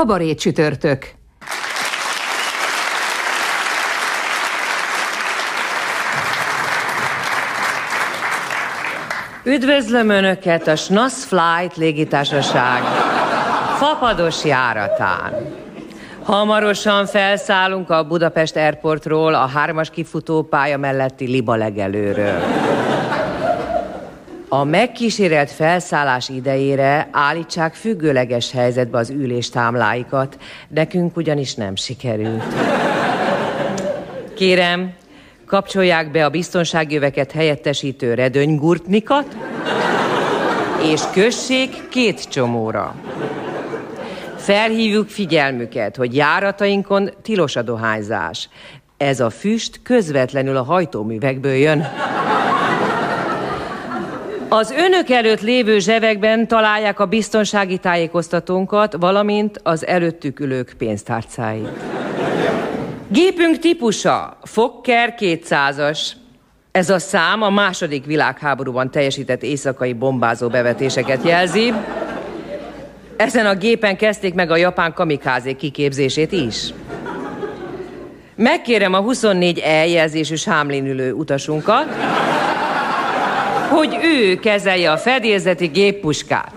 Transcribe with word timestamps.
Kabarét 0.00 0.38
csütörtök. 0.38 1.06
Üdvözlöm 9.44 10.08
Önöket 10.08 10.66
a 10.66 10.76
Snass 10.76 11.24
Flight 11.24 11.76
légitársaság 11.76 12.82
fapados 13.78 14.44
járatán. 14.44 15.32
Hamarosan 16.22 17.06
felszállunk 17.06 17.90
a 17.90 18.06
Budapest 18.06 18.56
Airportról 18.56 19.34
a 19.34 19.46
hármas 19.46 19.90
kifutópálya 19.90 20.78
melletti 20.78 21.26
Liba 21.26 21.54
legelőről. 21.54 22.40
A 24.52 24.64
megkísérelt 24.64 25.50
felszállás 25.50 26.28
idejére 26.28 27.08
állítsák 27.12 27.74
függőleges 27.74 28.50
helyzetbe 28.50 28.98
az 28.98 29.10
üléstámláikat, 29.10 30.36
nekünk 30.68 31.16
ugyanis 31.16 31.54
nem 31.54 31.76
sikerült. 31.76 32.42
Kérem, 34.34 34.92
kapcsolják 35.46 36.10
be 36.10 36.24
a 36.24 36.30
biztonságjöveket 36.30 37.32
helyettesítő 37.32 38.14
redönygurtnikat, 38.14 39.36
és 40.92 41.00
kössék 41.12 41.88
két 41.88 42.28
csomóra. 42.28 42.94
Felhívjuk 44.36 45.08
figyelmüket, 45.08 45.96
hogy 45.96 46.16
járatainkon 46.16 47.10
tilos 47.22 47.56
a 47.56 47.62
dohányzás. 47.62 48.48
Ez 48.96 49.20
a 49.20 49.30
füst 49.30 49.80
közvetlenül 49.82 50.56
a 50.56 50.62
hajtóművekből 50.62 51.54
jön. 51.54 51.86
Az 54.52 54.70
önök 54.70 55.10
előtt 55.10 55.40
lévő 55.40 55.78
zsebekben 55.78 56.48
találják 56.48 57.00
a 57.00 57.06
biztonsági 57.06 57.78
tájékoztatónkat, 57.78 58.96
valamint 59.00 59.60
az 59.62 59.86
előttük 59.86 60.40
ülők 60.40 60.74
pénztárcáit. 60.78 61.68
Gépünk 63.08 63.58
típusa 63.58 64.38
Fokker 64.42 65.14
200-as. 65.18 66.00
Ez 66.72 66.90
a 66.90 66.98
szám 66.98 67.42
a 67.42 67.50
második 67.50 68.04
világháborúban 68.04 68.90
teljesített 68.90 69.42
éjszakai 69.42 69.92
bombázó 69.92 70.48
bevetéseket 70.48 71.24
jelzi. 71.24 71.72
Ezen 73.16 73.46
a 73.46 73.54
gépen 73.54 73.96
kezdték 73.96 74.34
meg 74.34 74.50
a 74.50 74.56
japán 74.56 74.92
kamikázék 74.92 75.56
kiképzését 75.56 76.32
is. 76.32 76.74
Megkérem 78.36 78.94
a 78.94 79.00
24 79.00 79.58
eljelzésű 79.58 80.34
sámlin 80.34 80.86
ülő 80.86 81.12
utasunkat, 81.12 81.86
hogy 83.70 83.98
ő 84.02 84.34
kezelje 84.34 84.90
a 84.90 84.96
fedélzeti 84.96 85.66
géppuskát. 85.66 86.52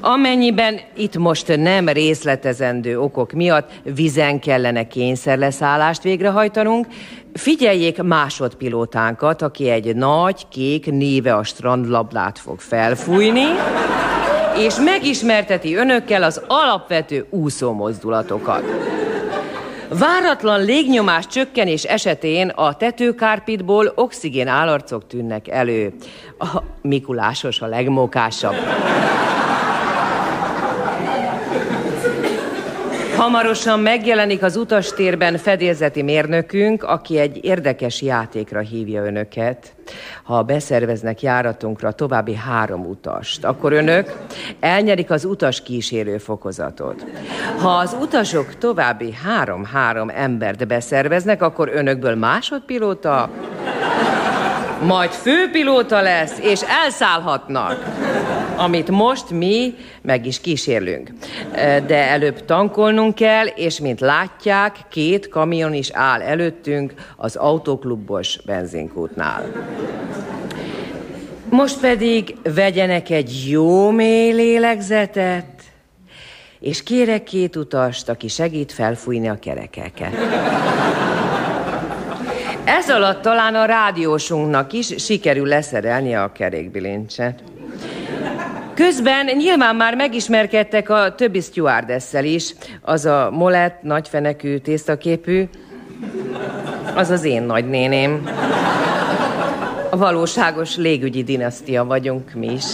Amennyiben 0.00 0.80
itt 0.96 1.16
most 1.16 1.56
nem 1.56 1.88
részletezendő 1.88 3.00
okok 3.00 3.32
miatt 3.32 3.70
vizen 3.94 4.40
kellene 4.40 4.86
kényszerleszállást 4.86 6.02
végrehajtanunk, 6.02 6.86
figyeljék 7.34 8.02
másodpilótánkat, 8.02 9.42
aki 9.42 9.68
egy 9.68 9.96
nagy, 9.96 10.48
kék 10.48 10.90
néve 10.90 11.34
a 11.34 11.42
strandlablát 11.42 12.38
fog 12.38 12.60
felfújni, 12.60 13.46
és 14.56 14.74
megismerteti 14.84 15.74
önökkel 15.74 16.22
az 16.22 16.42
alapvető 16.46 17.26
úszó 17.30 17.72
mozdulatokat. 17.72 18.62
Váratlan 19.98 20.64
légnyomás 20.64 21.26
csökkenés 21.26 21.84
esetén 21.84 22.48
a 22.48 22.74
tetőkárpitból 22.74 23.92
oxigén 23.94 24.48
állarcok 24.48 25.06
tűnnek 25.06 25.48
elő. 25.48 25.92
A 26.38 26.62
Mikulásos 26.82 27.60
a 27.60 27.66
legmókásabb. 27.66 28.54
Hamarosan 33.22 33.80
megjelenik 33.80 34.42
az 34.42 34.56
utastérben 34.56 35.36
fedélzeti 35.36 36.02
mérnökünk, 36.02 36.82
aki 36.82 37.18
egy 37.18 37.44
érdekes 37.44 38.02
játékra 38.02 38.60
hívja 38.60 39.04
önöket. 39.04 39.74
Ha 40.22 40.42
beszerveznek 40.42 41.22
járatunkra 41.22 41.92
további 41.92 42.34
három 42.34 42.86
utast, 42.86 43.44
akkor 43.44 43.72
önök 43.72 44.18
elnyerik 44.60 45.10
az 45.10 45.24
utas 45.24 45.62
kísérő 45.62 46.18
fokozatot. 46.18 47.04
Ha 47.58 47.68
az 47.68 47.96
utasok 48.00 48.58
további 48.58 49.12
három-három 49.24 50.10
embert 50.14 50.66
beszerveznek, 50.66 51.42
akkor 51.42 51.70
önökből 51.74 52.14
másodpilóta, 52.14 53.30
majd 54.82 55.10
főpilóta 55.10 56.00
lesz, 56.00 56.38
és 56.40 56.60
elszállhatnak 56.84 57.84
amit 58.56 58.90
most 58.90 59.30
mi 59.30 59.74
meg 60.02 60.26
is 60.26 60.40
kísérlünk. 60.40 61.10
De 61.86 62.08
előbb 62.08 62.44
tankolnunk 62.44 63.14
kell, 63.14 63.46
és 63.46 63.80
mint 63.80 64.00
látják, 64.00 64.76
két 64.90 65.28
kamion 65.28 65.74
is 65.74 65.90
áll 65.92 66.20
előttünk 66.20 66.94
az 67.16 67.36
autóklubos 67.36 68.38
benzinkútnál. 68.44 69.52
Most 71.48 71.80
pedig 71.80 72.36
vegyenek 72.54 73.10
egy 73.10 73.48
jó 73.48 73.90
mély 73.90 74.32
lélegzetet, 74.32 75.46
és 76.60 76.82
kérek 76.82 77.22
két 77.22 77.56
utast, 77.56 78.08
aki 78.08 78.28
segít 78.28 78.72
felfújni 78.72 79.28
a 79.28 79.38
kerekeket. 79.38 80.12
Ez 82.64 82.90
alatt 82.90 83.22
talán 83.22 83.54
a 83.54 83.64
rádiósunknak 83.64 84.72
is 84.72 84.94
sikerül 84.98 85.46
leszerelni 85.46 86.14
a 86.14 86.32
kerékbilincset. 86.32 87.42
Közben 88.74 89.26
nyilván 89.36 89.76
már 89.76 89.94
megismerkedtek 89.94 90.90
a 90.90 91.14
többi 91.14 91.40
stewardesszel 91.40 92.24
is. 92.24 92.54
Az 92.80 93.04
a 93.04 93.30
molett, 93.32 93.82
nagyfenekű, 93.82 94.58
tésztaképű, 94.58 95.48
az 96.94 97.10
az 97.10 97.24
én 97.24 97.42
nagynéném. 97.42 98.28
A 99.90 99.96
valóságos 99.96 100.76
légügyi 100.76 101.22
dinasztia 101.22 101.84
vagyunk 101.84 102.32
mi 102.34 102.52
is. 102.52 102.64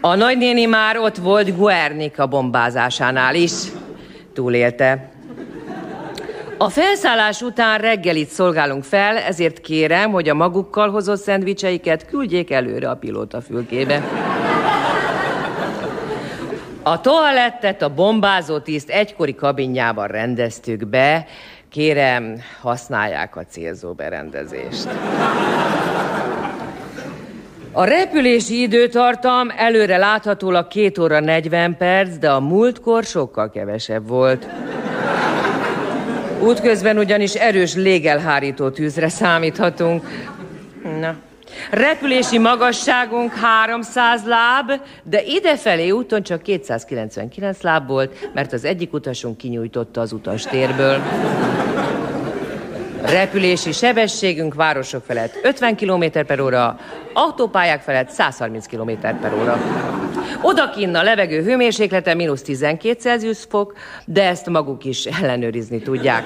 A 0.00 0.14
nagynéni 0.14 0.64
már 0.64 0.98
ott 0.98 1.16
volt 1.16 1.56
Guernica 1.56 2.26
bombázásánál 2.26 3.34
is. 3.34 3.52
Túlélte. 4.32 5.11
A 6.62 6.68
felszállás 6.68 7.40
után 7.40 7.78
reggelit 7.78 8.28
szolgálunk 8.28 8.84
fel, 8.84 9.16
ezért 9.16 9.60
kérem, 9.60 10.10
hogy 10.10 10.28
a 10.28 10.34
magukkal 10.34 10.90
hozott 10.90 11.20
szendvicseiket 11.20 12.06
küldjék 12.06 12.50
előre 12.50 12.90
a 12.90 12.96
pilóta 12.96 13.40
fülkébe. 13.40 14.02
A 16.82 17.00
toalettet 17.00 17.82
a 17.82 17.94
bombázó 17.94 18.58
tiszt 18.58 18.90
egykori 18.90 19.34
kabinjában 19.34 20.06
rendeztük 20.06 20.86
be. 20.86 21.26
Kérem, 21.70 22.42
használják 22.60 23.36
a 23.36 23.44
célzó 23.44 23.92
berendezést. 23.92 24.88
A 27.72 27.84
repülési 27.84 28.60
időtartam 28.60 29.48
előre 29.56 29.96
láthatólag 29.96 30.68
2 30.68 31.02
óra 31.02 31.20
40 31.20 31.76
perc, 31.76 32.16
de 32.16 32.30
a 32.30 32.40
múltkor 32.40 33.04
sokkal 33.04 33.50
kevesebb 33.50 34.08
volt. 34.08 34.46
Útközben 36.42 36.98
ugyanis 36.98 37.34
erős 37.34 37.74
légelhárító 37.74 38.70
tűzre 38.70 39.08
számíthatunk. 39.08 40.06
Na, 41.00 41.14
Repülési 41.70 42.38
magasságunk 42.38 43.32
300 43.32 44.22
láb, 44.24 44.72
de 45.02 45.22
idefelé 45.22 45.90
úton 45.90 46.22
csak 46.22 46.42
299 46.42 47.60
láb 47.60 47.86
volt, 47.86 48.30
mert 48.34 48.52
az 48.52 48.64
egyik 48.64 48.92
utasunk 48.92 49.36
kinyújtotta 49.36 50.00
az 50.00 50.12
utastérből. 50.12 51.02
Repülési 53.04 53.72
sebességünk 53.72 54.54
városok 54.54 55.04
felett 55.06 55.38
50 55.42 55.76
km 55.76 56.04
per 56.26 56.40
óra, 56.40 56.78
autópályák 57.12 57.82
felett 57.82 58.08
130 58.08 58.66
km 58.66 58.90
per 59.00 59.32
óra. 59.40 59.60
Odakinn 60.42 60.94
a 60.94 61.02
levegő 61.02 61.42
hőmérséklete 61.42 62.14
mínusz 62.14 62.42
12 62.42 63.00
Celsius 63.00 63.38
fok, 63.48 63.72
de 64.04 64.26
ezt 64.28 64.46
maguk 64.46 64.84
is 64.84 65.04
ellenőrizni 65.04 65.82
tudják. 65.82 66.24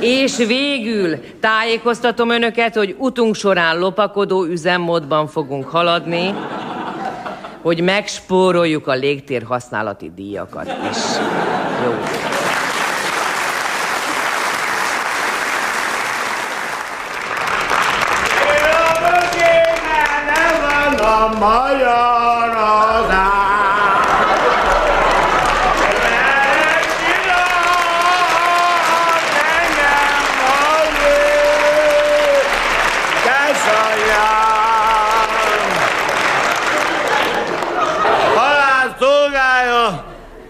És 0.00 0.36
végül 0.36 1.16
tájékoztatom 1.40 2.30
önöket, 2.30 2.74
hogy 2.74 2.94
utunk 2.98 3.34
során 3.34 3.78
lopakodó 3.78 4.44
üzemmódban 4.44 5.26
fogunk 5.26 5.68
haladni, 5.68 6.34
hogy 7.62 7.80
megspóroljuk 7.80 8.86
a 8.86 8.94
légtér 8.94 9.42
használati 9.42 10.12
díjakat 10.14 10.66
is. 10.90 10.98
Jó. 11.84 11.94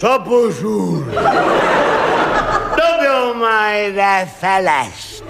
Csapos 0.01 0.63
úr! 0.63 1.05
Dobjon 2.75 3.37
már 3.41 3.89
ide 3.89 4.33
felest! 4.39 5.25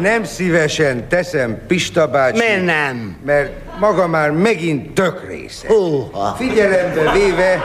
Nem 0.00 0.24
szívesen 0.24 1.08
teszem, 1.08 1.62
Pista 1.66 2.06
bácsi. 2.06 2.38
Miért 2.38 2.64
nem? 2.64 3.16
Mert 3.24 3.69
maga 3.80 4.06
már 4.06 4.30
megint 4.30 4.90
tök 4.90 5.26
része. 5.28 5.66
Húha! 5.68 6.34
Figyelembe 6.38 7.12
véve 7.12 7.60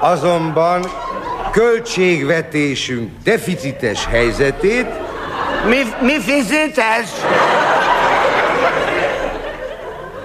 azonban 0.00 0.84
költségvetésünk 1.52 3.10
deficites 3.24 4.06
helyzetét 4.06 4.86
Mi, 5.68 5.82
mi 6.00 6.20
fizetes? 6.20 7.08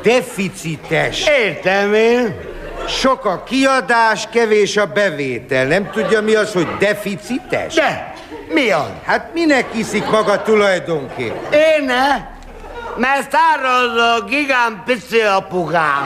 deficites. 0.04 1.28
Értem 1.28 1.94
én. 1.94 2.36
Sok 2.88 3.26
a 3.26 3.44
kiadás, 3.44 4.28
kevés 4.34 4.78
a 4.78 4.86
bevétel. 4.86 5.66
Nem 5.66 5.90
tudja 5.92 6.22
mi 6.22 6.34
az, 6.36 6.54
hogy 6.54 6.68
deficites? 6.80 7.74
De, 7.74 8.14
mi 8.54 8.70
az? 8.72 8.90
Hát 9.06 9.30
minek 9.34 9.66
iszik 9.74 10.10
maga 10.10 10.42
tulajdonképp? 10.42 11.36
Én 11.54 11.86
ne? 11.86 12.30
Mert 12.98 13.32
száraz 13.32 13.96
a 13.96 14.24
gigán 14.24 14.82
pici 14.86 15.20
apukám. 15.22 16.06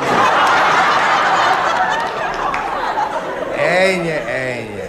Ennyi, 3.58 4.10
ennyi. 4.10 4.84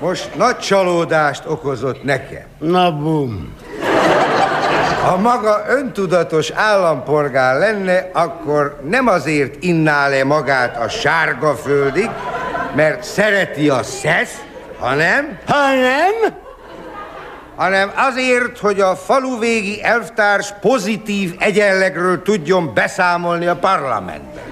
Most 0.00 0.34
nagy 0.34 0.58
csalódást 0.58 1.42
okozott 1.46 2.04
nekem. 2.04 2.44
Na 2.58 2.92
bum. 2.92 3.54
Ha 5.04 5.16
maga 5.16 5.64
öntudatos 5.68 6.50
állampolgár 6.50 7.58
lenne, 7.58 8.10
akkor 8.12 8.80
nem 8.88 9.06
azért 9.06 9.62
inná 9.62 10.08
le 10.08 10.24
magát 10.24 10.76
a 10.76 10.88
sárga 10.88 11.54
földig, 11.54 12.10
mert 12.74 13.04
szereti 13.04 13.68
a 13.68 13.82
szesz, 13.82 14.42
hanem, 14.78 15.38
Ha 15.46 15.74
nem? 15.74 16.34
Hanem 17.62 17.92
azért, 17.94 18.58
hogy 18.58 18.80
a 18.80 18.96
faluvégi 18.96 19.82
elvtárs 19.82 20.52
pozitív 20.60 21.34
egyenlegről 21.38 22.22
tudjon 22.22 22.74
beszámolni 22.74 23.46
a 23.46 23.56
parlamentben. 23.56 24.42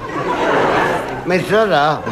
Micsoda? 1.24 2.02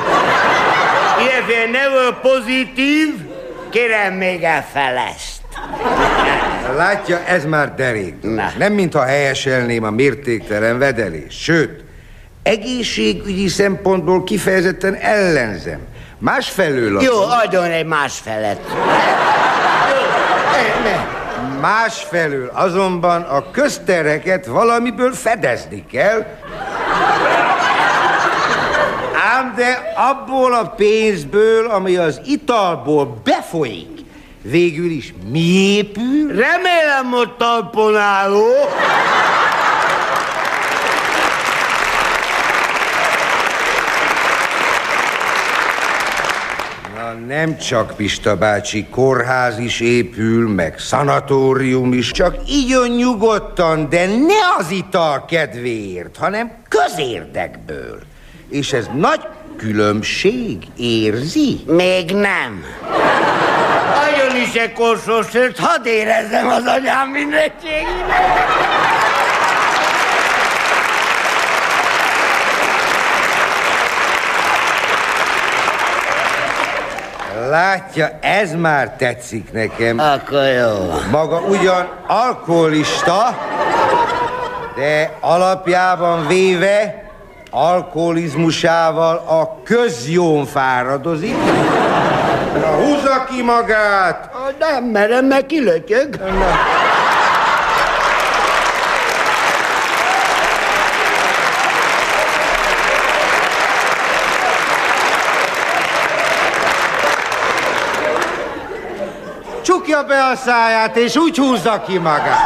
Illetve 1.20 1.78
ne 1.78 1.88
volt 1.88 2.14
pozitív, 2.20 3.14
kérem 3.70 4.14
még 4.14 4.42
el 4.42 4.66
felest. 4.72 5.40
Látja, 6.76 7.24
ez 7.24 7.44
már 7.44 7.74
derék. 7.74 8.14
Na. 8.22 8.50
Nem 8.58 8.72
mintha 8.72 9.04
helyeselném 9.04 9.84
a 9.84 9.90
mértéktelen 9.90 10.78
vedelés. 10.78 11.42
Sőt, 11.42 11.84
egészségügyi 12.42 13.48
szempontból 13.48 14.24
kifejezetten 14.24 14.94
ellenzem. 14.94 15.80
Másfelől 16.18 17.02
Jó, 17.02 17.22
adjon 17.44 17.70
egy 17.70 17.86
más 17.86 18.18
felet. 18.18 18.60
Jó, 18.68 19.77
ne. 20.82 21.16
Másfelől 21.60 22.50
azonban 22.54 23.22
a 23.22 23.50
köztereket 23.50 24.46
valamiből 24.46 25.12
fedezni 25.12 25.84
kell. 25.90 26.26
Ám 29.36 29.54
de 29.56 29.92
abból 29.96 30.54
a 30.54 30.66
pénzből, 30.66 31.66
ami 31.70 31.96
az 31.96 32.20
italból 32.24 33.20
befolyik, 33.24 33.98
végül 34.42 34.90
is 34.90 35.14
mi 35.30 35.74
épül? 35.76 36.26
Remélem, 36.28 37.10
hogy 37.10 37.32
talpon 37.36 37.96
álló. 37.96 38.46
Na 46.94 47.14
nem 47.28 47.58
csak 47.58 47.96
Pista 47.96 48.36
bácsi, 48.36 48.86
kórház 48.90 49.58
is 49.58 49.80
épül, 49.80 50.48
meg 50.48 50.78
szanatórium 50.78 51.92
is, 51.92 52.10
csak 52.10 52.36
igyon 52.46 52.88
nyugodtan, 52.88 53.88
de 53.88 54.06
ne 54.06 54.56
az 54.58 54.70
ital 54.70 55.24
kedvéért, 55.24 56.16
hanem 56.16 56.52
közérdekből. 56.68 57.98
És 58.48 58.72
ez 58.72 58.86
nagy 58.94 59.20
különbség, 59.56 60.56
érzi? 60.76 61.60
Még 61.66 62.10
nem. 62.10 62.64
Nagyon 63.94 64.42
is 64.42 64.54
egy 64.54 64.72
korsós 64.72 65.28
sört, 65.30 65.58
hadd 65.58 65.86
érezzem 65.86 66.48
az 66.48 66.64
anyám 66.66 67.08
mindenségének. 67.08 68.77
Látja, 77.48 78.10
ez 78.20 78.54
már 78.54 78.96
tetszik 78.96 79.52
nekem. 79.52 79.98
Akkor 79.98 80.44
jó. 80.44 80.92
Maga 81.10 81.40
ugyan 81.40 81.88
alkoholista, 82.06 83.38
de 84.76 85.16
alapjában 85.20 86.26
véve 86.26 87.04
alkoholizmusával 87.50 89.16
a 89.16 89.62
közjón 89.62 90.46
fáradozik. 90.46 91.36
Na, 92.60 92.66
húzza 92.66 93.24
ki 93.30 93.42
magát! 93.42 94.30
Nem 94.58 94.84
merem, 94.84 95.24
meg 95.24 95.46
kilötyög. 95.46 96.08
Csukja 96.10 96.87
be 110.08 110.24
a 110.24 110.36
száját, 110.36 110.96
és 110.96 111.16
úgy 111.16 111.36
húzza 111.36 111.82
ki 111.86 111.98
magát. 111.98 112.38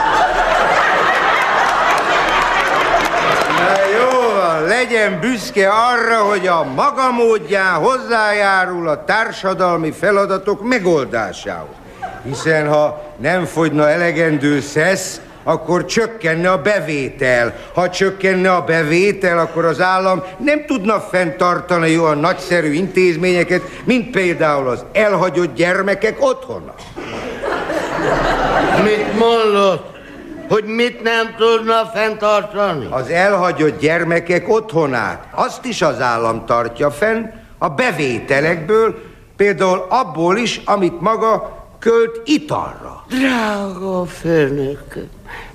Na 3.58 3.86
jó 3.98 4.66
legyen 4.66 5.20
büszke 5.20 5.68
arra, 5.68 6.22
hogy 6.22 6.46
a 6.46 6.64
maga 6.74 7.10
módján 7.10 7.74
hozzájárul 7.74 8.88
a 8.88 9.04
társadalmi 9.04 9.90
feladatok 9.90 10.68
megoldásához. 10.68 11.74
Hiszen 12.24 12.68
ha 12.68 13.02
nem 13.16 13.44
fogyna 13.44 13.88
elegendő 13.88 14.60
szesz, 14.60 15.20
akkor 15.44 15.84
csökkenne 15.84 16.50
a 16.50 16.62
bevétel. 16.62 17.54
Ha 17.74 17.90
csökkenne 17.90 18.52
a 18.52 18.64
bevétel, 18.64 19.38
akkor 19.38 19.64
az 19.64 19.80
állam 19.80 20.22
nem 20.38 20.64
tudna 20.66 21.00
fenntartani 21.00 21.98
olyan 21.98 22.18
nagyszerű 22.18 22.72
intézményeket, 22.72 23.62
mint 23.84 24.10
például 24.10 24.68
az 24.68 24.84
elhagyott 24.92 25.54
gyermekek 25.54 26.16
otthona. 26.20 26.74
Mit 28.84 29.18
mondott? 29.18 29.90
Hogy 30.48 30.64
mit 30.64 31.02
nem 31.02 31.34
tudna 31.36 31.90
fenntartani? 31.94 32.86
Az 32.90 33.08
elhagyott 33.08 33.80
gyermekek 33.80 34.48
otthonát, 34.48 35.26
azt 35.30 35.64
is 35.64 35.82
az 35.82 36.00
állam 36.00 36.46
tartja 36.46 36.90
fenn, 36.90 37.24
a 37.58 37.68
bevételekből, 37.68 39.02
például 39.36 39.86
abból 39.88 40.36
is, 40.36 40.60
amit 40.64 41.00
maga 41.00 41.62
költ 41.78 42.20
italra. 42.24 43.04
Drága 43.08 44.04
főnököm, 44.04 45.10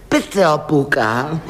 Pece 0.08 0.48
apukám, 0.48 1.44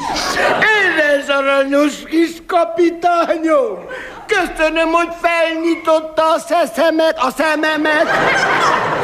édes 0.81 1.27
aranyos 1.27 1.93
kis 2.05 2.31
kapitányom, 2.47 3.85
köszönöm, 4.27 4.91
hogy 4.91 5.09
felnyitotta 5.21 6.23
a 6.33 6.39
szeszemet, 6.39 7.17
a 7.17 7.29
szememet, 7.37 8.07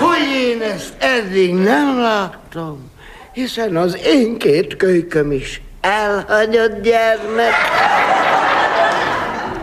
hogy 0.03 0.49
én 0.49 0.61
ezt 0.61 0.93
eddig 0.97 1.53
nem 1.53 1.99
láttam, 1.99 2.91
hiszen 3.33 3.75
az 3.75 3.97
én 4.05 4.37
két 4.37 4.77
kölyköm 4.77 5.31
is 5.31 5.61
elhagyott 5.81 6.81
gyermek. 6.81 7.53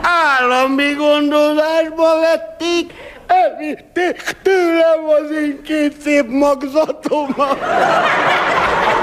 Állami 0.03 0.93
gondozásba 0.93 2.21
vették, 2.21 2.93
elvitték 3.27 4.37
tőlem 4.43 5.05
az 5.07 5.31
én 5.31 5.63
két 5.63 6.01
szép 6.01 6.27
magzatomat. 6.29 7.61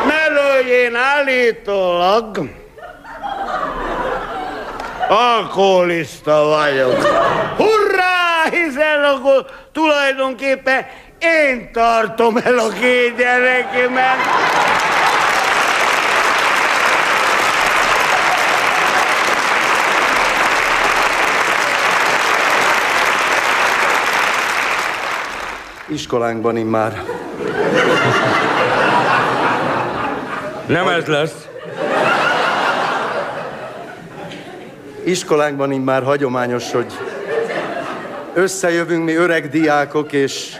Mert 0.07 0.55
hogy 0.55 0.67
én 0.67 0.95
állítólag 0.95 2.49
Alkoholista 5.09 6.43
vagyok. 6.43 7.01
Hurrá, 7.57 8.49
hiszen 8.49 9.03
akkor 9.03 9.45
tulajdonképpen 9.71 10.85
én 11.19 11.71
tartom 11.71 12.37
el 12.37 12.57
a 12.57 12.69
két 12.69 13.17
gyerekemet. 13.17 14.17
Iskolánkban 25.87 26.57
immár. 26.57 27.03
Nem 30.67 30.87
ez 30.87 31.05
lesz. 31.05 31.47
Iskolánkban 35.03 35.71
immár 35.71 36.03
hagyományos, 36.03 36.71
hogy 36.71 36.93
összejövünk 38.33 39.03
mi 39.03 39.13
öreg 39.13 39.49
diákok, 39.49 40.11
és 40.11 40.57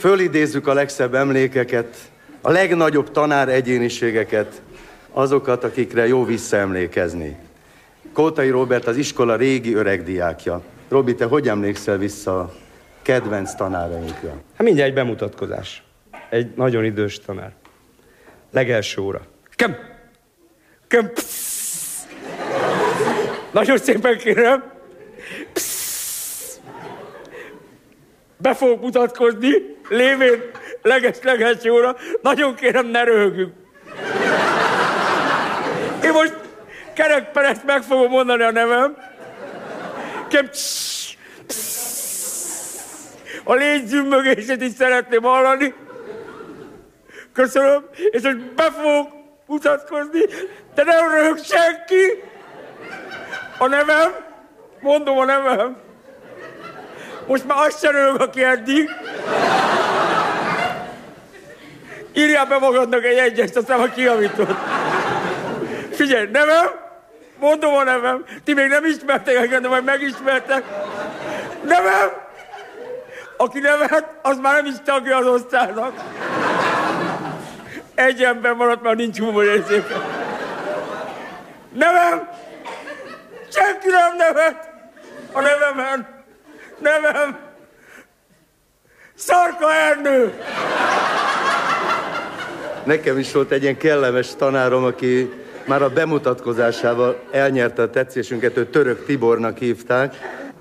fölidézzük 0.00 0.66
a 0.66 0.72
legszebb 0.72 1.14
emlékeket, 1.14 1.96
a 2.40 2.50
legnagyobb 2.50 3.10
tanár 3.10 3.48
egyéniségeket, 3.48 4.62
azokat, 5.10 5.64
akikre 5.64 6.06
jó 6.06 6.24
visszaemlékezni. 6.24 7.36
Kótai 8.12 8.48
Robert 8.48 8.86
az 8.86 8.96
iskola 8.96 9.36
régi 9.36 9.74
öreg 9.74 10.02
diákja. 10.02 10.62
Robi, 10.88 11.14
te 11.14 11.24
hogy 11.24 11.48
emlékszel 11.48 11.98
vissza 11.98 12.40
a 12.40 12.54
kedvenc 13.02 13.54
tanárainkra? 13.54 14.28
Hát 14.28 14.62
mindjárt 14.62 14.88
egy 14.88 14.94
bemutatkozás. 14.94 15.82
Egy 16.30 16.50
nagyon 16.54 16.84
idős 16.84 17.18
tanár. 17.18 17.52
Legelső 18.50 19.00
óra. 19.00 19.20
Kem! 19.50 19.76
Kem! 20.88 21.12
Psz! 21.12 22.06
Nagyon 23.50 23.78
szépen 23.78 24.18
kérem. 24.18 24.72
Psz! 25.52 26.60
Be 28.36 28.54
fogok 28.54 28.80
mutatkozni, 28.80 29.78
lévén 29.90 30.50
leges-leges 30.82 31.64
óra. 31.64 31.96
Nagyon 32.22 32.54
kérem, 32.54 32.86
ne 32.86 33.04
röhögjünk. 33.04 33.52
Én 36.04 36.12
most 36.12 36.34
kerekperec 36.94 37.58
meg 37.66 37.82
fogom 37.82 38.10
mondani 38.10 38.42
a 38.42 38.50
nevem. 38.50 38.96
Kem! 40.28 40.48
Psz! 40.48 41.14
Psz! 41.46 41.90
A 43.44 43.54
légy 43.54 43.86
zümmögését 43.86 44.62
is 44.62 44.72
szeretném 44.72 45.22
hallani. 45.22 45.74
Köszönöm, 47.32 47.84
és 48.10 48.22
most 48.22 48.54
be 48.54 48.70
fogok 48.70 49.08
mutatkozni, 49.46 50.20
de 50.74 50.84
nem 50.84 51.10
röhög 51.10 51.38
senki. 51.44 52.22
A 53.58 53.66
nevem, 53.66 54.14
mondom 54.80 55.18
a 55.18 55.24
nevem. 55.24 55.76
Most 57.26 57.46
már 57.46 57.66
azt 57.66 57.80
sem 57.80 57.92
röhög, 57.92 58.20
aki 58.20 58.44
eddig. 58.44 58.90
Írjál 62.12 62.46
be 62.46 62.58
magadnak 62.58 63.04
egy 63.04 63.18
egyest, 63.18 63.56
aztán 63.56 63.78
már 63.78 63.94
kiavított. 63.94 64.56
Figyelj, 65.92 66.28
nevem, 66.32 66.66
mondom 67.38 67.74
a 67.74 67.82
nevem. 67.82 68.24
Ti 68.44 68.54
még 68.54 68.68
nem 68.68 68.84
ismertek 68.84 69.34
engem, 69.34 69.62
de 69.62 69.68
majd 69.68 69.84
megismertek. 69.84 70.64
Nevem, 71.64 72.10
aki 73.36 73.58
nevet, 73.58 74.04
az 74.22 74.38
már 74.38 74.54
nem 74.54 74.66
is 74.66 74.74
tagja 74.84 75.16
az 75.16 75.26
osztálynak. 75.26 75.92
Egy 77.94 78.22
ember 78.22 78.52
maradt, 78.52 78.82
már 78.82 78.96
nincs 78.96 79.18
humor 79.18 79.44
érzéke. 79.44 79.94
Nevem! 81.72 82.28
Senki 83.52 83.88
nem 83.88 84.16
nevet! 84.16 84.70
A 85.32 85.40
nevemen! 85.40 86.24
Nevem! 86.78 87.38
Szarka 89.14 89.74
Ernő! 89.74 90.42
Nekem 92.90 93.18
is 93.18 93.32
volt 93.32 93.50
egy 93.50 93.62
ilyen 93.62 93.76
kellemes 93.76 94.34
tanárom, 94.34 94.84
aki 94.84 95.32
már 95.66 95.82
a 95.82 95.88
bemutatkozásával 95.88 97.20
elnyerte 97.30 97.82
a 97.82 97.90
tetszésünket, 97.90 98.56
ő 98.56 98.66
Török 98.66 99.04
Tibornak 99.04 99.58
hívták, 99.58 100.14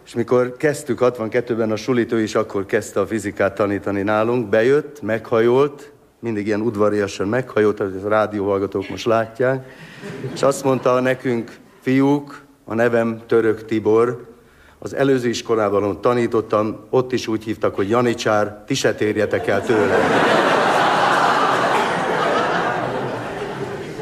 és 0.05 0.13
mikor 0.13 0.57
kezdtük 0.57 0.99
62-ben 1.01 1.71
a 1.71 1.75
sulit, 1.75 2.11
ő 2.11 2.21
is 2.21 2.35
akkor 2.35 2.65
kezdte 2.65 2.99
a 2.99 3.07
fizikát 3.07 3.55
tanítani 3.55 4.01
nálunk, 4.01 4.49
bejött, 4.49 5.01
meghajolt, 5.01 5.91
mindig 6.19 6.47
ilyen 6.47 6.61
udvariasan 6.61 7.27
meghajolt, 7.27 7.79
ahogy 7.79 8.01
a 8.05 8.07
rádióhallgatók 8.07 8.89
most 8.89 9.05
látják, 9.05 9.77
és 10.33 10.41
azt 10.41 10.63
mondta 10.63 10.99
nekünk, 10.99 11.51
fiúk, 11.81 12.41
a 12.65 12.73
nevem 12.73 13.21
Török 13.27 13.65
Tibor, 13.65 14.27
az 14.79 14.95
előző 14.95 15.29
iskolában, 15.29 16.01
tanítottam, 16.01 16.79
ott 16.89 17.11
is 17.11 17.27
úgy 17.27 17.43
hívtak, 17.43 17.75
hogy 17.75 17.89
Janicsár, 17.89 18.63
ti 18.67 18.73
se 18.73 18.93
térjetek 18.93 19.47
el 19.47 19.65
tőle. 19.65 19.97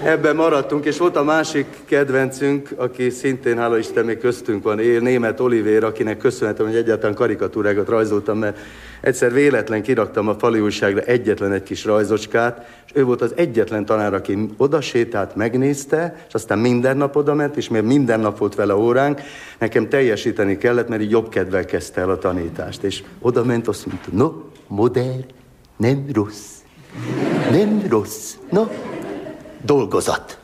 Ebben 0.07 0.35
maradtunk, 0.35 0.85
és 0.85 0.97
volt 0.97 1.15
a 1.15 1.23
másik 1.23 1.65
kedvencünk, 1.85 2.69
aki 2.75 3.09
szintén, 3.09 3.57
hála 3.57 3.77
Isten, 3.77 4.05
még 4.05 4.17
köztünk 4.17 4.63
van, 4.63 4.79
él, 4.79 4.99
német 4.99 5.39
Olivér, 5.39 5.83
akinek 5.83 6.17
köszönhetem, 6.17 6.65
hogy 6.65 6.75
egyáltalán 6.75 7.15
karikatúrákat 7.15 7.87
rajzoltam, 7.87 8.37
mert 8.37 8.57
egyszer 9.01 9.33
véletlen 9.33 9.81
kiraktam 9.81 10.27
a 10.27 10.35
fali 10.39 10.59
újságra 10.59 11.01
egyetlen 11.01 11.51
egy 11.51 11.63
kis 11.63 11.85
rajzocskát, 11.85 12.83
és 12.85 12.91
ő 12.93 13.03
volt 13.03 13.21
az 13.21 13.33
egyetlen 13.35 13.85
tanár, 13.85 14.13
aki 14.13 14.49
oda 14.57 14.81
sétált, 14.81 15.35
megnézte, 15.35 16.25
és 16.27 16.33
aztán 16.33 16.59
minden 16.59 16.97
nap 16.97 17.15
oda 17.15 17.33
ment, 17.33 17.57
és 17.57 17.69
mert 17.69 17.85
minden 17.85 18.19
nap 18.19 18.37
volt 18.37 18.55
vele 18.55 18.75
óránk, 18.75 19.21
nekem 19.59 19.89
teljesíteni 19.89 20.57
kellett, 20.57 20.87
mert 20.87 21.01
így 21.01 21.11
jobb 21.11 21.29
kedvel 21.29 21.65
kezdte 21.65 22.01
el 22.01 22.09
a 22.09 22.17
tanítást. 22.17 22.83
És 22.83 23.03
oda 23.21 23.43
ment, 23.43 23.67
azt 23.67 23.85
mondta, 23.85 24.09
no, 24.11 24.31
modern, 24.67 25.25
nem 25.77 26.05
rossz, 26.13 26.55
nem 27.51 27.83
rossz, 27.89 28.35
no, 28.49 28.67
dolgozat. 29.61 30.39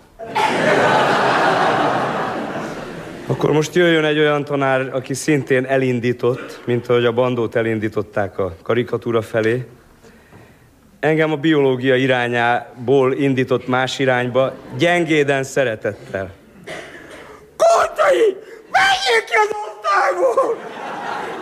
Akkor 3.28 3.52
most 3.52 3.76
jöjjön 3.76 4.06
egy 4.06 4.20
olyan 4.20 4.46
tanár, 4.46 4.90
aki 4.94 5.14
szintén 5.14 5.66
elindított, 5.66 6.62
mint 6.66 6.90
ahogy 6.90 7.06
a 7.06 7.12
bandót 7.12 7.56
elindították 7.56 8.38
a 8.38 8.56
karikatúra 8.64 9.22
felé. 9.22 9.68
Engem 11.00 11.32
a 11.32 11.36
biológia 11.36 11.96
irányából 11.96 13.14
indított 13.14 13.68
más 13.68 14.00
irányba, 14.00 14.54
gyengéden 14.78 15.44
szeretettel. 15.44 16.32
Kótai! 17.58 18.38
Menjél 18.72 19.24
ki 19.28 19.34
az 19.34 19.50
osztályból! 19.66 20.58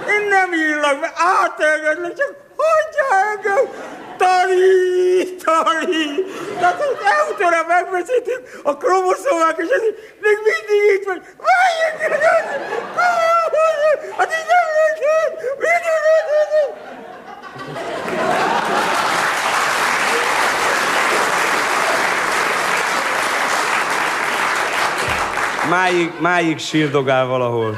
Én 0.07 0.27
nem 0.27 0.49
illak 0.53 0.99
be, 0.99 1.11
átengedlek, 1.15 2.13
csak 2.13 2.35
hagyja 2.55 3.05
engem! 3.31 3.63
Tani, 4.21 5.35
Tani! 5.43 6.05
Tehát 6.59 6.79
az 6.79 6.95
eutora 7.17 7.61
megbeszéltük, 7.67 8.41
a 8.63 8.77
kromoszomák, 8.77 9.55
és 9.57 9.67
ez 9.67 9.81
még 10.21 10.37
mindig 10.49 10.81
itt 10.95 11.05
van. 11.05 11.21
Osztályból! 11.37 12.55
Hát 14.17 14.29
így 14.39 14.47
nem 14.53 14.67
lehet! 14.77 14.97
Mit 15.59 15.69
Máig, 25.69 26.11
máig 26.19 26.57
sírdogál 26.59 27.25
valahol. 27.25 27.75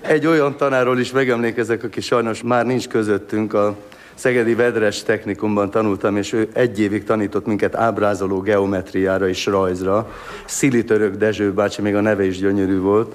Egy 0.00 0.26
olyan 0.26 0.56
tanáról 0.56 0.98
is 0.98 1.10
megemlékezek, 1.10 1.82
aki 1.82 2.00
sajnos 2.00 2.42
már 2.42 2.66
nincs 2.66 2.88
közöttünk, 2.88 3.54
a 3.54 3.76
Szegedi 4.14 4.54
Vedres 4.54 5.02
Technikumban 5.02 5.70
tanultam, 5.70 6.16
és 6.16 6.32
ő 6.32 6.48
egy 6.52 6.80
évig 6.80 7.04
tanított 7.04 7.46
minket 7.46 7.74
ábrázoló 7.74 8.40
geometriára 8.40 9.28
és 9.28 9.46
rajzra. 9.46 10.12
Szili 10.44 10.84
Török 10.84 11.16
Dezső 11.16 11.52
bácsi, 11.52 11.82
még 11.82 11.94
a 11.94 12.00
neve 12.00 12.24
is 12.24 12.38
gyönyörű 12.38 12.78
volt. 12.80 13.14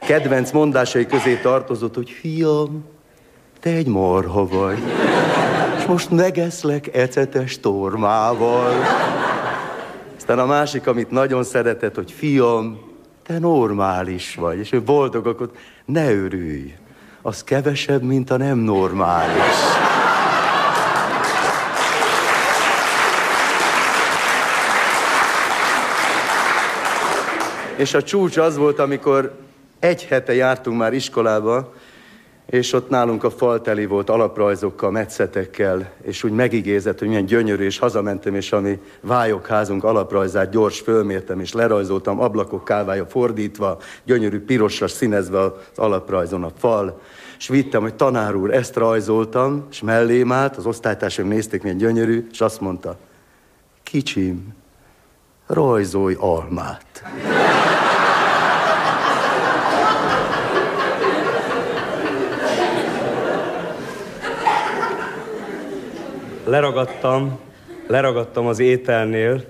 Kedvenc 0.00 0.50
mondásai 0.50 1.06
közé 1.06 1.34
tartozott, 1.34 1.94
hogy 1.94 2.10
fiam, 2.10 2.84
te 3.60 3.70
egy 3.70 3.86
marha 3.86 4.46
vagy, 4.46 4.78
és 5.78 5.84
most 5.84 6.10
megeszlek 6.10 6.96
ecetes 6.96 7.60
tormával. 7.60 8.72
Aztán 10.16 10.38
a 10.38 10.46
másik, 10.46 10.86
amit 10.86 11.10
nagyon 11.10 11.44
szeretett, 11.44 11.94
hogy 11.94 12.12
fiam, 12.12 12.78
te 13.26 13.38
normális 13.38 14.34
vagy. 14.34 14.58
És 14.58 14.72
ő 14.72 14.82
boldog, 14.82 15.26
akkor 15.26 15.50
ne 15.84 16.12
örülj. 16.12 16.74
Az 17.22 17.44
kevesebb, 17.44 18.02
mint 18.02 18.30
a 18.30 18.36
nem 18.36 18.58
normális. 18.58 19.89
És 27.80 27.94
a 27.94 28.02
csúcs 28.02 28.36
az 28.36 28.56
volt, 28.56 28.78
amikor 28.78 29.36
egy 29.78 30.04
hete 30.04 30.34
jártunk 30.34 30.78
már 30.78 30.92
iskolába, 30.92 31.72
és 32.46 32.72
ott 32.72 32.88
nálunk 32.88 33.24
a 33.24 33.30
fal 33.30 33.60
teli 33.60 33.86
volt 33.86 34.10
alaprajzokkal, 34.10 34.90
metszetekkel, 34.90 35.92
és 36.02 36.24
úgy 36.24 36.32
megigézett, 36.32 36.98
hogy 36.98 37.08
milyen 37.08 37.24
gyönyörű, 37.24 37.64
és 37.64 37.78
hazamentem, 37.78 38.34
és 38.34 38.52
ami 38.52 38.80
vályokházunk 39.00 39.84
alaprajzát 39.84 40.50
gyors 40.50 40.80
fölmértem, 40.80 41.40
és 41.40 41.52
lerajzoltam 41.52 42.20
ablakok 42.20 42.64
kávája 42.64 43.06
fordítva, 43.06 43.78
gyönyörű 44.04 44.40
pirosra 44.40 44.88
színezve 44.88 45.40
az 45.40 45.52
alaprajzon 45.76 46.44
a 46.44 46.50
fal, 46.58 47.00
és 47.38 47.48
vittem, 47.48 47.80
hogy 47.80 47.94
tanár 47.94 48.34
úr, 48.34 48.54
ezt 48.54 48.76
rajzoltam, 48.76 49.66
és 49.70 49.80
mellém 49.80 50.32
állt, 50.32 50.56
az 50.56 50.66
osztálytársaim 50.66 51.28
nézték, 51.28 51.62
milyen 51.62 51.78
gyönyörű, 51.78 52.26
és 52.32 52.40
azt 52.40 52.60
mondta, 52.60 52.96
kicsim, 53.82 54.58
rajzolj 55.50 56.16
almát. 56.18 57.04
Leragadtam, 66.50 67.38
leragadtam 67.86 68.46
az 68.46 68.58
ételnél, 68.58 69.44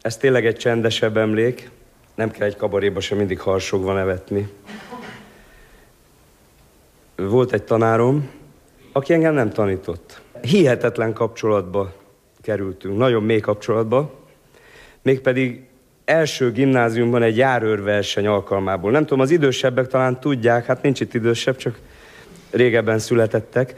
ez 0.00 0.16
tényleg 0.16 0.46
egy 0.46 0.56
csendesebb 0.56 1.16
emlék, 1.16 1.70
nem 2.14 2.30
kell 2.30 2.46
egy 2.46 2.56
kabaréba 2.56 3.00
sem 3.00 3.18
mindig 3.18 3.40
harsogva 3.40 3.92
nevetni. 3.92 4.48
Volt 7.16 7.52
egy 7.52 7.62
tanárom, 7.62 8.30
aki 8.92 9.12
engem 9.12 9.34
nem 9.34 9.50
tanított. 9.50 10.20
Hihetetlen 10.42 11.12
kapcsolatba 11.12 11.92
kerültünk, 12.42 12.96
nagyon 12.96 13.22
mély 13.22 13.40
kapcsolatba, 13.40 14.14
mégpedig 15.02 15.64
első 16.04 16.52
gimnáziumban 16.52 17.22
egy 17.22 17.36
járőrverseny 17.36 18.26
alkalmából. 18.26 18.90
Nem 18.90 19.02
tudom, 19.02 19.20
az 19.20 19.30
idősebbek 19.30 19.86
talán 19.86 20.20
tudják, 20.20 20.66
hát 20.66 20.82
nincs 20.82 21.00
itt 21.00 21.14
idősebb, 21.14 21.56
csak 21.56 21.78
régebben 22.50 22.98
születettek, 22.98 23.74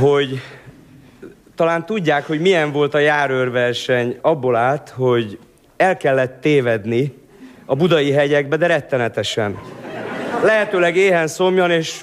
hogy 0.00 0.40
talán 1.60 1.86
tudják, 1.86 2.26
hogy 2.26 2.40
milyen 2.40 2.72
volt 2.72 2.94
a 2.94 2.98
járőrverseny. 2.98 4.18
Abból 4.20 4.56
állt, 4.56 4.88
hogy 4.88 5.38
el 5.76 5.96
kellett 5.96 6.40
tévedni 6.40 7.14
a 7.64 7.76
budai 7.76 8.10
hegyekbe, 8.10 8.56
de 8.56 8.66
rettenetesen. 8.66 9.58
Lehetőleg 10.42 10.96
éhen 10.96 11.26
szomjan, 11.26 11.70
és 11.70 12.00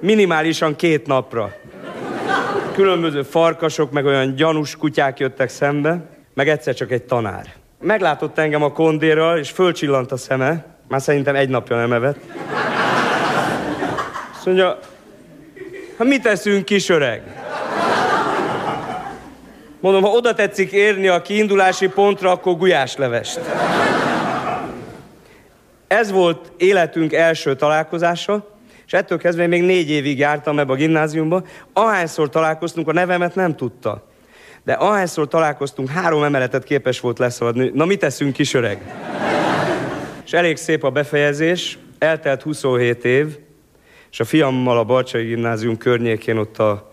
minimálisan 0.00 0.76
két 0.76 1.06
napra. 1.06 1.54
Különböző 2.72 3.22
farkasok, 3.22 3.90
meg 3.90 4.04
olyan 4.04 4.34
gyanús 4.34 4.76
kutyák 4.76 5.18
jöttek 5.18 5.48
szembe, 5.48 6.00
meg 6.34 6.48
egyszer 6.48 6.74
csak 6.74 6.90
egy 6.90 7.02
tanár. 7.02 7.54
Meglátott 7.80 8.38
engem 8.38 8.62
a 8.62 8.72
kondéral, 8.72 9.38
és 9.38 9.50
fölcsillant 9.50 10.12
a 10.12 10.16
szeme, 10.16 10.64
már 10.88 11.00
szerintem 11.00 11.34
egy 11.34 11.48
napja 11.48 11.76
nem 11.76 11.92
evett. 11.92 12.18
Azt 14.36 14.46
mondja, 14.46 14.78
ha 15.96 16.04
mit 16.04 16.22
teszünk, 16.22 16.64
kis 16.64 16.88
öreg? 16.88 17.37
Mondom, 19.80 20.02
ha 20.02 20.08
oda 20.08 20.34
tetszik 20.34 20.72
érni 20.72 21.08
a 21.08 21.22
kiindulási 21.22 21.88
pontra, 21.88 22.30
akkor 22.30 22.56
gulyáslevest. 22.56 23.40
Ez 25.86 26.10
volt 26.10 26.52
életünk 26.56 27.12
első 27.12 27.56
találkozása, 27.56 28.48
és 28.86 28.92
ettől 28.92 29.18
kezdve 29.18 29.46
még 29.46 29.62
négy 29.62 29.90
évig 29.90 30.18
jártam 30.18 30.58
ebbe 30.58 30.72
a 30.72 30.76
gimnáziumba. 30.76 31.42
Ahányszor 31.72 32.28
találkoztunk, 32.28 32.88
a 32.88 32.92
nevemet 32.92 33.34
nem 33.34 33.56
tudta. 33.56 34.06
De 34.64 34.72
ahányszor 34.72 35.28
találkoztunk, 35.28 35.88
három 35.88 36.22
emeletet 36.22 36.64
képes 36.64 37.00
volt 37.00 37.18
leszaladni. 37.18 37.70
Na, 37.74 37.84
mit 37.84 37.98
teszünk, 37.98 38.32
kis 38.32 38.54
öreg? 38.54 38.94
És 40.24 40.32
elég 40.32 40.56
szép 40.56 40.84
a 40.84 40.90
befejezés, 40.90 41.78
eltelt 41.98 42.42
27 42.42 43.04
év, 43.04 43.38
és 44.10 44.20
a 44.20 44.24
fiammal 44.24 44.78
a 44.78 44.84
Barcsai 44.84 45.24
gimnázium 45.24 45.76
környékén 45.76 46.36
ott 46.36 46.58
a 46.58 46.87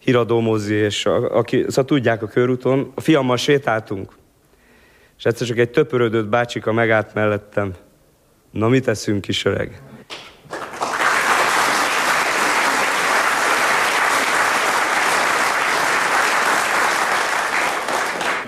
Hiradó 0.00 0.40
Mozi, 0.40 0.74
és 0.74 1.06
a, 1.06 1.36
aki, 1.36 1.64
szóval 1.68 1.84
tudják 1.84 2.22
a 2.22 2.26
körúton, 2.26 2.92
a 2.94 3.00
fiammal 3.00 3.36
sétáltunk. 3.36 4.12
És 5.18 5.24
egyszer 5.24 5.46
csak 5.46 5.58
egy 5.58 5.70
töpörödött 5.70 6.28
bácsika 6.28 6.72
megállt 6.72 7.14
mellettem. 7.14 7.74
Na, 8.50 8.68
mit 8.68 8.84
teszünk, 8.84 9.20
kis 9.20 9.44
öreg? 9.44 9.82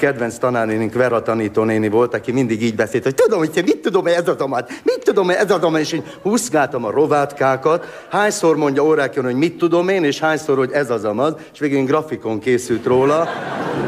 Kedvenc 0.03 0.37
tanárnénink 0.39 0.93
Vera 0.93 1.23
tanítónéni 1.23 1.89
volt, 1.89 2.15
aki 2.15 2.33
mindig 2.33 2.63
így 2.63 2.75
beszélt, 2.75 3.05
hogy 3.05 3.15
tudom, 3.15 3.39
hogy 3.39 3.63
mit 3.65 3.79
tudom, 3.79 4.03
hogy 4.03 4.13
ez 4.13 4.29
az 4.29 4.41
amat, 4.41 4.71
mit 4.83 5.01
tudom, 5.05 5.27
hogy 5.27 5.35
ez 5.35 5.51
az 5.51 5.63
amat, 5.63 5.81
és 5.81 5.93
én 5.93 6.03
húszgáltam 6.23 6.85
a 6.85 6.91
rovátkákat, 6.91 8.07
hányszor 8.11 8.57
mondja 8.57 8.85
órákon, 8.85 9.25
hogy 9.25 9.35
mit 9.35 9.59
tudom 9.59 9.89
én, 9.89 10.05
és 10.05 10.19
hányszor, 10.19 10.57
hogy 10.57 10.71
ez 10.73 10.91
az 10.91 11.05
amaz, 11.05 11.35
és 11.53 11.59
végén 11.59 11.85
grafikon 11.85 12.39
készült 12.39 12.85
róla. 12.85 13.29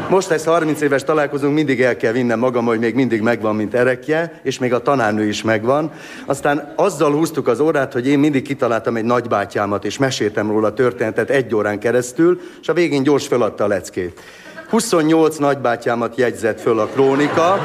Most 0.09 0.29
lesz 0.29 0.45
30 0.45 0.81
éves 0.81 1.03
találkozunk, 1.03 1.53
mindig 1.53 1.81
el 1.81 1.97
kell 1.97 2.11
vinnem 2.11 2.39
magam, 2.39 2.65
hogy 2.65 2.79
még 2.79 2.95
mindig 2.95 3.21
megvan, 3.21 3.55
mint 3.55 3.73
erekje, 3.73 4.39
és 4.43 4.59
még 4.59 4.73
a 4.73 4.81
tanárnő 4.81 5.27
is 5.27 5.43
megvan. 5.43 5.91
Aztán 6.25 6.73
azzal 6.75 7.11
húztuk 7.11 7.47
az 7.47 7.59
órát, 7.59 7.93
hogy 7.93 8.07
én 8.07 8.19
mindig 8.19 8.41
kitaláltam 8.41 8.95
egy 8.95 9.03
nagybátyámat, 9.03 9.85
és 9.85 9.97
meséltem 9.97 10.51
róla 10.51 10.67
a 10.67 10.73
történetet 10.73 11.29
egy 11.29 11.55
órán 11.55 11.79
keresztül, 11.79 12.39
és 12.61 12.69
a 12.69 12.73
végén 12.73 13.03
gyors 13.03 13.27
feladta 13.27 13.63
a 13.63 13.67
leckét. 13.67 14.21
28 14.69 15.37
nagybátyámat 15.37 16.15
jegyzett 16.15 16.61
föl 16.61 16.79
a 16.79 16.85
krónika, 16.85 17.59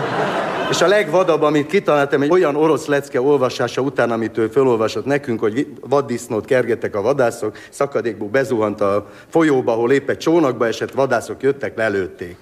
és 0.70 0.80
a 0.80 0.86
legvadabb, 0.86 1.42
amit 1.42 1.66
kitaláltam, 1.66 2.22
egy 2.22 2.30
olyan 2.30 2.56
orosz 2.56 2.86
lecke 2.86 3.20
olvasása 3.20 3.80
után, 3.80 4.10
amit 4.10 4.38
ő 4.38 4.46
felolvasott 4.46 5.04
nekünk, 5.04 5.40
hogy 5.40 5.66
vaddisznót 5.80 6.44
kergettek 6.44 6.94
a 6.94 7.02
vadászok, 7.02 7.56
szakadékból 7.70 8.28
bezuhant 8.28 8.80
a 8.80 9.06
folyóba, 9.28 9.72
ahol 9.72 9.92
épp 9.92 10.08
egy 10.08 10.18
csónakba 10.18 10.66
esett, 10.66 10.92
vadászok 10.92 11.42
jöttek, 11.42 11.76
lelőtték. 11.76 12.36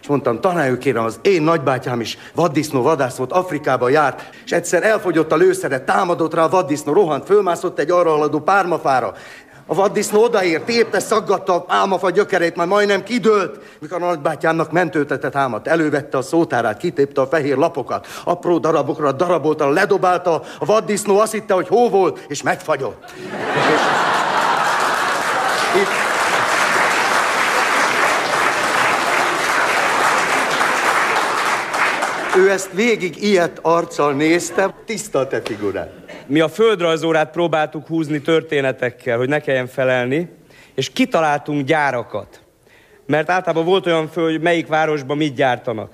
És 0.00 0.06
mondtam, 0.06 0.40
tanárjuk 0.40 0.78
kérem, 0.78 1.04
az 1.04 1.18
én 1.22 1.42
nagybátyám 1.42 2.00
is 2.00 2.18
vaddisznó 2.34 2.82
vadász 2.82 3.16
volt, 3.16 3.32
Afrikába 3.32 3.88
járt, 3.88 4.30
és 4.44 4.52
egyszer 4.52 4.82
elfogyott 4.82 5.32
a 5.32 5.36
lőszere, 5.36 5.80
támadott 5.80 6.34
rá 6.34 6.44
a 6.44 6.48
vaddisznó, 6.48 6.92
rohant, 6.92 7.24
fölmászott 7.24 7.78
egy 7.78 7.90
arra 7.90 8.10
haladó 8.10 8.40
pármafára, 8.40 9.14
a 9.70 9.74
vaddisznó 9.74 10.22
odaért, 10.22 10.68
éppe 10.68 11.00
szaggatta 11.00 11.54
a 11.54 11.64
álmafa 11.68 12.10
gyökerét, 12.10 12.56
majd 12.56 12.68
majdnem 12.68 13.02
kidőlt, 13.02 13.60
mikor 13.78 14.02
a 14.02 14.06
nagybátyámnak 14.06 14.72
mentőtetet 14.72 15.32
támadt. 15.32 15.66
Elővette 15.66 16.18
a 16.18 16.22
szótárát, 16.22 16.76
kitépte 16.76 17.20
a 17.20 17.26
fehér 17.26 17.56
lapokat, 17.56 18.06
apró 18.24 18.58
darabokra 18.58 19.12
darabolta, 19.12 19.68
ledobálta, 19.68 20.42
a 20.58 20.64
vaddisznó 20.64 21.18
azt 21.18 21.32
hitte, 21.32 21.54
hogy 21.54 21.68
hó 21.68 21.88
volt, 21.88 22.24
és 22.28 22.42
megfagyott. 22.42 23.04
És... 23.14 23.80
Itt... 25.80 25.88
Ő 32.36 32.50
ezt 32.50 32.70
végig 32.72 33.22
ilyet 33.22 33.58
arccal 33.62 34.12
nézte, 34.12 34.74
tiszta 34.86 35.18
a 35.18 35.26
te. 35.26 35.42
Mi 36.30 36.40
a 36.40 36.48
földrajzórát 36.48 37.30
próbáltuk 37.30 37.86
húzni 37.86 38.20
történetekkel, 38.20 39.18
hogy 39.18 39.28
ne 39.28 39.40
kelljen 39.40 39.66
felelni, 39.66 40.28
és 40.74 40.90
kitaláltunk 40.92 41.66
gyárakat. 41.66 42.40
Mert 43.06 43.30
általában 43.30 43.64
volt 43.64 43.86
olyan 43.86 44.08
föl, 44.08 44.30
hogy 44.30 44.40
melyik 44.40 44.66
városban 44.66 45.16
mit 45.16 45.34
gyártanak. 45.34 45.92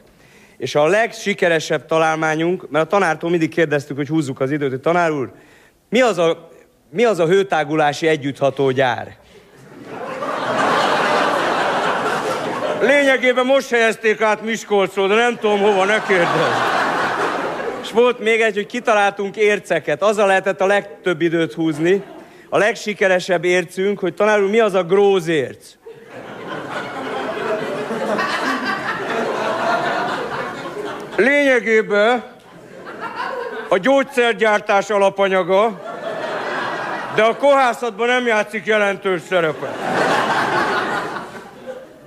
És 0.56 0.74
a 0.74 0.86
legsikeresebb 0.86 1.86
találmányunk, 1.86 2.70
mert 2.70 2.84
a 2.84 2.88
tanártól 2.88 3.30
mindig 3.30 3.48
kérdeztük, 3.48 3.96
hogy 3.96 4.08
húzzuk 4.08 4.40
az 4.40 4.50
időt, 4.50 4.70
hogy 4.70 4.80
tanár 4.80 5.10
úr, 5.10 5.32
mi 5.88 6.00
az 6.00 6.18
a, 6.18 6.50
mi 6.90 7.04
az 7.04 7.18
a 7.18 7.26
hőtágulási 7.26 8.06
együttható 8.06 8.70
gyár? 8.70 9.16
Lényegében 12.80 13.46
most 13.46 13.70
helyezték 13.70 14.20
át 14.20 14.42
Miskolcról, 14.42 15.08
de 15.08 15.14
nem 15.14 15.38
tudom 15.38 15.60
hova, 15.60 15.84
ne 15.84 16.02
kérdezz. 16.02 16.75
És 17.86 17.92
volt 17.92 18.18
még 18.18 18.40
egy, 18.40 18.54
hogy 18.54 18.66
kitaláltunk 18.66 19.36
érceket. 19.36 20.02
Azzal 20.02 20.26
lehetett 20.26 20.60
a 20.60 20.66
legtöbb 20.66 21.20
időt 21.20 21.52
húzni. 21.52 22.02
A 22.48 22.58
legsikeresebb 22.58 23.44
ércünk, 23.44 23.98
hogy 23.98 24.14
tanár 24.14 24.40
mi 24.40 24.58
az 24.58 24.74
a 24.74 24.82
grózérc? 24.82 25.74
Lényegében 31.16 32.24
a 33.68 33.78
gyógyszergyártás 33.78 34.90
alapanyaga, 34.90 35.82
de 37.14 37.22
a 37.22 37.36
kohászatban 37.36 38.06
nem 38.06 38.26
játszik 38.26 38.66
jelentős 38.66 39.20
szerepet. 39.28 39.76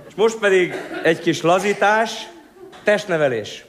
És 0.08 0.14
most 0.14 0.36
pedig 0.36 0.74
egy 1.02 1.20
kis 1.20 1.42
lazítás, 1.42 2.12
testnevelés. 2.84 3.64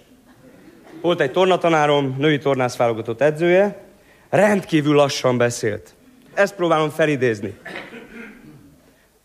Volt 1.02 1.20
egy 1.20 1.32
tornatanárom, 1.32 2.16
női 2.18 2.38
tornász 2.38 2.76
válogatott 2.76 3.22
edzője, 3.22 3.84
rendkívül 4.30 4.96
lassan 4.96 5.38
beszélt. 5.38 5.94
Ezt 6.34 6.56
próbálom 6.56 6.90
felidézni. 6.90 7.58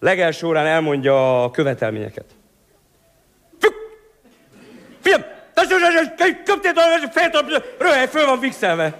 Legelső 0.00 0.46
órán 0.46 0.66
elmondja 0.66 1.44
a 1.44 1.50
követelményeket. 1.50 2.24
Fiam, 5.00 5.24
köptél 6.44 6.72
a 6.74 7.10
fél 7.12 7.62
röhely, 7.78 8.06
föl 8.06 8.26
van 8.26 8.40
vixelve. 8.40 8.94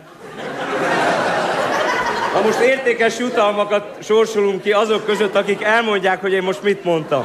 Ha 2.32 2.42
most 2.42 2.60
értékes 2.60 3.18
jutalmakat 3.18 4.02
sorsolunk 4.02 4.62
ki 4.62 4.72
azok 4.72 5.04
között, 5.04 5.34
akik 5.34 5.62
elmondják, 5.62 6.20
hogy 6.20 6.32
én 6.32 6.42
most 6.42 6.62
mit 6.62 6.84
mondtam. 6.84 7.24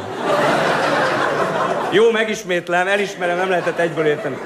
Jó, 1.92 2.12
megismétlem, 2.12 2.88
elismerem, 2.88 3.38
nem 3.38 3.50
lehetett 3.50 3.80
egyből 3.80 4.06
érteni. 4.06 4.38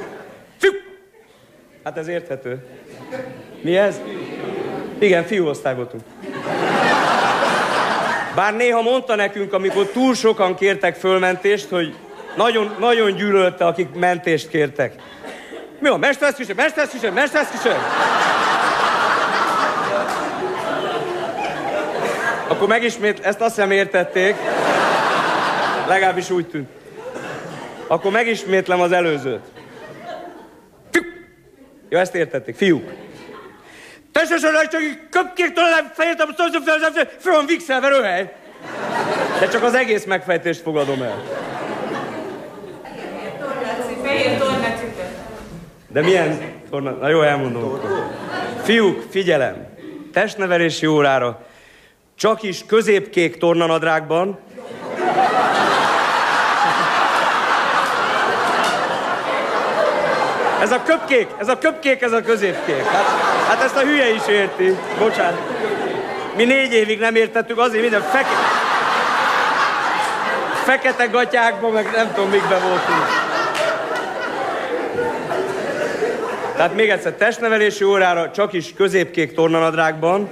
Hát 1.86 1.98
ez 1.98 2.08
érthető. 2.08 2.66
Mi 3.62 3.78
ez? 3.78 4.02
Igen, 5.00 5.26
fiúosztály 5.26 5.76
voltunk. 5.76 6.04
Bár 8.36 8.56
néha 8.56 8.82
mondta 8.82 9.16
nekünk, 9.16 9.54
amikor 9.54 9.86
túl 9.86 10.14
sokan 10.14 10.56
kértek 10.56 10.96
fölmentést, 10.96 11.70
hogy 11.70 11.96
nagyon, 12.36 12.76
nagyon 12.80 13.16
gyűlölte, 13.16 13.66
akik 13.66 13.94
mentést 13.94 14.48
kértek. 14.48 14.94
Mi 15.80 15.90
van? 15.90 16.00
Mesterszküse, 16.00 16.54
mesterszküse, 16.54 17.12
mesterszküse! 17.12 17.78
Akkor 22.48 22.68
megismét, 22.68 23.20
ezt 23.20 23.42
azt 23.42 23.56
hiszem 23.56 23.72
értették. 23.72 24.36
Legalábbis 25.88 26.30
úgy 26.30 26.48
tűnt. 26.48 26.70
Akkor 27.88 28.12
megismétlem 28.12 28.82
az 28.82 28.92
előzőt. 28.92 29.55
Jó, 31.90 32.00
ezt 32.00 32.16
értették. 32.16 32.56
Fiúk. 32.56 32.92
Testősorra 34.12 34.68
csak 34.68 34.82
köpkék 35.10 35.54
tőlem 35.54 35.92
fejetem, 35.94 36.30
föl 37.20 37.34
van 37.34 37.46
vixelve 37.46 37.88
röhely. 37.88 38.34
De 39.40 39.48
csak 39.48 39.64
az 39.64 39.74
egész 39.74 40.06
megfejtést 40.06 40.62
fogadom 40.62 41.02
el. 41.02 41.24
De 45.88 46.02
milyen 46.02 46.40
torna? 46.70 46.92
Na 46.92 47.10
jó, 47.10 47.22
elmondom. 47.22 47.80
Fiúk, 48.64 49.04
figyelem! 49.10 49.68
Testnevelési 50.14 50.86
órára 50.86 51.46
csak 52.16 52.44
is 52.44 52.66
középkék 52.66 53.38
tornanadrágban, 53.38 54.40
Ez 60.66 60.72
a 60.72 60.84
köpkék, 60.84 61.28
ez 61.38 61.48
a 61.48 61.58
köpkék, 61.58 62.02
ez 62.02 62.12
a 62.12 62.22
középkék. 62.22 62.86
Hát, 62.86 63.06
hát 63.48 63.64
ezt 63.64 63.76
a 63.76 63.80
hülye 63.80 64.14
is 64.14 64.28
érti. 64.28 64.78
Bocsánat. 65.00 65.40
Mi 66.36 66.44
négy 66.44 66.74
évig 66.74 67.00
nem 67.00 67.16
értettük, 67.16 67.60
azért 67.60 67.82
minden 67.82 68.02
feke... 68.02 68.36
fekete 70.64 71.06
gatyákban, 71.06 71.72
meg 71.72 71.90
nem 71.96 72.14
tudom, 72.14 72.30
mikben 72.30 72.62
voltunk. 72.62 73.06
Tehát 76.56 76.76
még 76.76 76.90
egyszer, 76.90 77.12
testnevelési 77.12 77.84
órára 77.84 78.32
csak 78.32 78.54
is 78.54 78.74
középkék 78.78 79.34
tornanadrágban, 79.34 80.30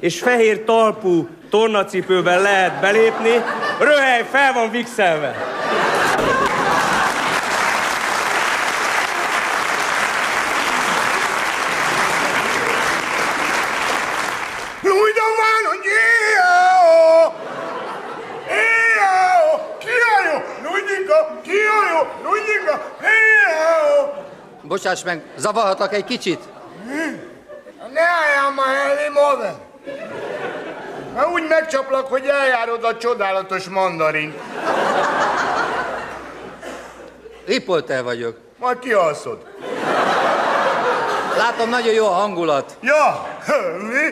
és 0.00 0.18
fehér 0.18 0.64
talpú 0.64 1.28
tornacipőben 1.50 2.42
lehet 2.42 2.80
belépni, 2.80 3.42
röhely 3.78 4.24
fel 4.30 4.52
van 4.52 4.70
vixelve. 4.70 5.59
Bocsáss 24.70 25.02
meg, 25.02 25.22
zavarhatlak 25.36 25.94
egy 25.94 26.04
kicsit? 26.04 26.40
Ne 27.92 28.00
álljál 28.00 28.50
már 28.56 28.76
elé, 28.76 29.08
Moven! 29.08 29.54
Mert 31.14 31.28
úgy 31.28 31.46
megcsaplak, 31.48 32.06
hogy 32.06 32.26
eljárod 32.26 32.84
a 32.84 32.96
csodálatos 32.96 33.68
mandarin. 33.68 34.34
Riporter 37.46 38.02
vagyok. 38.02 38.36
Majd 38.58 38.78
kialszod. 38.78 39.46
Látom, 41.36 41.68
nagyon 41.68 41.92
jó 41.92 42.06
a 42.06 42.10
hangulat. 42.10 42.76
Ja, 42.80 43.26
mi? 43.78 44.08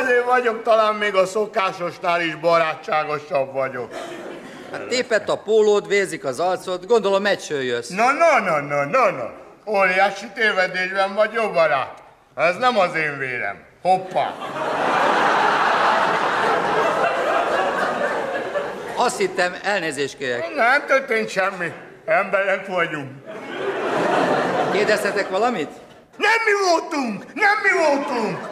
Azért 0.00 0.24
vagyok, 0.24 0.62
talán 0.62 0.94
még 0.94 1.14
a 1.14 1.26
szokásosnál 1.26 2.20
is 2.20 2.34
barátságosabb 2.34 3.52
vagyok. 3.52 3.90
Hát 4.72 4.86
tépett 4.86 5.28
a 5.28 5.36
pólód, 5.36 5.88
vérzik 5.88 6.24
az 6.24 6.40
arcod, 6.40 6.86
gondolom 6.86 7.22
meccsről 7.22 7.62
jössz. 7.62 7.88
Na, 7.88 8.12
na, 8.12 8.40
na, 8.40 8.60
na, 8.60 8.84
na, 8.84 9.10
na. 9.10 9.30
Óriási 9.66 10.26
tévedésben 10.34 11.14
vagy, 11.14 11.32
jó 11.32 11.50
barát. 11.50 12.02
Ez 12.36 12.56
nem 12.56 12.78
az 12.78 12.94
én 12.94 13.18
vérem. 13.18 13.62
Hoppá. 13.82 14.34
Azt 18.96 19.18
hittem, 19.18 19.54
elnézést 19.62 20.16
kérek. 20.16 20.54
Nem 20.54 20.86
történt 20.86 21.28
semmi. 21.28 21.72
Emberek 22.06 22.66
vagyunk. 22.66 23.10
Kérdeztetek 24.72 25.28
valamit? 25.30 25.70
Nem 26.16 26.30
mi 26.44 26.70
voltunk! 26.70 27.34
Nem 27.34 27.56
mi 27.62 27.84
voltunk! 27.86 28.48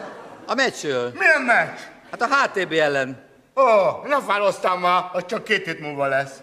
A 0.47 0.53
meccsről. 0.53 1.11
Milyen 1.19 1.41
meccs? 1.41 1.79
Hát 2.11 2.21
a 2.21 2.27
HTB 2.27 2.71
ellen. 2.71 3.30
Ó, 3.55 3.63
fáradtál 4.27 4.77
már, 4.77 5.03
az 5.13 5.25
csak 5.25 5.43
két 5.43 5.65
hét 5.65 5.79
múlva 5.79 6.07
lesz. 6.07 6.41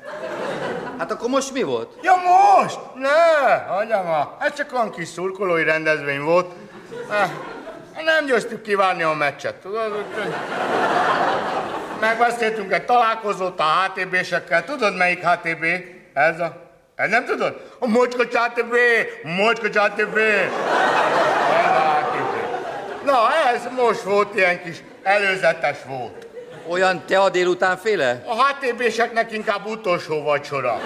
Hát 0.98 1.10
akkor 1.10 1.28
most 1.28 1.52
mi 1.52 1.62
volt? 1.62 1.98
Ja 2.02 2.14
most? 2.14 2.78
Ne, 2.94 4.02
már. 4.02 4.26
Ez 4.40 4.54
csak 4.54 4.72
olyan 4.72 4.90
kis 4.90 5.08
szurkolói 5.08 5.64
rendezvény 5.64 6.20
volt. 6.20 6.52
Eh, 7.10 7.30
nem 8.04 8.24
győztük 8.26 8.62
kivárni 8.62 9.02
a 9.02 9.12
meccset, 9.12 9.54
tudod? 9.54 10.04
Megbeszéltünk 12.00 12.72
egy 12.72 12.84
találkozót 12.84 13.60
a 13.60 13.64
HTB-sekkel. 13.64 14.64
Tudod, 14.64 14.96
melyik 14.96 15.26
HTB? 15.26 15.64
Ez 16.12 16.40
a... 16.40 16.56
Ez 16.96 17.10
nem 17.10 17.24
tudod? 17.24 17.60
A 17.78 17.86
Mocska 17.86 18.22
HTB! 18.22 18.74
Mocska 19.22 19.66
HTB! 19.66 20.16
Ez 20.16 21.70
a 21.70 22.00
HTB. 22.00 22.34
Na, 23.04 23.18
ez 23.54 23.68
most 23.76 24.02
volt 24.02 24.34
ilyen 24.34 24.62
kis 24.62 24.82
előzetes 25.02 25.78
volt. 25.86 26.27
Olyan 26.70 27.02
te 27.06 27.18
a 27.18 27.30
délután 27.30 27.76
féle? 27.76 28.22
A 28.26 28.44
HTB-seknek 28.44 29.32
inkább 29.32 29.66
utolsó 29.66 30.22
vacsora. 30.22 30.80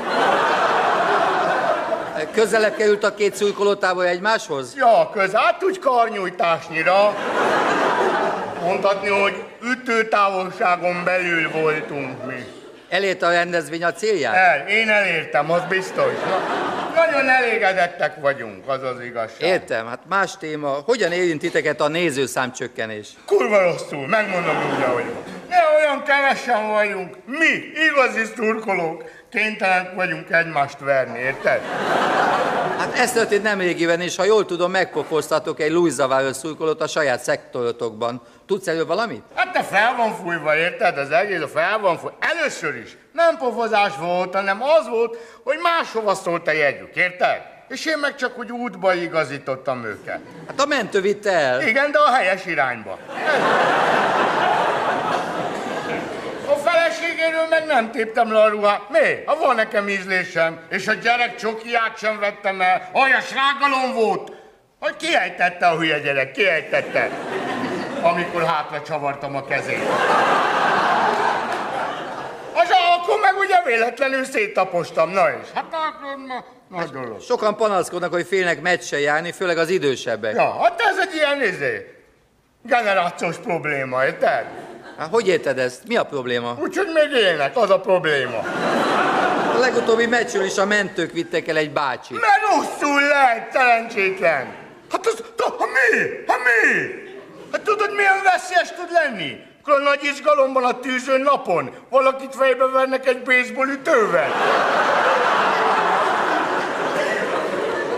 Közelebb 2.32 2.76
került 2.76 3.04
a 3.04 3.14
két 3.14 3.34
szurkolótábor 3.34 4.04
egymáshoz? 4.04 4.74
Ja, 4.76 5.10
közel, 5.12 5.42
hát 5.42 5.64
úgy 5.64 5.78
karnyújtásnyira. 5.78 7.14
Mondhatni, 8.64 9.08
hogy 9.08 9.44
ütőtávolságon 9.62 11.04
belül 11.04 11.50
voltunk 11.50 12.26
mi. 12.26 12.61
Elérte 12.92 13.26
a 13.26 13.30
rendezvény 13.30 13.84
a 13.84 13.92
célját? 13.92 14.34
El, 14.34 14.68
én 14.68 14.88
elértem, 14.88 15.50
az 15.50 15.62
biztos. 15.68 16.12
Na, 16.24 16.40
nagyon 16.94 17.28
elégedettek 17.28 18.20
vagyunk, 18.20 18.68
az 18.68 18.82
az 18.82 19.00
igazság. 19.00 19.48
Értem, 19.48 19.86
hát 19.86 20.00
más 20.08 20.36
téma. 20.36 20.68
Hogyan 20.68 21.12
érint 21.12 21.40
titeket 21.40 21.80
a 21.80 21.88
nézőszám 21.88 22.52
csökkenés? 22.52 23.08
Kurva 23.26 23.62
rosszul, 23.62 24.06
megmondom 24.06 24.56
úgy, 24.56 24.82
ahogy. 24.82 25.04
Ne 25.48 25.56
olyan 25.76 26.02
kevesen 26.02 26.68
vagyunk. 26.70 27.16
Mi, 27.26 27.62
igazi 27.90 28.32
szurkolók, 28.36 29.04
kénytelenek 29.30 29.94
vagyunk 29.94 30.30
egymást 30.30 30.78
verni, 30.78 31.18
érted? 31.18 31.60
Hát 32.78 32.98
ez 32.98 33.12
történt 33.12 33.42
nemrégiben, 33.42 34.00
és 34.00 34.16
ha 34.16 34.24
jól 34.24 34.46
tudom, 34.46 34.70
megpofoztatok 34.70 35.60
egy 35.60 35.70
Louis 35.70 35.92
Zaváros 35.92 36.36
szurkolót 36.36 36.80
a 36.80 36.86
saját 36.86 37.20
szektorotokban. 37.20 38.22
Tudsz 38.52 38.66
erről 38.66 38.86
valamit? 38.86 39.22
Hát 39.34 39.52
te 39.52 39.62
fel 39.62 39.94
van 39.96 40.14
fújva, 40.14 40.56
érted? 40.56 40.98
Az 40.98 41.10
egész 41.10 41.40
a 41.40 41.48
fel 41.48 41.78
van 41.78 41.98
fújva. 41.98 42.16
Először 42.20 42.76
is 42.76 42.96
nem 43.12 43.36
pofozás 43.36 43.92
volt, 43.98 44.34
hanem 44.34 44.62
az 44.62 44.88
volt, 44.88 45.16
hogy 45.44 45.58
máshova 45.62 46.14
szólt 46.14 46.48
a 46.48 46.52
jegyük, 46.52 46.96
érted? 46.96 47.40
És 47.68 47.86
én 47.86 47.98
meg 47.98 48.16
csak 48.16 48.38
úgy 48.38 48.52
útba 48.52 48.94
igazítottam 48.94 49.84
őket. 49.84 50.20
Hát 50.46 50.60
a 50.60 50.66
mentő 50.66 51.00
vitte 51.00 51.30
el. 51.30 51.62
Igen, 51.62 51.90
de 51.90 51.98
a 51.98 52.12
helyes 52.12 52.46
irányba. 52.46 52.98
A 56.46 56.54
feleségéről 56.54 57.46
meg 57.50 57.66
nem 57.66 57.90
téptem 57.90 58.32
le 58.32 58.42
a 58.42 58.48
ruhát. 58.48 58.88
Mi? 58.88 59.22
Ha 59.26 59.36
van 59.36 59.54
nekem 59.54 59.88
ízlésem, 59.88 60.60
és 60.68 60.88
a 60.88 60.92
gyerek 60.92 61.36
csokiát 61.36 61.98
sem 61.98 62.18
vettem 62.18 62.60
el, 62.60 62.90
olyan 62.92 63.20
srágalom 63.20 63.92
volt, 63.94 64.32
hogy 64.80 64.96
kiejtette 64.96 65.66
a 65.66 65.76
hülye 65.76 65.98
gyerek, 65.98 66.32
kiejtette, 66.32 67.10
amikor 68.02 68.44
hátra 68.44 68.82
csavartam 68.82 69.36
a 69.36 69.44
kezét. 69.44 69.88
Az 72.54 72.68
akkor 72.96 73.20
meg 73.20 73.36
ugye 73.38 73.62
véletlenül 73.64 74.24
széttapostam, 74.24 75.10
na 75.10 75.28
és 75.30 75.48
hát 75.54 75.64
akkor 75.70 76.16
ma 76.26 76.44
nagy 76.78 76.90
dolog. 76.90 77.20
Sokan 77.20 77.56
panaszkodnak, 77.56 78.12
hogy 78.12 78.26
félnek 78.26 78.60
meccse 78.60 79.00
járni, 79.00 79.32
főleg 79.32 79.58
az 79.58 79.68
idősebbek. 79.68 80.34
Ja, 80.34 80.62
hát 80.62 80.80
ez 80.80 80.98
egy 80.98 81.14
ilyen 81.14 81.42
izé, 81.42 81.94
generációs 82.62 83.36
probléma, 83.36 84.04
érted? 84.04 84.44
Hát 84.98 85.08
hogy 85.10 85.28
érted 85.28 85.58
ezt? 85.58 85.82
Mi 85.86 85.96
a 85.96 86.04
probléma? 86.04 86.56
Úgyhogy 86.60 86.88
még 86.94 87.22
élnek, 87.22 87.56
az 87.56 87.70
a 87.70 87.80
probléma. 87.80 88.38
A 89.54 89.58
legutóbbi 89.58 90.06
meccsről 90.06 90.44
is 90.44 90.58
a 90.58 90.66
mentők 90.66 91.12
vittek 91.12 91.48
el 91.48 91.56
egy 91.56 91.70
bácsit. 91.70 92.20
Mert 92.20 92.40
rosszul 92.50 93.00
lehet, 93.00 93.52
szerencsétlen. 93.52 94.54
Hát 94.90 95.06
az, 95.06 95.22
ha 95.36 95.66
mi? 95.66 96.08
Ha 96.26 96.34
mi? 96.36 97.01
Tudod, 97.60 97.94
milyen 97.94 98.22
veszélyes 98.22 98.68
tud 98.68 98.90
lenni? 98.90 99.50
Akkor 99.60 99.74
a 99.74 99.82
nagy 99.82 100.04
izgalomban 100.04 100.64
a 100.64 100.80
tűzön 100.80 101.20
napon 101.20 101.74
valakit 101.88 102.34
fejbe 102.34 102.66
vernek 102.66 103.06
egy 103.06 103.22
baseball 103.22 103.68
ütővel. 103.68 104.30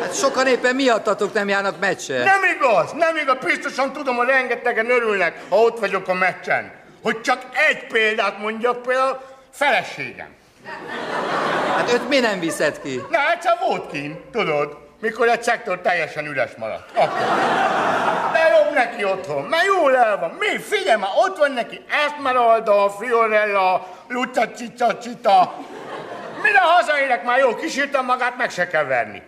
Hát 0.01 0.17
sokan 0.17 0.47
éppen 0.47 0.75
miattatok 0.75 1.33
nem 1.33 1.49
járnak 1.49 1.81
meccse. 1.81 2.25
Nem 2.25 2.41
igaz, 2.57 2.93
nem 2.93 3.17
igaz, 3.17 3.37
biztosan 3.45 3.93
tudom, 3.93 4.17
hogy 4.17 4.27
rengetegen 4.27 4.91
örülnek, 4.91 5.41
ha 5.49 5.57
ott 5.57 5.79
vagyok 5.79 6.09
a 6.09 6.15
meccsen. 6.15 6.73
Hogy 7.03 7.21
csak 7.21 7.43
egy 7.69 7.87
példát 7.87 8.39
mondjak, 8.39 8.83
például 8.83 9.21
feleségem. 9.53 10.29
Hát 11.77 11.93
őt 11.93 12.09
mi 12.09 12.19
nem 12.19 12.41
viszed 12.41 12.81
ki? 12.81 13.03
Na, 13.11 13.31
egyszer 13.31 13.59
volt 13.67 13.91
kint, 13.91 14.19
tudod, 14.19 14.84
mikor 15.05 15.29
egy 15.29 15.43
szektor 15.43 15.81
teljesen 15.81 16.27
üres 16.27 16.51
maradt. 16.57 16.91
Akkor. 16.95 17.19
De 18.33 18.49
jobb 18.59 18.75
neki 18.75 19.05
otthon, 19.05 19.43
mert 19.45 19.65
jól 19.65 19.97
el 19.97 20.19
van. 20.19 20.37
Mi? 20.39 20.59
Figyelj 20.59 21.01
már, 21.01 21.11
ott 21.15 21.39
van 21.39 21.53
neki 21.53 21.85
Esmeralda, 22.07 22.91
Fiorella, 22.99 23.87
Luca 24.09 24.51
Cica 24.51 24.97
Cita. 24.97 25.55
Mire 26.43 26.61
hazaérek 26.61 27.25
már 27.25 27.39
jó, 27.39 27.55
kisírtam 27.55 28.05
magát, 28.05 28.37
meg 28.37 28.51
se 28.51 28.67
kell 28.67 28.85
verni. 28.85 29.23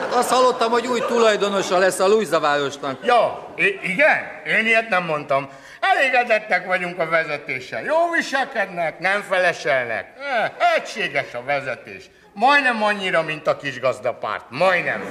Hát 0.00 0.14
azt 0.14 0.30
hallottam, 0.30 0.70
hogy 0.70 0.86
új 0.86 1.00
tulajdonosa 1.00 1.78
lesz 1.78 1.98
a 1.98 2.08
Lujzavárosnak. 2.08 2.98
Ja, 3.02 3.48
igen? 3.82 4.42
Én 4.46 4.66
ilyet 4.66 4.88
nem 4.88 5.04
mondtam. 5.04 5.48
Elégedettek 5.80 6.66
vagyunk 6.66 6.98
a 6.98 7.08
vezetéssel. 7.08 7.82
Jó 7.82 8.10
viselkednek, 8.10 8.98
nem 8.98 9.22
feleselnek. 9.22 10.06
Eh, 10.20 10.50
egységes 10.76 11.34
a 11.34 11.42
vezetés. 11.44 12.10
Majdnem 12.36 12.82
annyira, 12.82 13.22
mint 13.22 13.46
a 13.46 13.56
kis 13.56 13.80
gazdapárt. 13.80 14.44
Majdnem. 14.48 15.04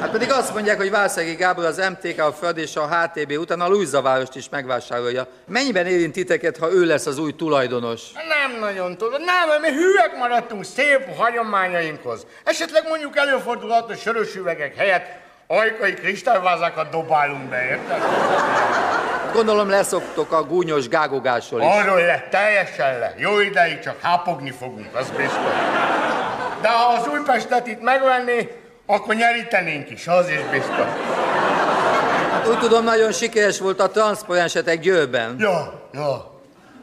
Hát 0.00 0.10
pedig 0.10 0.32
azt 0.32 0.54
mondják, 0.54 0.76
hogy 0.76 0.90
Válszegi 0.90 1.34
Gábor 1.34 1.64
az 1.64 1.76
MTK, 1.76 2.20
a 2.20 2.32
Föld 2.32 2.58
és 2.58 2.76
a 2.76 2.88
HTB 2.88 3.32
után 3.32 3.60
a 3.60 3.68
Lujzavárost 3.68 4.34
is 4.36 4.48
megvásárolja. 4.48 5.26
Mennyiben 5.46 5.86
érint 5.86 6.12
titeket, 6.12 6.56
ha 6.56 6.72
ő 6.72 6.84
lesz 6.84 7.06
az 7.06 7.18
új 7.18 7.32
tulajdonos? 7.36 8.00
Nem 8.12 8.60
nagyon 8.60 8.96
tudom. 8.96 9.22
Nem, 9.22 9.60
mi 9.60 9.68
hűek 9.68 10.16
maradtunk 10.18 10.64
szép 10.64 11.16
hagyományainkhoz. 11.16 12.26
Esetleg 12.44 12.82
mondjuk 12.88 13.16
előfordulhat, 13.16 13.86
hogy 13.86 13.98
sörös 13.98 14.34
üvegek 14.34 14.76
helyett 14.76 15.06
ajkai 15.46 15.94
kristályvázákat 15.94 16.90
dobálunk 16.90 17.48
be, 17.48 17.62
érted? 17.68 18.02
Gondolom 19.32 19.68
leszoktok 19.68 20.32
a 20.32 20.42
gúnyos 20.42 20.88
gágogásról 20.88 21.60
is. 21.60 21.66
Arról 21.66 22.00
le, 22.00 22.26
teljesen 22.30 22.98
le. 22.98 23.14
Jó 23.16 23.40
ideig 23.40 23.78
csak 23.78 24.00
hápogni 24.02 24.50
fogunk, 24.50 24.94
az 24.94 25.10
biztos. 25.10 25.52
De 26.60 26.68
ha 26.68 26.92
az 26.92 27.08
Újpestet 27.08 27.66
itt 27.66 27.80
megvenné, 27.80 28.60
akkor 28.86 29.14
nyerítenénk 29.14 29.90
is, 29.90 30.06
az 30.06 30.28
is 30.28 30.40
biztos. 30.50 30.86
Úgy 32.48 32.58
tudom, 32.58 32.84
nagyon 32.84 33.12
sikeres 33.12 33.58
volt 33.58 33.80
a 33.80 33.88
transzparensetek 33.88 34.80
Győrben. 34.80 35.36
Ja, 35.38 35.88
ja. 35.92 36.34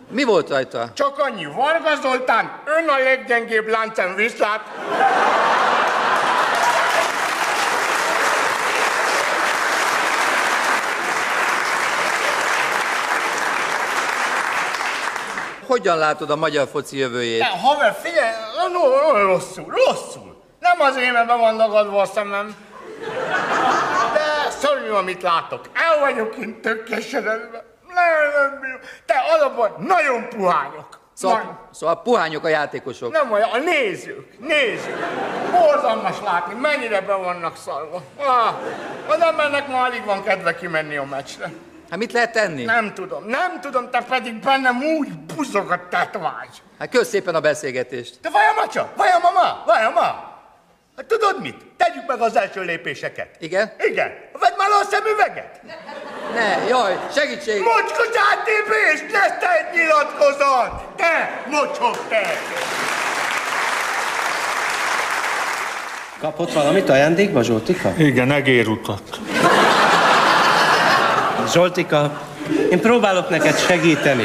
Mi 0.09 0.23
volt 0.23 0.49
rajta? 0.49 0.89
Csak 0.93 1.19
annyi, 1.19 1.45
Varga 1.45 2.01
Zoltán, 2.01 2.51
ön 2.65 2.89
a 2.89 3.03
leggyengébb 3.03 3.67
láncem 3.67 4.15
viszlát. 4.15 4.62
Hogyan 15.67 15.97
látod 15.97 16.29
a 16.29 16.36
magyar 16.36 16.67
foci 16.71 16.97
jövőjét? 16.97 17.39
De 17.39 17.45
haver, 17.45 17.97
figyelj, 18.01 18.33
no, 18.67 19.12
rosszul, 19.26 19.65
rosszul. 19.86 20.43
Nem 20.60 20.80
az 20.80 20.97
én, 20.97 21.12
mert 21.12 21.28
be 21.28 21.36
van 21.36 21.58
dagadva 21.58 22.02
a 22.02 22.06
szemem. 22.06 22.56
De 24.13 24.49
szörnyű, 24.49 24.89
amit 24.89 25.21
látok. 25.21 25.69
El 25.73 25.99
vagyok 25.99 26.36
én 26.36 26.62
tökélesedve. 26.62 27.32
Nem, 27.88 28.41
nem 28.41 28.60
bírom. 28.62 28.80
Te 29.06 29.15
alapban 29.34 29.76
nagyon 29.80 30.30
puhányok. 30.30 31.02
Szóval, 31.13 31.69
szóval 31.71 32.02
puhányok 32.02 32.43
a 32.43 32.47
játékosok. 32.47 33.12
Nem 33.12 33.32
olyan, 33.32 33.49
a 33.49 33.58
nézők, 33.58 34.39
nézők. 34.39 34.97
Borzalmas 35.52 36.21
látni, 36.23 36.54
mennyire 36.54 37.02
be 37.02 37.13
vannak 37.13 37.58
szarva. 37.58 38.02
Ah, 38.17 38.56
az 39.08 39.21
embernek 39.21 39.67
ma 39.67 39.82
alig 39.82 40.06
van 40.06 40.23
kedve 40.23 40.56
kimenni 40.56 40.97
a 40.97 41.04
meccsre. 41.04 41.52
Hát 41.93 42.01
mit 42.01 42.12
lehet 42.12 42.32
tenni? 42.32 42.63
Nem 42.63 42.93
tudom, 42.93 43.25
nem 43.25 43.62
tudom, 43.62 43.89
te 43.89 44.01
pedig 44.01 44.39
bennem 44.39 44.84
úgy 44.84 45.12
buzog 45.13 45.71
a 45.71 45.88
tetvágy. 45.89 46.62
Hát 46.79 46.89
kösz 46.89 47.08
szépen 47.08 47.36
a 47.36 47.39
beszélgetést. 47.39 48.17
Te 48.21 48.29
vajon 48.29 48.53
macsa? 48.56 48.91
Vajon 48.95 49.19
mama? 49.21 49.63
Vajon 49.65 49.93
ma? 49.93 50.01
Hát 50.97 51.06
tudod 51.08 51.41
mit? 51.41 51.56
Tegyük 51.77 52.08
meg 52.08 52.21
az 52.21 52.36
első 52.36 52.62
lépéseket. 52.62 53.36
Igen? 53.39 53.73
Igen. 53.77 54.12
Vedd 54.39 54.58
már 54.58 54.69
le 54.69 54.75
a 54.75 54.84
szemüveget. 54.84 55.62
Ne, 56.34 56.67
jaj, 56.67 56.99
segítség! 57.15 57.62
Mocskos 57.62 58.08
áttépés! 58.32 59.12
Lesz 59.12 59.38
te 59.39 59.58
egy 59.58 59.75
nyilatkozat! 59.75 60.95
Te, 60.95 61.43
mocsok, 61.49 62.08
te! 62.08 62.38
Kapott 66.19 66.53
valamit 66.53 66.89
ajándékba, 66.89 67.43
Zsoltika? 67.43 67.93
Igen, 67.97 68.32
egérutat. 68.32 69.19
Zsoltika, 71.53 72.21
én 72.71 72.79
próbálok 72.79 73.29
neked 73.29 73.57
segíteni. 73.59 74.23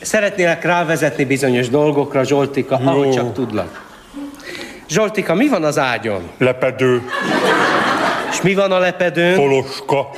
Szeretnélek 0.00 0.64
rávezetni 0.64 1.24
bizonyos 1.24 1.68
dolgokra, 1.68 2.24
Zsoltika, 2.24 2.80
ahogy 2.84 3.10
csak 3.10 3.32
tudlak. 3.32 3.84
Zsoltika, 4.88 5.34
mi 5.34 5.48
van 5.48 5.64
az 5.64 5.78
ágyon? 5.78 6.30
Lepedő, 6.38 7.02
És 8.30 8.40
mi 8.42 8.54
van 8.54 8.72
a 8.72 8.78
lepedőn? 8.78 9.34
poloska, 9.36 10.10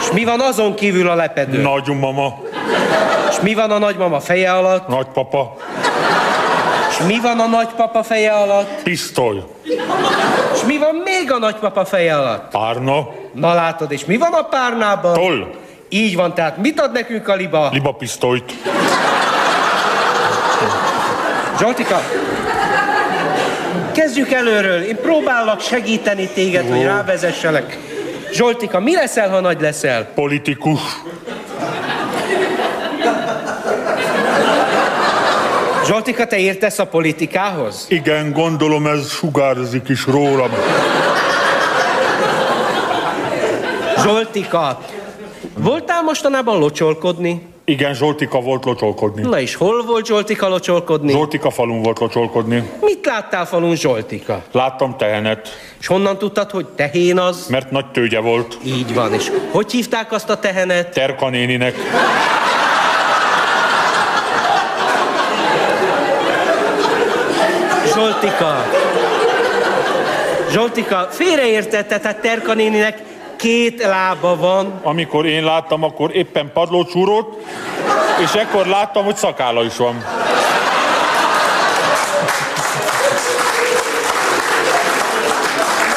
És 0.00 0.10
mi 0.12 0.24
van 0.24 0.40
azon 0.40 0.74
kívül 0.74 1.08
a 1.08 1.14
lepedőn? 1.14 1.60
nagymama, 1.60 2.40
És 3.30 3.40
mi 3.42 3.54
van 3.54 3.70
a 3.70 3.78
nagymama 3.78 4.20
feje 4.20 4.52
alatt? 4.52 4.88
nagypapa, 4.88 5.56
mi 7.06 7.20
van 7.20 7.40
a 7.40 7.46
nagypapa 7.46 8.02
feje 8.02 8.30
alatt? 8.32 8.82
pisztoly, 8.82 9.42
És 10.54 10.60
mi 10.66 10.78
van 10.78 10.94
még 11.04 11.32
a 11.32 11.38
nagypapa 11.38 11.84
feje 11.84 12.16
alatt? 12.16 12.50
párna, 12.50 13.08
Na 13.32 13.54
látod, 13.54 13.92
és 13.92 14.04
mi 14.04 14.16
van 14.16 14.32
a 14.32 14.42
párnában? 14.42 15.12
toll, 15.14 15.46
Így 15.88 16.16
van, 16.16 16.34
tehát 16.34 16.56
mit 16.56 16.80
ad 16.80 16.92
nekünk 16.92 17.28
a 17.28 17.34
liba? 17.34 17.68
libapisztolyt, 17.72 18.52
Zsoltika, 21.60 22.00
kezdjük 23.92 24.32
előről. 24.32 24.82
Én 24.82 24.96
próbálok 25.02 25.60
segíteni 25.60 26.26
téged, 26.28 26.68
hogy 26.70 26.82
rávezesselek. 26.82 27.78
Zsoltika, 28.32 28.80
mi 28.80 28.94
leszel, 28.94 29.28
ha 29.28 29.40
nagy 29.40 29.60
leszel? 29.60 30.04
politikus, 30.14 30.80
Zsoltika, 35.86 36.26
te 36.26 36.38
értesz 36.38 36.78
a 36.78 36.86
politikához? 36.86 37.86
igen, 37.88 38.32
gondolom 38.32 38.86
ez 38.86 39.10
sugárzik 39.10 39.88
is 39.88 40.06
rólam. 40.06 40.50
Zsoltika, 44.02 44.80
voltál 45.58 46.02
mostanában 46.02 46.58
locsolkodni? 46.58 47.50
Igen, 47.64 47.94
Zsoltika 47.94 48.40
volt 48.40 48.64
locsolkodni. 48.64 49.22
Na 49.22 49.40
és 49.40 49.54
hol 49.54 49.84
volt 49.84 50.06
Zsoltika 50.06 50.48
locsolkodni? 50.48 51.12
Zsoltika 51.12 51.50
falun 51.50 51.82
volt 51.82 51.98
locsolkodni. 51.98 52.70
Mit 52.80 53.06
láttál 53.06 53.46
falun 53.46 53.76
Zsoltika? 53.76 54.42
Láttam 54.52 54.96
tehenet, 54.96 55.48
És 55.80 55.86
honnan 55.86 56.18
tudtad, 56.18 56.50
hogy 56.50 56.66
tehén 56.66 57.18
az? 57.18 57.46
mert 57.46 57.70
nagy 57.70 57.86
tőgye 57.86 58.20
volt. 58.20 58.58
Így 58.64 58.94
van, 58.94 59.12
és 59.12 59.30
hogy 59.50 59.72
hívták 59.72 60.12
azt 60.12 60.30
a 60.30 60.38
tehenet? 60.38 60.92
Terka 60.92 61.28
néninek. 61.28 61.74
Zsoltika. 68.22 68.64
Zsoltika, 70.50 71.08
félreértette, 71.10 71.98
tehát 71.98 72.20
Terka 72.20 72.54
néninek 72.54 72.98
két 73.36 73.84
lába 73.84 74.36
van. 74.36 74.80
Amikor 74.82 75.26
én 75.26 75.44
láttam, 75.44 75.82
akkor 75.82 76.16
éppen 76.16 76.50
padlót 76.52 76.92
és 78.22 78.32
ekkor 78.32 78.66
láttam, 78.66 79.04
hogy 79.04 79.16
szakála 79.16 79.64
is 79.64 79.76
van. 79.76 80.04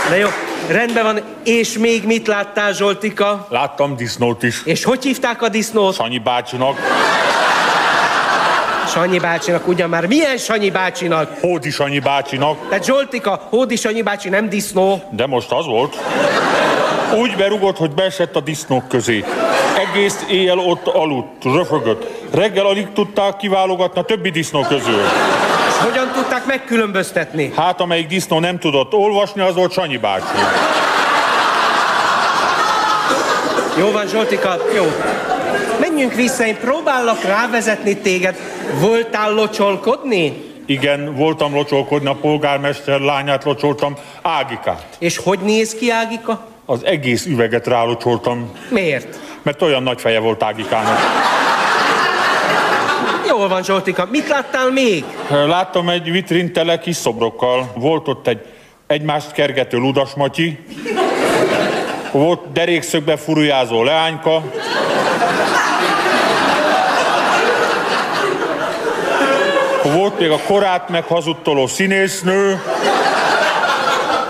Na 0.10 0.16
jó, 0.16 0.28
rendben 0.68 1.04
van. 1.04 1.20
És 1.44 1.78
még 1.78 2.06
mit 2.06 2.28
láttál, 2.28 2.74
Zsoltika? 2.74 3.48
Láttam 3.50 3.96
disznót 3.96 4.44
is. 4.44 4.62
És 4.64 4.84
hogy 4.84 5.04
hívták 5.04 5.42
a 5.42 5.50
disznót? 5.50 5.94
Sanyi 5.94 6.18
bácsinak, 6.20 6.78
Sanyi 8.88 9.20
bácsinak, 9.20 9.68
ugyan 9.68 9.90
már 9.90 10.06
milyen 10.08 10.38
Sanyi 10.38 10.70
bácsinak? 10.70 11.38
Hódi 11.42 11.70
Sanyi 11.70 12.00
bácsinak, 12.00 12.58
Tehát 12.70 12.86
Zsoltika, 12.86 13.42
Hódi 13.50 13.76
Sanyi 13.76 14.02
bácsi 14.02 14.30
nem 14.30 14.50
disznó. 14.50 15.02
de 15.10 15.28
most 15.28 15.52
az 15.52 15.66
volt. 15.66 15.96
Úgy 17.16 17.36
berugott, 17.36 17.78
hogy 17.78 17.92
beesett 17.92 18.36
a 18.36 18.40
disznók 18.40 18.88
közé. 18.88 19.24
Egész 19.92 20.26
éjjel 20.30 20.58
ott 20.60 20.88
aludt, 20.88 21.44
röfögött. 21.44 22.08
Reggel 22.34 22.66
alig 22.66 22.88
tudták 22.94 23.38
kiválogatni 23.38 24.00
a 24.00 24.04
többi 24.04 24.30
disznó 24.30 24.62
közül. 24.62 25.02
És 25.68 25.76
hogyan 25.84 26.12
tudták 26.14 26.46
megkülönböztetni? 26.46 27.54
Hát, 27.56 27.82
amelyik 27.82 28.08
disznó 28.08 28.40
nem 28.40 28.60
tudott 28.60 28.94
olvasni, 28.94 29.42
az 29.42 29.56
volt 29.56 29.72
Sanyi 29.72 29.98
bácsi. 29.98 30.26
Jó 33.78 33.92
van, 33.92 34.08
Zsoltika, 34.08 34.58
jó. 34.76 34.84
Menjünk 35.96 36.16
vissza, 36.16 36.46
én 36.46 36.58
próbálok 36.58 37.24
rávezetni 37.24 37.98
téged. 37.98 38.36
Voltál 38.80 39.34
locsolkodni? 39.34 40.44
Igen, 40.66 41.16
voltam 41.16 41.54
locsolkodni, 41.54 42.08
a 42.08 42.16
polgármester 42.22 43.00
lányát 43.00 43.44
locsoltam, 43.44 43.96
Ágikát. 44.22 44.96
És 45.00 45.18
hogy 45.18 45.40
néz 45.40 45.76
ki 45.76 45.92
Ágika? 45.92 46.48
Az 46.66 46.86
egész 46.86 47.26
üveget 47.26 47.68
rálocsoltam. 47.68 48.52
Miért? 48.70 49.20
Mert 49.42 49.62
olyan 49.62 49.84
nagy 49.84 50.02
feje 50.02 50.20
volt 50.20 50.44
Ágikának. 50.44 51.00
Jól 53.28 53.48
van, 53.48 53.64
Zsoltika. 53.64 54.08
Mit 54.12 54.28
láttál 54.28 54.72
még? 54.72 55.04
Láttam 55.30 55.90
egy 55.90 56.12
vitrin 56.12 56.54
tele 56.54 56.80
kis 56.80 56.96
szobrokkal. 56.96 57.72
Volt 57.76 58.08
ott 58.08 58.28
egy 58.28 58.46
egymást 58.88 59.32
kergető 59.32 59.78
Ludas 59.78 60.14
Matyi. 60.14 60.60
Volt 62.12 62.52
derékszögbe 62.52 63.18
furujázó 63.18 63.84
leányka. 63.84 64.44
Volt 69.96 70.20
még 70.20 70.30
a 70.30 70.40
korát 70.48 70.90
meghazudtoló 70.90 71.68
színésznő. 71.68 72.62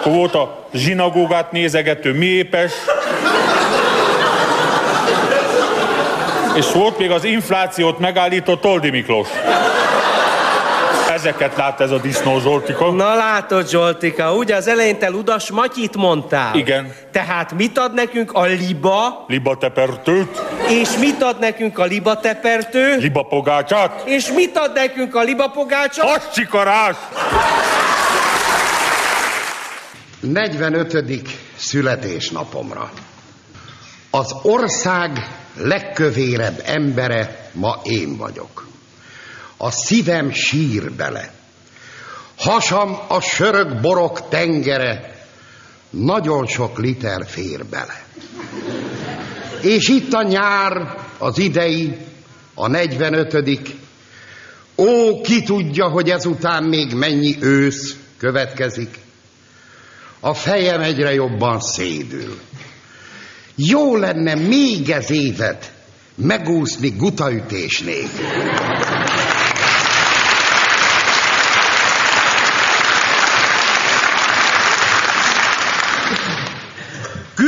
Volt 0.04 0.36
a 0.36 0.68
zsinagógát 0.74 1.52
nézegető 1.52 2.14
miépes. 2.14 2.72
És 6.56 6.72
volt 6.72 6.98
még 6.98 7.12
az 7.12 7.24
inflációt 7.24 8.00
megállító 8.00 8.56
Toldi 8.56 8.90
Miklós. 8.90 9.28
Ezeket 11.26 11.56
lát 11.58 11.82
ez 11.82 11.92
a 11.92 11.98
disznó 11.98 12.40
Zsoltika. 12.40 12.92
Na 12.92 13.16
látod, 13.16 13.70
Zsoltika, 13.70 14.34
ugye 14.36 14.56
az 14.56 14.68
elején 14.68 15.00
te 15.00 15.10
Ludas 15.10 15.52
Matyit 15.52 15.96
mondtál? 15.96 16.56
Igen. 16.56 16.94
Tehát 17.12 17.54
mit 17.54 17.78
ad 17.78 17.94
nekünk 17.94 18.32
a 18.32 18.44
liba? 18.44 19.26
Libatepertőt, 19.28 20.42
És 20.70 20.98
mit 20.98 21.22
ad 21.24 21.40
nekünk 21.40 21.80
a 21.80 21.84
libatepertő? 21.84 22.96
libapogácsát, 22.98 24.02
És 24.06 24.32
mit 24.32 24.58
ad 24.58 24.72
nekünk 24.74 25.16
a 25.16 25.22
libapogácsa? 25.22 26.06
hascsikarás! 26.06 26.96
45. 30.20 31.22
születésnapomra. 31.56 32.90
Az 34.12 34.36
ország 34.42 35.28
legkövérebb 35.58 36.62
embere 36.66 37.50
ma 37.52 37.80
én 37.84 38.18
vagyok. 38.18 38.65
A 39.58 39.72
szívem 39.72 40.32
sír 40.32 40.92
bele. 40.92 41.34
Hasam 42.38 43.00
a 43.08 43.22
sörök 43.22 43.82
borok 43.82 44.30
tengere, 44.30 45.16
nagyon 45.90 46.48
sok 46.48 46.80
liter 46.80 47.26
fér 47.28 47.66
bele. 47.66 48.04
És 49.62 49.88
itt 49.88 50.14
a 50.14 50.24
nyár, 50.24 50.96
az 51.18 51.38
idei, 51.38 51.98
a 52.54 52.68
45 52.68 53.60
Ó, 54.78 55.22
ki 55.22 55.44
tudja, 55.44 55.88
hogy 55.88 56.10
ezután 56.10 56.64
még 56.64 56.94
mennyi 56.94 57.38
ősz 57.42 57.96
következik. 58.18 59.00
A 60.20 60.34
fejem 60.34 60.82
egyre 60.82 61.14
jobban 61.14 61.60
szédül. 61.60 62.40
Jó 63.56 63.96
lenne 63.96 64.36
még 64.36 64.90
ez 64.90 65.12
évet 65.12 65.72
megúszni 66.16 66.90
gutaütés 66.90 67.80
nélkül. 67.80 68.26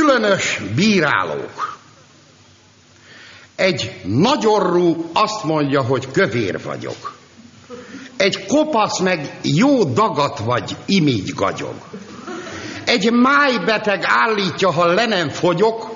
Különös 0.08 0.60
bírálók. 0.74 1.76
Egy 3.56 4.00
nagyorú 4.04 5.10
azt 5.12 5.44
mondja, 5.44 5.82
hogy 5.82 6.10
kövér 6.10 6.62
vagyok. 6.62 7.16
Egy 8.16 8.46
kopasz 8.46 8.98
meg 8.98 9.38
jó 9.42 9.84
dagat 9.84 10.38
vagy, 10.38 10.76
imígy 10.86 11.34
gagyog. 11.34 11.74
Egy 12.84 13.12
májbeteg 13.12 14.02
állítja, 14.04 14.70
ha 14.70 14.86
le 14.86 15.06
nem 15.06 15.28
fogyok, 15.28 15.94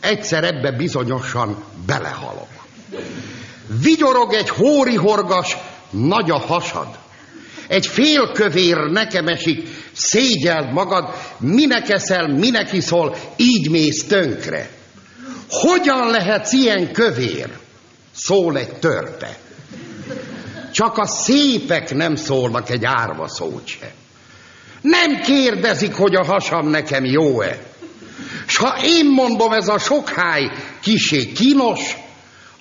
egyszer 0.00 0.44
ebbe 0.44 0.70
bizonyosan 0.70 1.64
belehalok. 1.86 2.48
Vigyorog 3.82 4.32
egy 4.32 4.48
hórihorgas, 4.48 5.56
nagy 5.90 6.30
a 6.30 6.38
hasad. 6.38 6.88
Egy 7.68 7.86
félkövér 7.86 8.76
nekem 8.76 9.26
esik, 9.28 9.68
szégyeld 9.94 10.72
magad, 10.72 11.14
minek 11.38 11.88
eszel, 11.88 12.28
minek 12.28 12.72
iszol, 12.72 13.16
így 13.36 13.70
mész 13.70 14.04
tönkre. 14.04 14.68
Hogyan 15.48 16.10
lehetsz 16.10 16.52
ilyen 16.52 16.92
kövér? 16.92 17.50
Szól 18.14 18.58
egy 18.58 18.78
törpe. 18.78 19.36
Csak 20.72 20.98
a 20.98 21.06
szépek 21.06 21.94
nem 21.94 22.14
szólnak 22.14 22.70
egy 22.70 22.84
árva 22.84 23.28
szót 23.28 23.66
se. 23.66 23.92
Nem 24.80 25.20
kérdezik, 25.20 25.94
hogy 25.94 26.14
a 26.14 26.24
hasam 26.24 26.68
nekem 26.68 27.04
jó-e. 27.04 27.58
S 28.46 28.56
ha 28.56 28.78
én 28.82 29.06
mondom, 29.06 29.52
ez 29.52 29.68
a 29.68 29.78
sok 29.78 30.08
háj 30.08 30.50
kisé 30.80 31.32
kínos, 31.32 31.96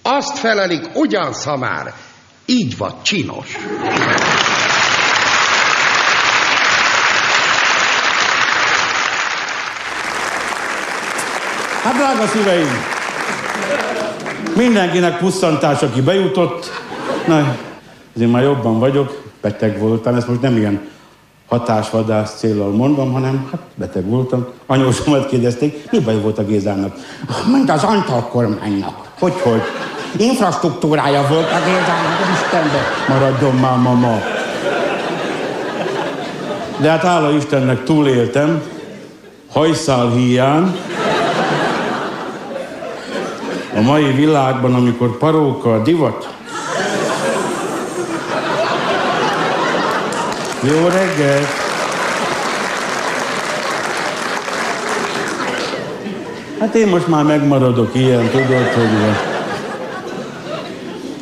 azt 0.01 0.37
felelik 0.37 0.95
ugyan 0.95 1.33
szamár, 1.33 1.93
így 2.45 2.77
vagy 2.77 3.01
csinos. 3.01 3.57
Hát 11.83 11.93
drága 11.93 12.27
szíveim, 12.27 12.67
mindenkinek 14.55 15.17
pusszantás, 15.17 15.81
aki 15.81 16.01
bejutott. 16.01 16.71
Na, 17.27 17.55
azért 18.15 18.31
már 18.31 18.43
jobban 18.43 18.79
vagyok, 18.79 19.23
beteg 19.41 19.79
voltam, 19.79 20.15
ezt 20.15 20.27
most 20.27 20.41
nem 20.41 20.57
ilyen 20.57 20.81
hatásvadász 21.49 22.35
célral 22.37 22.69
mondom, 22.69 23.11
hanem 23.11 23.47
hát 23.51 23.61
beteg 23.75 24.09
voltam. 24.09 24.45
Anyósomat 24.65 25.27
kérdezték, 25.27 25.91
mi 25.91 25.99
baj 25.99 26.21
volt 26.21 26.37
a 26.37 26.45
Gézának? 26.45 26.95
Ment 27.51 27.69
az 27.69 27.83
Antal 27.83 28.27
kormánynak. 28.27 29.11
Hogy, 29.19 29.33
hogy? 29.41 29.61
Infrastruktúrája 30.17 31.27
volt 31.29 31.51
a 31.51 31.59
Gézának, 31.65 32.19
Istenbe. 32.33 32.81
Maradjon 33.07 33.55
már, 33.55 33.77
mama. 33.77 34.21
De 36.77 36.89
hát 36.89 37.01
hála 37.01 37.31
Istennek 37.31 37.83
túléltem, 37.83 38.61
hajszál 39.51 40.09
híján. 40.09 40.75
Mai 43.85 44.11
világban, 44.11 44.73
amikor 44.73 45.17
paróka 45.17 45.73
a 45.73 45.81
divat, 45.81 46.33
Jó 50.63 50.87
reggelt! 50.87 51.47
Hát 56.59 56.75
én 56.75 56.87
most 56.87 57.07
már 57.07 57.23
megmaradok 57.23 57.95
ilyen, 57.95 58.29
tudod, 58.29 58.67
hogy... 58.73 58.89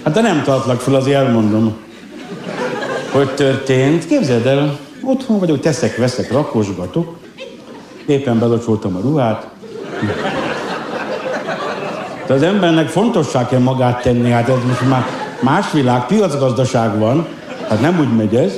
Hát 0.04 0.13
de 0.13 0.21
nem 0.21 0.43
tartlak 0.43 0.80
fel, 0.80 0.95
azért 0.95 1.17
elmondom, 1.17 1.74
hogy 3.12 3.30
történt. 3.30 4.08
Képzeld 4.08 4.45
el, 4.45 4.80
otthon 5.04 5.39
vagyok, 5.39 5.60
teszek, 5.60 5.97
veszek, 5.97 6.32
rakosgatok. 6.32 7.17
Éppen 8.06 8.39
belocsoltam 8.39 8.95
a 8.95 9.00
ruhát. 9.02 9.47
De 12.27 12.34
az 12.34 12.41
embernek 12.41 12.88
fontossá 12.88 13.47
kell 13.47 13.60
magát 13.60 14.01
tenni, 14.01 14.29
hát 14.29 14.49
ez 14.49 14.55
most 14.67 14.89
már 14.89 15.05
más 15.39 15.71
világ, 15.71 16.05
piacgazdaság 16.05 16.99
van, 16.99 17.27
hát 17.69 17.81
nem 17.81 17.99
úgy 17.99 18.15
megy 18.15 18.36
ez. 18.36 18.53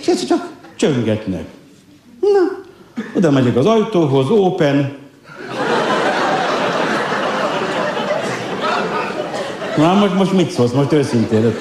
És 0.00 0.06
egyszer 0.06 0.28
csak 0.28 0.48
csöngetnek. 0.76 1.44
Na, 2.20 2.62
oda 3.16 3.30
megyek 3.30 3.56
az 3.56 3.66
ajtóhoz, 3.66 4.26
open. 4.30 4.96
Na, 9.76 9.94
most, 9.94 10.14
most 10.14 10.32
mit 10.32 10.50
szólsz? 10.50 10.72
Most 10.72 10.92
őszintén. 10.92 11.54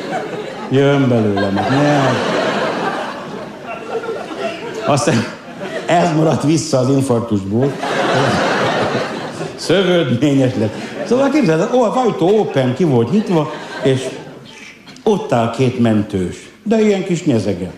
Jön 0.70 1.10
belőlem. 1.10 1.56
Hát 1.56 1.70
ne. 1.70 2.02
Aztán 4.86 5.26
ez 5.86 6.16
maradt 6.16 6.44
vissza 6.44 6.78
az 6.78 6.90
infarktusból. 6.90 7.72
Szövődményes 9.56 10.52
lett. 10.58 10.93
Szóval 11.06 11.30
képzeld, 11.30 11.62
az 11.62 11.96
ajtó 11.96 12.40
open, 12.40 12.74
ki 12.76 12.84
volt 12.84 13.12
nyitva, 13.12 13.52
és 13.84 14.10
ott 15.04 15.34
áll 15.34 15.50
két 15.50 15.80
mentős. 15.80 16.36
De 16.64 16.82
ilyen 16.82 17.04
kis 17.04 17.24
nyezege. 17.26 17.72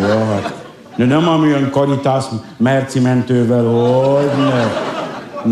Hát. 0.00 0.54
De 0.96 1.04
nem 1.04 1.28
amilyen 1.28 1.70
karitás 1.70 2.24
merci 2.56 3.00
mentővel, 3.00 3.64
hogy 3.64 4.30
ne. 4.36 4.86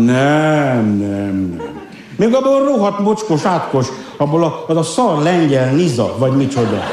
Nem, 0.03 0.97
nem, 0.97 1.57
nem. 1.57 1.75
Még 2.15 2.33
abból 2.33 2.55
a 2.55 2.65
rohadt 2.65 2.99
mocskos, 2.99 3.45
átkos, 3.45 3.87
abból 4.17 4.43
a, 4.43 4.65
az 4.67 4.77
a 4.77 4.83
szar 4.83 5.21
lengyel 5.21 5.71
niza, 5.71 6.15
vagy 6.17 6.31
micsoda. 6.31 6.83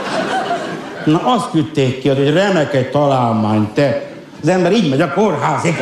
Na 1.05 1.21
azt 1.25 1.51
küldték 1.51 2.01
ki, 2.01 2.09
hogy 2.09 2.33
remek 2.33 2.75
egy 2.75 2.91
találmány, 2.91 3.69
te. 3.75 4.11
Az 4.43 4.49
ember 4.49 4.73
így 4.73 4.91
megy 4.91 5.01
a 5.01 5.13
kórházig. 5.13 5.77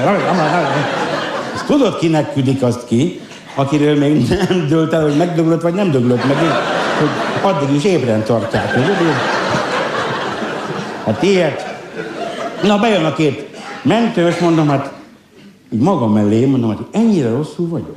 Ezt 1.55 1.67
tudod, 1.67 1.99
kinek 1.99 2.33
küldik 2.33 2.63
azt 2.63 2.87
ki? 2.87 3.21
Akiről 3.55 3.99
még 3.99 4.29
nem 4.29 4.67
dőlt 4.69 4.93
el, 4.93 5.03
hogy 5.03 5.17
megdöglött, 5.17 5.63
vagy 5.63 5.75
nem 5.75 5.91
döglött 5.91 6.25
meg, 6.25 6.37
hogy 6.37 7.09
addig 7.43 7.75
is 7.77 7.85
ébren 7.85 8.23
tartják. 8.23 8.75
Hát 11.05 11.23
ilyet. 11.23 11.75
Na, 12.63 12.79
bejön 12.79 13.05
a 13.05 13.15
két 13.15 13.49
mentős, 13.83 14.39
mondom, 14.39 14.69
hát 14.69 14.93
így 15.71 15.81
magam 15.81 16.13
mellé, 16.13 16.45
mondom, 16.45 16.75
hogy 16.75 16.87
ennyire 16.93 17.29
rosszul 17.29 17.69
vagyok. 17.69 17.97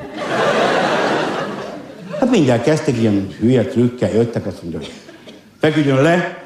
Hát 2.20 2.30
mindjárt 2.30 2.64
kezdtek 2.64 2.98
ilyen 2.98 3.28
hülye 3.40 3.64
trükkel, 3.64 4.10
jöttek, 4.10 4.46
azt 4.46 4.62
mondja, 4.62 4.80
feküdjön 5.60 6.02
le, 6.02 6.44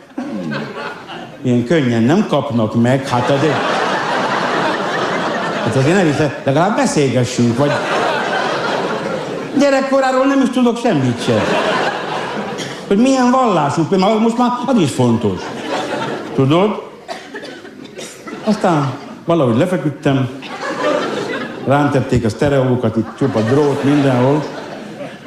ilyen 1.42 1.66
könnyen 1.66 2.04
nem 2.04 2.26
kapnak 2.28 2.82
meg, 2.82 3.08
hát 3.08 3.30
azért... 3.30 3.78
Hát 5.64 5.76
azért 5.76 5.96
ne 5.96 6.04
vissza, 6.04 6.34
legalább 6.44 6.76
beszélgessünk, 6.76 7.58
vagy... 7.58 7.72
Gyerekkoráról 9.90 10.26
nem 10.26 10.42
is 10.42 10.50
tudok 10.50 10.78
semmit 10.78 11.24
sem. 11.24 11.40
Hogy 12.88 12.98
milyen 12.98 13.32
vallású, 13.32 13.88
most 14.20 14.38
már 14.38 14.50
az 14.66 14.78
is 14.82 14.92
fontos. 14.92 15.42
Tudod? 16.36 16.82
Aztán 18.44 18.94
valahogy 19.26 19.58
lefeküdtem, 19.58 20.30
rám 21.66 21.92
tették 21.92 22.26
a 22.26 22.30
sztereókat, 22.30 22.96
itt 22.96 23.08
csupa 23.18 23.40
drót 23.40 23.84
mindenhol. 23.84 24.44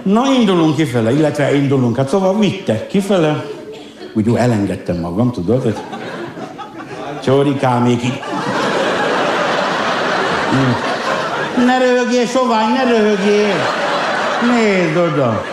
Na, 0.03 0.23
indulunk 0.39 0.77
kifele, 0.77 1.13
illetve 1.13 1.55
indulunk. 1.55 1.97
Hát 1.97 2.09
szóval 2.09 2.39
vittek 2.39 2.87
kifele. 2.87 3.45
Úgy 4.15 4.27
jó, 4.27 4.35
elengedtem 4.35 4.97
magam, 4.97 5.33
tudod, 5.33 5.63
hogy 5.63 5.77
még 7.83 8.05
így. 8.05 8.23
Ne 11.67 11.79
röhögjél, 11.79 12.27
sovány, 12.27 12.73
ne 12.73 12.85
röhögjél! 12.85 13.82
Nézd 14.47 14.97
oda! 14.97 15.45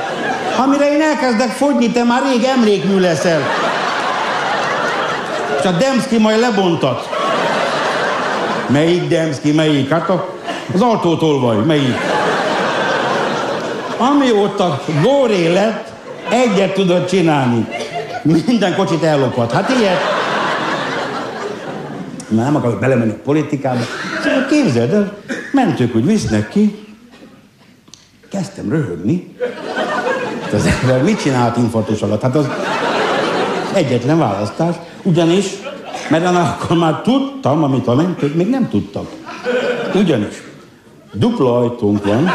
Amire 0.57 0.93
én 0.93 1.01
elkezdek 1.01 1.49
fogyni, 1.49 1.91
te 1.91 2.03
már 2.03 2.21
rég 2.31 2.43
emlékmű 2.43 2.99
leszel. 2.99 3.41
És 5.59 5.65
a 5.65 5.71
Demszki 5.71 6.17
majd 6.17 6.39
lebontat. 6.39 7.09
Melyik 8.67 9.07
Demszki, 9.07 9.51
melyik? 9.51 9.89
Hát 9.89 10.09
a, 10.09 10.29
az 10.73 10.81
autótolvaj, 10.81 11.55
melyik? 11.55 11.97
Amióta 13.97 14.81
góré 15.01 15.53
lett, 15.53 15.91
egyet 16.29 16.73
tudod 16.73 17.09
csinálni. 17.09 17.67
Minden 18.21 18.75
kocsit 18.75 19.03
ellopott. 19.03 19.51
Hát 19.51 19.69
ilyet. 19.69 19.99
Nem 22.27 22.55
akarok 22.55 22.79
belemenni 22.79 23.11
a 23.11 23.21
politikába. 23.23 23.81
Képzeld 24.49 24.93
el, 24.93 25.17
mentők 25.51 25.95
úgy 25.95 26.05
visznek 26.05 26.49
ki, 26.49 26.88
kezdtem 28.39 28.69
röhögni. 28.69 29.35
Hát 30.41 30.53
az 30.53 30.65
ember 30.81 31.03
mit 31.03 31.21
csinált 31.21 31.57
infarktus 31.57 32.01
alatt? 32.01 32.21
Hát 32.21 32.35
az 32.35 32.47
egyetlen 33.73 34.17
választás, 34.17 34.75
ugyanis, 35.01 35.45
mert 36.09 36.25
akkor 36.25 36.77
már 36.77 37.01
tudtam, 37.01 37.63
amit 37.63 37.87
a 37.87 37.95
mentők 37.95 38.35
még 38.35 38.49
nem 38.49 38.69
tudtak. 38.69 39.05
Ugyanis 39.93 40.43
dupla 41.11 41.59
ajtónk 41.59 42.05
van, 42.05 42.29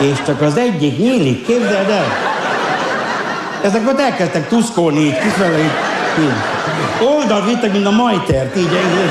és 0.00 0.22
csak 0.26 0.40
az 0.40 0.56
egyik 0.56 0.98
nyílik, 0.98 1.46
képzeld 1.46 1.90
el. 1.90 2.06
Ezek 3.62 3.88
ott 3.88 4.00
elkezdtek 4.00 4.48
tuszkolni 4.48 5.00
így, 5.00 5.18
kifele 5.18 5.58
így, 5.58 5.70
vittek, 7.44 7.72
mint 7.72 7.86
a 7.86 7.90
majtert, 7.90 8.56
így, 8.56 8.72
így. 8.72 9.10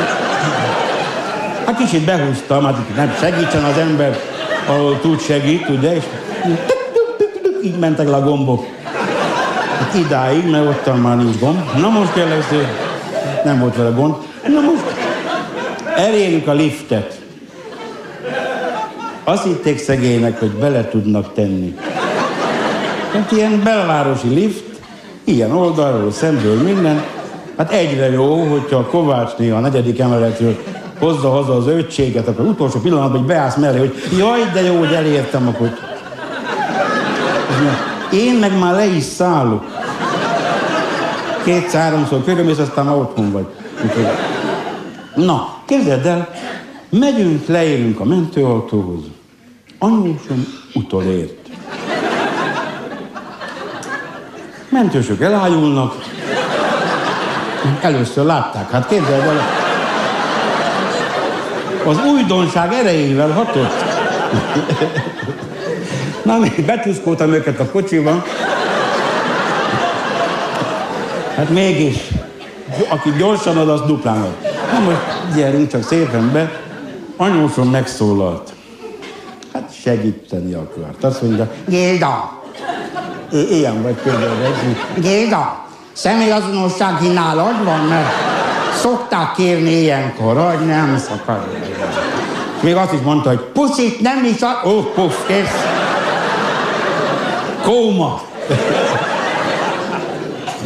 Hát 1.66 1.78
kicsit 1.78 2.05
behúztam, 2.05 2.64
hát 2.64 2.95
nem 2.95 3.16
segítsen 3.20 3.64
az 3.64 3.78
ember, 3.78 4.20
ahol 4.68 5.00
tud 5.00 5.22
segít, 5.22 5.70
ugye, 5.70 5.95
és 5.95 6.04
így 7.64 7.80
mentek 7.80 8.08
le 8.08 8.16
a 8.16 8.24
gombok. 8.24 8.66
Hát 9.80 9.93
idáig, 9.93 10.50
mert 10.50 10.68
ottan 10.68 11.00
már 11.00 11.18
nincs 11.18 11.39
gomb. 11.39 11.60
Na 11.78 11.89
most 11.89 12.16
először 12.18 12.68
nem 13.43 13.60
volt 13.60 13.76
vele 13.76 13.89
gond. 13.89 14.16
Na 14.47 14.62
most 14.62 14.84
elérjük 15.95 16.47
a 16.47 16.54
liftet. 16.54 17.20
Azt 19.24 19.43
hitték 19.43 19.80
szegénynek, 19.80 20.39
hogy 20.39 20.52
bele 20.52 20.88
tudnak 20.88 21.34
tenni. 21.34 21.76
Hát 23.14 23.32
ilyen 23.32 23.62
belvárosi 23.64 24.28
lift, 24.28 24.64
ilyen 25.24 25.52
oldalról, 25.52 26.12
szemből 26.12 26.62
minden. 26.62 27.04
Hát 27.58 27.72
egyre 27.72 28.12
jó, 28.12 28.43
hogyha 28.43 28.78
a 28.78 28.86
Kovácsné 28.86 29.50
a 29.50 29.60
negyedik 29.60 30.00
emeletről 30.00 30.58
hozza 31.00 31.30
haza 31.30 31.56
az 31.56 31.68
öccséget, 31.68 32.28
akkor 32.28 32.45
utolsó 32.45 32.80
pillanatban, 32.80 33.18
hogy 33.18 33.28
beállsz 33.28 33.56
mellé, 33.56 33.78
hogy 33.78 33.93
jaj, 34.18 34.50
de 34.54 34.62
jó, 34.62 34.78
hogy 34.78 34.93
elértem, 34.93 35.47
akkor... 35.47 35.70
Én 38.12 38.36
meg 38.39 38.60
már 38.60 38.74
le 38.74 38.86
is 38.86 39.04
szállok. 39.04 39.64
Kétszer-háromszor 41.43 42.24
körülmész, 42.24 42.58
aztán 42.58 42.86
már 42.86 42.95
otthon 42.95 43.32
vagy. 43.32 43.45
Na, 45.16 45.54
képzeld 45.66 46.06
el, 46.06 46.30
megyünk, 46.89 47.47
leérünk 47.47 48.00
a 48.00 48.06
mentőautóhoz. 48.06 49.02
Anyósom 49.80 50.47
utolért. 50.74 51.50
Mentősök 54.70 55.22
elájulnak. 55.22 55.93
Először 57.82 58.26
látták, 58.26 58.70
hát 58.72 58.88
képzeld 58.88 59.22
el, 59.22 59.68
az 61.89 62.05
újdonság 62.05 62.73
erejével 62.73 63.31
hatott. 63.31 63.83
Na, 66.23 66.37
még 66.37 66.65
betuszkoltam 66.65 67.33
őket 67.33 67.59
a 67.59 67.65
kocsiban. 67.65 68.23
Hát 71.35 71.49
mégis, 71.49 71.97
aki 72.87 73.13
gyorsan 73.17 73.57
ad, 73.57 73.69
az 73.69 73.81
duplán 73.81 74.21
ad. 74.21 74.35
Na 74.73 74.79
most 74.79 75.35
gyerünk 75.35 75.71
csak 75.71 75.83
szépen 75.83 76.31
be. 76.31 76.51
Anyósom 77.17 77.69
megszólalt. 77.69 78.53
Hát 79.53 79.69
segíteni 79.83 80.53
akart. 80.53 81.03
Azt 81.03 81.21
mondja, 81.21 81.51
Gilda! 81.67 82.41
Ilyen 83.31 83.81
vagy 83.81 83.93
például. 83.93 84.55
Gilda, 84.95 85.65
személyazonossági 85.93 87.07
nálad 87.07 87.63
van, 87.63 87.79
mert 87.79 88.38
szokták 88.74 89.34
kérni 89.36 89.72
ilyenkor, 89.72 90.38
hogy 90.38 90.65
nem 90.65 90.97
szakad. 90.97 91.47
Még 92.61 92.76
azt 92.76 92.93
is 92.93 92.99
mondta, 92.99 93.30
hogy 93.30 93.39
puszit 93.39 94.01
nem 94.01 94.24
is 94.24 94.41
a... 94.41 94.61
Ó, 94.65 94.70
oh, 94.70 94.86
puff, 94.86 95.13
kész. 95.28 95.53
Kóma. 97.61 98.22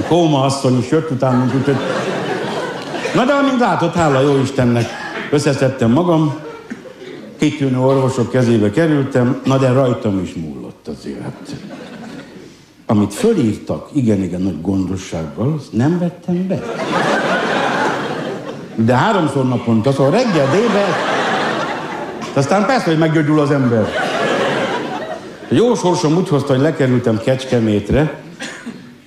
Kóma 0.07 0.43
asszony 0.43 0.77
is 0.77 0.89
jött 0.89 1.11
utánunk, 1.11 1.53
úgyhogy... 1.55 1.77
Na 3.15 3.25
de 3.25 3.33
amint 3.33 3.59
látott, 3.59 3.93
hála 3.93 4.19
jó 4.19 4.41
Istennek, 4.41 4.85
összeszedtem 5.31 5.91
magam, 5.91 6.33
kitűnő 7.37 7.79
orvosok 7.79 8.29
kezébe 8.29 8.69
kerültem, 8.69 9.41
na 9.45 9.57
de 9.57 9.71
rajtam 9.71 10.21
is 10.23 10.33
múlott 10.33 10.87
az 10.87 11.05
élet. 11.05 11.55
Amit 12.85 13.13
fölírtak, 13.13 13.89
igen-igen 13.93 14.41
nagy 14.41 14.61
gondossággal, 14.61 15.53
azt 15.57 15.73
nem 15.73 15.99
vettem 15.99 16.47
be. 16.47 16.61
De 18.75 18.95
háromszor 18.95 19.47
naponta, 19.47 19.91
szóval 19.91 20.11
reggel, 20.11 20.49
délben, 20.51 20.89
aztán 22.33 22.65
persze, 22.65 22.85
hogy 22.85 22.97
meggyógyul 22.97 23.39
az 23.39 23.51
ember. 23.51 23.87
Jó 25.49 25.75
sorsom 25.75 26.15
úgy 26.15 26.29
hozta, 26.29 26.53
hogy 26.53 26.61
lekerültem 26.61 27.19
Kecskemétre, 27.23 28.13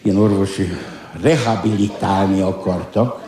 ilyen 0.03 0.17
orvosi 0.17 0.77
rehabilitálni 1.23 2.41
akartak. 2.41 3.21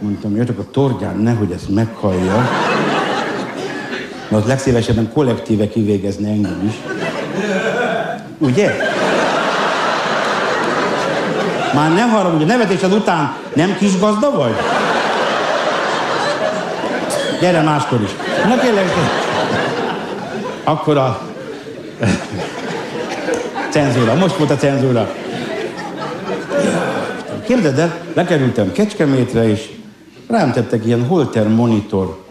Mondtam, 0.00 0.36
jöttek 0.36 0.58
a 0.58 0.70
torgyán, 0.70 1.16
nehogy 1.16 1.50
ezt 1.50 1.68
meghallja. 1.68 2.48
Mert 4.28 4.46
legszívesebben 4.46 5.12
kollektíve 5.12 5.68
kivégezni 5.68 6.30
engem 6.30 6.62
is. 6.66 6.74
Ugye? 8.38 8.76
Már 11.74 11.92
ne 11.92 12.02
haragudj, 12.02 12.42
a 12.42 12.46
nevetésed 12.46 12.92
után 12.92 13.36
nem 13.54 13.76
kis 13.76 13.98
gazda 13.98 14.30
vagy? 14.30 14.54
Gyere 17.42 17.62
máskor 17.62 18.00
is. 18.02 18.10
Na 18.46 18.58
kérlek, 18.58 18.86
akkor 20.64 20.96
a 20.96 21.22
cenzúra, 23.70 24.14
most 24.14 24.36
volt 24.36 24.50
a 24.50 24.56
cenzúra. 24.56 25.14
Képzeld 27.46 27.78
el, 27.78 28.00
lekerültem 28.14 28.72
Kecskemétre, 28.72 29.48
és 29.48 29.70
rám 30.26 30.52
tettek 30.52 30.86
ilyen 30.86 31.06
Holter 31.06 31.48
Monitor 31.48 32.24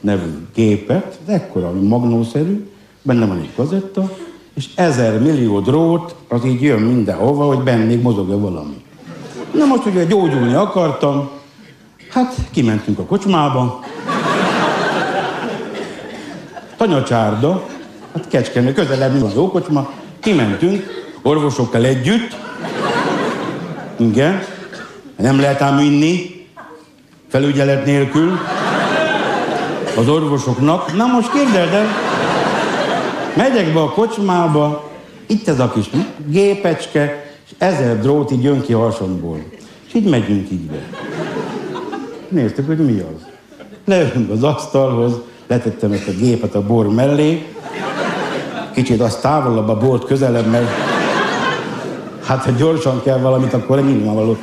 nevű 0.00 0.46
gépet, 0.54 1.18
de 1.26 1.32
ekkora, 1.32 1.72
magnószerű, 1.72 2.68
benne 3.02 3.26
van 3.26 3.38
egy 3.38 3.54
kazetta, 3.56 4.16
és 4.54 4.68
ezer 4.74 5.20
millió 5.20 5.60
drót, 5.60 6.14
az 6.28 6.44
így 6.44 6.62
jön 6.62 6.80
mindenhova, 6.80 7.44
hogy 7.44 7.62
benne 7.62 7.84
még 7.84 8.02
mozog 8.02 8.40
valami. 8.40 8.84
Na 9.54 9.64
most 9.64 9.86
ugye 9.86 10.04
gyógyulni 10.04 10.54
akartam, 10.54 11.30
hát 12.10 12.34
kimentünk 12.50 12.98
a 12.98 13.04
kocsmába, 13.04 13.86
Tanyacsárda, 16.78 17.66
Hát 18.14 18.28
Kecskemény, 18.28 18.74
közelebb 18.74 19.22
az 19.22 19.36
ókocsma. 19.36 19.90
Kimentünk, 20.20 21.06
orvosokkal 21.22 21.84
együtt. 21.84 22.36
Igen. 23.96 24.42
Nem 25.16 25.40
lehet 25.40 25.60
ám 25.60 25.78
inni, 25.78 26.46
felügyelet 27.28 27.84
nélkül. 27.84 28.38
Az 29.96 30.08
orvosoknak. 30.08 30.96
Na 30.96 31.06
most 31.06 31.32
képzeld 31.32 31.72
el, 31.72 31.86
megyek 33.36 33.72
be 33.72 33.80
a 33.80 33.90
kocsmába, 33.90 34.90
itt 35.26 35.48
ez 35.48 35.60
a 35.60 35.70
kis 35.70 35.90
gépecske, 36.26 37.32
és 37.44 37.54
ezer 37.58 38.00
drót 38.00 38.30
így 38.30 38.42
jön 38.42 38.60
ki 38.60 38.72
a 38.72 38.78
hasomból. 38.78 39.44
És 39.86 39.94
így 39.94 40.08
megyünk 40.08 40.50
így 40.50 40.66
be. 40.66 40.82
Néztük, 42.28 42.66
hogy 42.66 42.78
mi 42.78 42.98
az. 42.98 43.26
Leülünk 43.84 44.30
az 44.30 44.42
asztalhoz, 44.42 45.12
letettem 45.48 45.92
ezt 45.92 46.08
a 46.08 46.12
gépet 46.12 46.54
a 46.54 46.62
bor 46.62 46.88
mellé, 46.94 47.46
kicsit 48.72 49.00
az 49.00 49.16
távolabb 49.16 49.68
a 49.68 49.76
bort 49.76 50.04
közelebb, 50.04 50.46
mert 50.46 50.68
hát 52.24 52.44
ha 52.44 52.50
gyorsan 52.50 53.02
kell 53.02 53.18
valamit, 53.18 53.52
akkor 53.52 53.84
nyilvánvaló, 53.84 54.36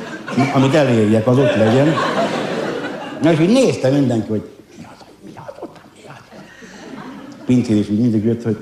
amit 0.54 0.74
elérjek, 0.74 1.26
az 1.26 1.38
ott 1.38 1.56
legyen. 1.56 1.94
Na 3.22 3.32
és 3.32 3.40
így 3.40 3.52
nézte 3.52 3.90
mindenki, 3.90 4.28
hogy 4.28 4.42
mi 4.78 4.84
az, 4.84 5.04
mi 5.24 5.30
az, 5.36 5.54
ott, 5.60 5.76
mi 5.94 6.00
az. 6.08 6.38
Pincér 7.46 7.76
is 7.76 7.88
így 7.88 8.00
mindig 8.00 8.24
jött, 8.24 8.42
hogy 8.42 8.56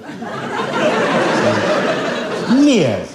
mi 2.65 2.85
ez? 2.85 3.09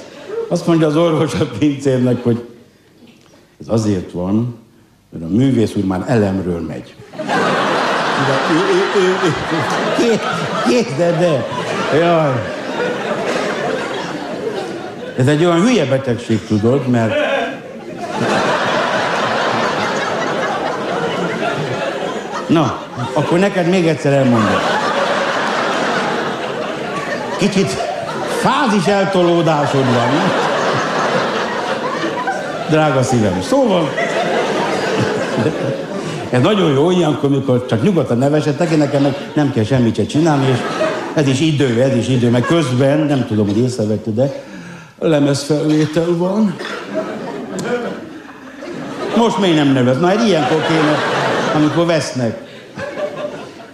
Azt 0.47 0.67
mondja 0.67 0.87
az 0.87 0.95
orvos 0.95 1.33
a 1.33 1.45
pincérnek, 1.59 2.23
hogy 2.23 2.45
ez 3.61 3.67
azért 3.67 4.11
van, 4.11 4.55
mert 5.09 5.23
a 5.23 5.27
művész 5.27 5.75
úr 5.75 5.85
már 5.85 6.03
elemről 6.07 6.59
megy. 6.59 6.95
De, 8.27 8.53
ő, 10.03 10.19
Képzeld 10.67 11.21
el! 11.21 11.45
Jaj. 11.99 12.57
Ez 15.17 15.27
egy 15.27 15.45
olyan 15.45 15.61
hülye 15.61 15.85
betegség, 15.85 16.47
tudod, 16.47 16.87
mert... 16.87 17.13
Na, 22.47 22.81
akkor 23.13 23.39
neked 23.39 23.67
még 23.67 23.87
egyszer 23.87 24.13
elmondom. 24.13 24.59
Kicsit 27.37 27.77
fázis 28.39 28.85
eltolódásod 28.85 29.85
van. 29.85 30.09
Drága 32.69 33.03
szívem. 33.03 33.41
Szóval, 33.41 33.89
ez 36.29 36.41
nagyon 36.41 36.71
jó 36.71 36.91
ilyenkor, 36.91 37.29
amikor 37.29 37.65
csak 37.65 37.83
nyugodtan 37.83 38.17
nevesetek, 38.17 38.71
én 38.71 38.77
nekem 38.77 39.01
meg 39.01 39.31
nem 39.35 39.51
kell 39.51 39.63
semmit 39.63 39.95
se 39.95 40.05
csinálni, 40.05 40.45
és 40.51 40.57
ez 41.13 41.27
is 41.27 41.39
idő, 41.39 41.81
ez 41.81 41.95
is 41.95 42.07
idő, 42.07 42.29
meg 42.29 42.41
közben, 42.41 42.99
nem 42.99 43.25
tudom, 43.27 43.45
hogy 43.47 43.57
észrevetted, 43.57 44.13
de 44.13 44.43
lemezfelvétel 44.99 46.17
van. 46.17 46.55
Most 49.15 49.39
még 49.39 49.55
nem. 49.55 49.97
Na, 49.99 50.11
egy 50.11 50.27
ilyenkor 50.27 50.61
kéne, 50.67 50.95
amikor 51.55 51.85
vesznek. 51.85 52.47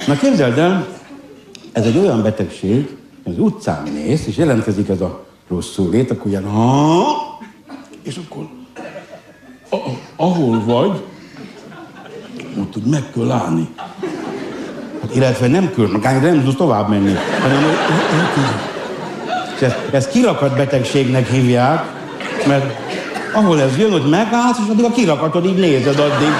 Na 0.07 0.15
képzeld 0.15 0.57
el, 0.57 0.87
ez 1.71 1.85
egy 1.85 1.97
olyan 1.97 2.21
betegség, 2.21 2.97
az 3.23 3.33
utcán 3.37 3.87
mész, 3.93 4.27
és 4.27 4.37
jelentkezik 4.37 4.89
ez 4.89 5.01
a 5.01 5.25
rosszul 5.49 5.89
lét, 5.89 6.11
akkor 6.11 6.27
ilyen, 6.31 6.43
ha, 6.43 7.05
és 8.01 8.19
akkor 8.25 8.47
ahol 10.15 10.63
vagy, 10.65 11.01
ott 12.59 12.75
úgy 12.77 12.83
meg 12.83 13.03
kell 13.15 13.31
állni. 13.31 13.67
Hát, 15.01 15.15
illetve 15.15 15.47
nem 15.47 15.71
kell, 15.75 15.87
meg 16.01 16.21
nem 16.21 16.43
tudsz 16.43 16.55
tovább 16.55 16.89
menni. 16.89 17.15
Hanem, 17.41 17.63
és 19.55 19.61
ezt, 19.61 19.77
ezt 19.91 20.09
kirakat 20.09 20.55
betegségnek 20.55 21.29
hívják, 21.29 21.83
mert 22.47 22.75
ahol 23.33 23.61
ez 23.61 23.77
jön, 23.77 23.91
hogy 23.91 24.09
megállsz, 24.09 24.57
és 24.63 24.69
addig 24.71 24.85
a 24.85 24.91
kirakatod 24.91 25.45
így 25.45 25.59
nézed 25.59 25.99
addig. 25.99 26.31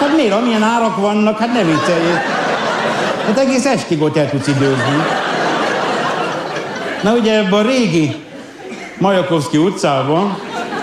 Hát 0.00 0.16
miért, 0.16 0.32
amilyen 0.32 0.62
árak 0.62 0.96
vannak, 0.96 1.38
hát 1.38 1.52
ne 1.52 1.62
vicceljél. 1.62 2.20
Hát 3.26 3.38
egész 3.38 3.64
estig 3.64 4.02
ott 4.02 4.16
el 4.16 4.30
tudsz 4.30 4.46
időzni. 4.46 5.04
Na 7.02 7.12
ugye 7.12 7.38
ebben 7.38 7.52
a 7.52 7.62
régi 7.62 8.16
Majakovszki 8.98 9.56
utcában, 9.56 10.38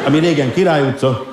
ami 0.07 0.20
régen 0.20 0.53
Király 0.53 0.82
utca, 0.82 1.26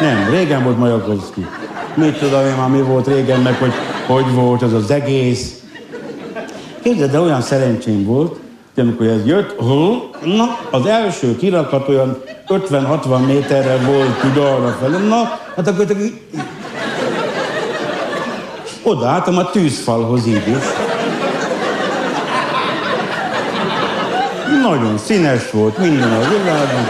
nem, 0.00 0.30
régen 0.30 0.62
volt 0.64 0.78
Majakovszki. 0.78 1.46
Mit 1.94 2.18
tudom 2.18 2.46
én 2.46 2.54
már 2.54 2.68
mi 2.68 2.80
volt 2.80 3.06
régen, 3.06 3.40
meg 3.40 3.54
hogy 3.54 3.72
hogy 4.06 4.34
volt 4.34 4.62
az 4.62 4.72
az 4.72 4.90
egész. 4.90 5.54
Képzeld, 6.82 7.10
de 7.10 7.20
olyan 7.20 7.40
szerencsém 7.40 8.04
volt, 8.04 8.36
hogy 8.74 8.84
amikor 8.84 9.06
ez 9.06 9.26
jött, 9.26 9.60
na, 10.24 10.58
az 10.70 10.86
első 10.86 11.36
kirakat 11.36 11.88
olyan 11.88 12.22
50-60 12.48 13.26
méterre 13.26 13.76
volt 13.76 14.20
tud 14.20 14.36
arra 14.36 14.98
na, 15.08 15.38
hát 15.56 15.68
akkor 15.68 15.86
odaálltam 18.82 19.38
a 19.38 19.50
tűzfalhoz 19.50 20.26
így 20.26 20.48
is. 20.48 20.64
Nagyon 24.62 24.98
színes 24.98 25.50
volt, 25.50 25.78
minden 25.78 26.12
a 26.12 26.28
világon. 26.28 26.86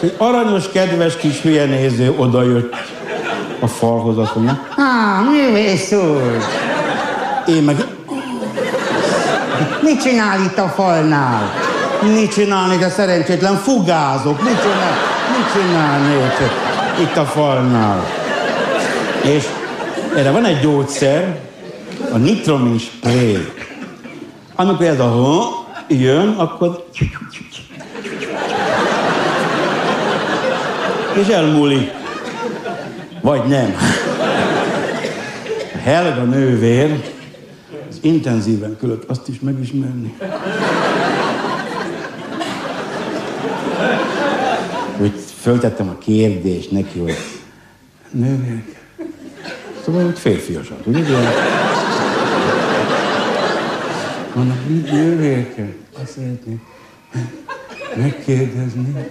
Egy 0.00 0.14
aranyos, 0.18 0.70
kedves 0.72 1.16
kis 1.16 1.40
hülye 1.40 1.64
néző 1.64 2.14
odajött 2.16 2.74
a 3.60 3.66
falhoz, 3.66 4.18
azt 4.18 4.34
mondja, 4.34 4.60
Há, 4.76 5.20
művész 5.30 5.92
úr! 5.92 6.44
Én 7.46 7.62
meg... 7.62 7.84
Mit 9.82 10.02
csinál 10.02 10.40
itt 10.40 10.58
a 10.58 10.68
falnál? 10.68 11.52
Mit 12.14 12.32
csinálni, 12.32 12.76
de 12.76 12.88
szerencsétlen 12.88 13.56
fugázok? 13.56 14.42
Mit 14.42 14.60
csinál? 14.60 14.96
Mit 15.36 15.52
csinálni 15.52 16.14
itt, 17.00 17.16
a 17.16 17.24
falnál? 17.24 18.06
És 19.22 19.44
erre 20.16 20.30
van 20.30 20.44
egy 20.44 20.60
gyógyszer, 20.60 21.40
a 22.12 22.16
nitromin 22.16 22.78
spray. 22.78 23.52
Amikor 24.54 24.86
ez 24.86 25.00
a 25.00 25.48
jön, 25.88 26.28
akkor... 26.28 26.84
És 31.14 31.28
elmúlik. 31.28 31.97
Vagy 33.20 33.44
nem. 33.44 33.74
Helga 35.82 36.22
nővér 36.22 37.04
az 37.88 37.98
intenzíven 38.00 38.76
külött 38.78 39.10
azt 39.10 39.28
is 39.28 39.40
megismerni. 39.40 40.14
Hogy 44.98 45.12
föltettem 45.40 45.88
a 45.88 45.98
kérdést 45.98 46.70
neki, 46.70 46.98
hogy 46.98 47.16
nővér, 48.10 48.62
szóval 49.84 50.06
úgy 50.06 50.18
férfiasan, 50.18 50.78
ugye? 50.84 51.00
Mondom, 54.34 54.84
nővérke, 54.90 55.66
azt 56.02 56.12
szeretném 56.12 56.62
megkérdezni. 57.96 59.10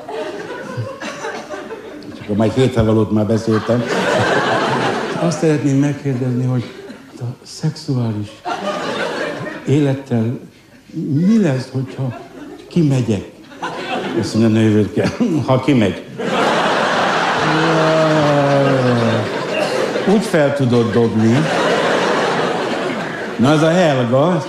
Akkor 2.28 2.40
majd 2.40 2.54
hétre 2.54 2.82
valót 2.82 3.12
már 3.12 3.26
beszéltem. 3.26 3.84
Azt 5.20 5.40
szeretném 5.40 5.78
megkérdezni, 5.78 6.46
hogy 6.46 6.64
a 7.20 7.24
szexuális 7.44 8.28
élettel 9.68 10.40
mi 11.14 11.42
lesz, 11.42 11.70
hogyha 11.72 12.20
kimegyek? 12.68 13.32
Azt 14.20 14.36
mondja, 14.36 14.62
nővérke, 14.62 15.12
ha 15.46 15.60
kimegy. 15.60 16.04
Úgy 20.14 20.24
fel 20.24 20.56
tudod 20.56 20.92
dobni. 20.92 21.38
Na 23.38 23.52
ez 23.52 23.62
a 23.62 23.70
Helga, 23.70 24.46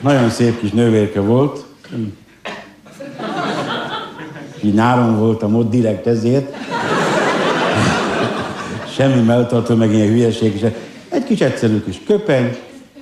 nagyon 0.00 0.30
szép 0.30 0.60
kis 0.60 0.70
nővérke 0.70 1.20
volt. 1.20 1.64
Így 4.62 4.74
nyáron 4.74 5.18
voltam 5.18 5.54
ott 5.54 5.70
direkt 5.70 6.06
ezért. 6.06 6.63
Semmi 8.96 9.22
melltartó, 9.22 9.74
meg 9.74 9.92
ilyen 9.92 10.08
hülyeség. 10.08 10.54
És 10.54 10.70
egy 11.08 11.24
kis 11.24 11.40
egyszerű 11.40 11.82
kis 11.82 12.00
köpeny, 12.06 12.56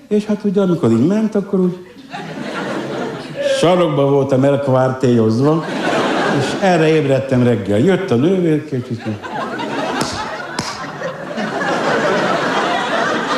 és 0.09 0.25
hát 0.25 0.45
ugye 0.45 0.61
amikor 0.61 0.91
így 0.91 1.07
ment, 1.07 1.35
akkor 1.35 1.61
úgy 1.61 1.77
sarokba 3.59 4.11
voltam 4.11 4.45
elkvártélyozva, 4.45 5.65
és 6.39 6.45
erre 6.61 6.89
ébredtem 6.89 7.43
reggel. 7.43 7.79
Jött 7.79 8.11
a 8.11 8.15
nővérke, 8.15 8.77
és 8.77 8.83
így 8.91 9.03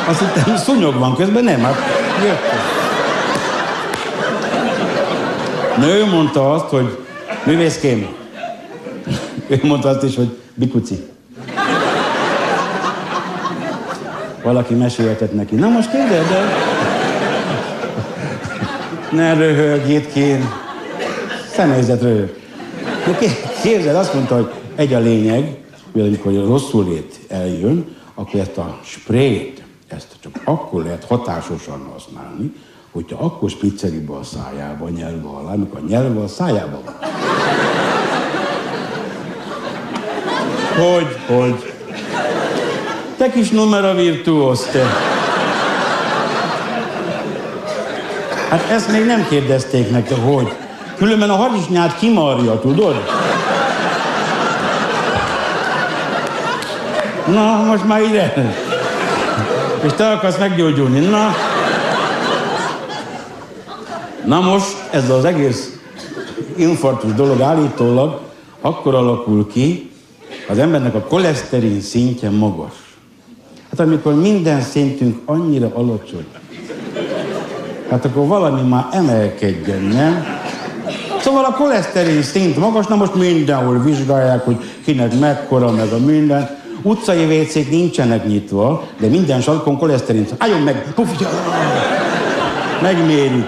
Azt 0.07 0.19
hittem, 0.19 0.55
szúnyog 0.55 0.99
van 0.99 1.15
közben, 1.15 1.43
nem, 1.43 1.59
hát 1.59 1.75
jött. 2.23 2.39
Nő 5.77 6.05
mondta 6.05 6.53
azt, 6.53 6.65
hogy 6.65 6.97
művészkém. 7.45 8.07
Ő 9.47 9.59
mondta 9.63 9.89
azt 9.89 10.03
is, 10.03 10.15
hogy 10.15 10.37
bikuci. 10.53 11.13
Valaki 14.45 14.73
mesélhetett 14.73 15.33
neki. 15.33 15.55
Na 15.55 15.69
most 15.69 15.91
képzeld 15.91 16.31
el. 16.31 16.47
Ne 19.11 19.33
röhög 19.33 19.89
itt 19.89 20.11
kén. 20.13 20.49
Személyzet 21.51 22.01
röhög. 22.01 22.35
Képzeld, 23.63 23.95
azt 23.95 24.13
mondta, 24.13 24.35
hogy 24.35 24.51
egy 24.75 24.93
a 24.93 24.99
lényeg, 24.99 25.57
hogy 25.91 26.01
amikor 26.01 26.37
a 26.37 26.45
rosszul 26.45 26.87
lét 26.87 27.19
eljön, 27.27 27.95
akkor 28.13 28.39
ezt 28.39 28.57
a 28.57 28.79
sprayt, 28.83 29.63
ezt 29.87 30.07
csak 30.19 30.41
akkor 30.43 30.83
lehet 30.83 31.05
hatásosan 31.05 31.87
használni, 31.93 32.53
hogyha 32.91 33.25
akkor 33.25 33.49
spicceli 33.49 34.05
a 34.21 34.23
szájába, 34.23 34.85
a 34.85 34.89
nyelve 34.89 35.27
alá, 35.27 35.53
amikor 35.53 35.79
a 35.79 35.87
nyelve 35.87 36.21
a 36.21 36.27
szájába 36.27 36.81
van. 36.85 36.95
Hogy, 40.77 41.07
hogy? 41.27 41.74
Te 43.25 43.31
kis 43.31 43.49
numera 43.49 43.93
virtuóz, 43.93 44.67
te. 44.71 44.83
Hát 48.49 48.69
ezt 48.69 48.91
még 48.91 49.05
nem 49.05 49.27
kérdezték 49.29 49.89
nektek, 49.89 50.17
hogy. 50.17 50.53
Különben 50.97 51.29
a 51.29 51.35
harisnyát 51.35 51.97
kimarja, 51.99 52.59
tudod? 52.59 52.95
Na, 57.33 57.63
most 57.63 57.87
már 57.87 58.01
ide. 58.01 58.53
És 59.83 59.91
te 59.95 60.11
akarsz 60.11 60.37
meggyógyulni. 60.37 60.99
Na. 60.99 61.35
Na 64.25 64.39
most 64.39 64.75
ez 64.91 65.09
az 65.09 65.25
egész 65.25 65.79
infarktus 66.55 67.13
dolog 67.13 67.41
állítólag 67.41 68.19
akkor 68.61 68.95
alakul 68.95 69.47
ki, 69.51 69.91
az 70.47 70.57
embernek 70.57 70.95
a 70.95 70.99
koleszterin 70.99 71.81
szintje 71.81 72.29
magas. 72.29 72.84
Hát 73.77 73.87
amikor 73.87 74.13
minden 74.13 74.61
szintünk 74.61 75.21
annyira 75.25 75.71
alacsony, 75.73 76.25
hát 77.89 78.05
akkor 78.05 78.27
valami 78.27 78.61
már 78.61 78.87
emelkedjen, 78.91 79.81
nem? 79.81 80.25
Szóval 81.21 81.43
a 81.43 81.53
koleszterin 81.53 82.21
szint 82.21 82.57
magas, 82.57 82.87
na 82.87 82.95
most 82.95 83.15
mindenhol 83.15 83.79
vizsgálják, 83.79 84.45
hogy 84.45 84.57
kinek 84.85 85.19
mekkora, 85.19 85.71
meg 85.71 85.91
a 85.91 85.97
minden. 85.97 86.57
Utcai 86.81 87.25
vécék 87.25 87.69
nincsenek 87.69 88.27
nyitva, 88.27 88.87
de 88.99 89.07
minden 89.07 89.41
sarkon 89.41 89.77
koleszterin. 89.77 90.25
Álljon 90.37 90.61
meg! 90.61 90.93
Puf, 90.93 91.21
megmérik. 92.81 93.45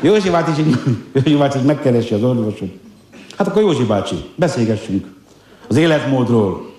Józsi 0.00 0.30
bácsi 0.30 0.64
Józsi 1.12 1.34
bácsi 1.34 1.58
megkeresi 1.58 2.14
az 2.14 2.22
orvosot. 2.22 2.70
Hát 3.36 3.46
akkor 3.46 3.62
Józsi 3.62 3.84
bácsi, 3.84 4.24
beszélgessünk 4.34 5.06
az 5.68 5.76
életmódról. 5.76 6.69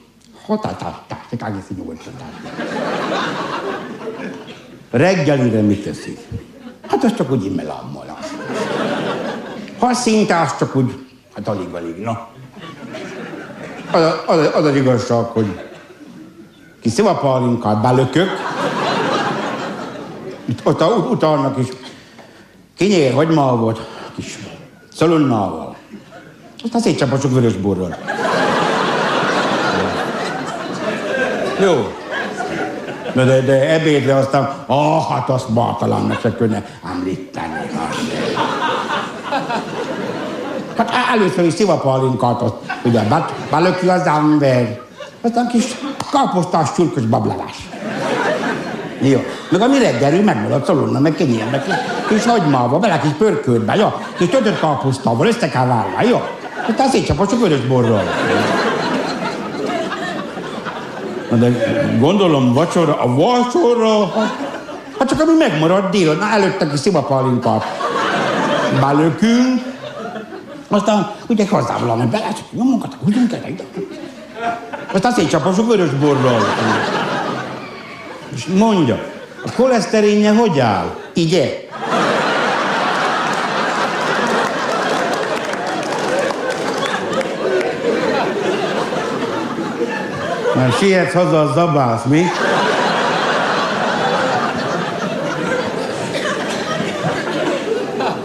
Reggelire 4.92 5.62
mit 5.62 5.84
teszik? 5.84 6.20
Hát 6.88 7.04
az 7.04 7.16
csak 7.16 7.32
úgy 7.32 7.46
immelámmal. 7.46 8.18
Ha 9.80 9.94
szinte 9.94 10.40
az 10.40 10.58
csak 10.58 10.76
úgy, 10.76 11.06
hát 11.36 11.48
alig-alig, 11.48 11.96
na. 11.96 12.28
Az, 13.92 14.02
az, 14.26 14.50
az 14.54 14.66
az 14.66 14.76
igazság, 14.76 15.24
hogy 15.24 15.60
kis 16.82 16.92
szivapalinkát 16.92 17.82
belökök, 17.82 18.30
itt, 20.46 20.60
ott 20.64 20.82
ut- 20.82 21.10
utalnak 21.12 21.58
is 21.58 21.68
kinyér 22.78 23.14
hagymával, 23.14 23.78
kis 24.16 24.40
szalonnával, 24.94 25.76
aztán 26.64 26.82
szétcsapasok 26.82 27.32
vörösborral. 27.32 27.98
Jó. 31.62 31.94
De, 33.14 33.24
de, 33.26 33.42
de 33.42 33.74
ebédre 33.74 34.16
aztán, 34.16 34.50
ah, 34.66 35.10
hát 35.10 35.30
azt 35.30 35.52
bátalannak 35.52 36.20
se 36.22 36.36
könne 36.36 36.66
említeni. 36.94 37.70
Hát 40.78 40.92
először 41.14 41.46
is 41.46 41.54
szivapalinkát, 41.54 42.42
azt 42.42 42.54
ugye 42.84 43.02
bet, 43.02 43.34
belöki 43.50 43.88
az 43.88 44.06
ember. 44.06 44.80
Aztán 45.22 45.48
kis 45.48 45.78
kaposztás 46.12 46.74
csurkos 46.76 47.04
bablalás. 47.04 47.70
Jó. 49.02 49.20
Meg 49.50 49.62
ami 49.62 49.80
reggelű 49.80 50.24
megmarad 50.24 50.66
szalonna, 50.66 51.00
meg 51.00 51.14
kenyér, 51.16 51.46
meg 51.52 51.64
kis 52.08 52.26
hagymával, 52.26 52.80
bele 52.80 53.00
kis 53.00 53.12
pörköltbe, 53.18 53.76
jó? 53.76 53.88
Kis 54.18 54.28
tötött 54.28 54.60
kapusztával, 54.60 55.28
össze 55.28 55.50
kell 55.50 55.66
válni, 55.66 56.08
jó? 56.10 56.22
Aztán 56.70 56.90
szétcsapasok 56.90 57.40
vörös 57.40 57.66
borral. 57.66 58.04
De 61.40 61.52
gondolom 62.00 62.54
vacsora, 62.54 63.00
a 63.00 63.16
vacsora, 63.16 64.14
hát, 65.00 65.10
csak 65.10 65.20
ami 65.20 65.38
megmarad 65.38 65.90
dél, 65.90 66.14
na 66.14 66.30
előtte 66.30 66.68
kis 66.70 66.80
szivapalinkát 66.80 67.66
belökünk, 68.82 69.62
aztán 70.68 71.12
ugye 71.28 71.48
hazávalami 71.48 72.06
bele, 72.06 72.28
csak 72.28 72.52
nyomunkat, 72.52 72.98
húgyunk 73.04 73.34
el. 73.34 73.42
Aztán 74.94 75.12
szétcsapasok 75.12 75.68
vörös 75.68 75.90
borral. 75.90 76.42
És 78.36 78.46
mondja, 78.46 79.00
a 79.46 79.52
koleszterinje 79.56 80.34
hogy 80.34 80.60
áll? 80.60 80.96
Igye? 81.14 81.68
Már 90.62 90.72
sietsz 90.72 91.14
haza 91.14 91.42
a 91.42 91.54
zabász, 91.54 92.04
mi? 92.04 92.24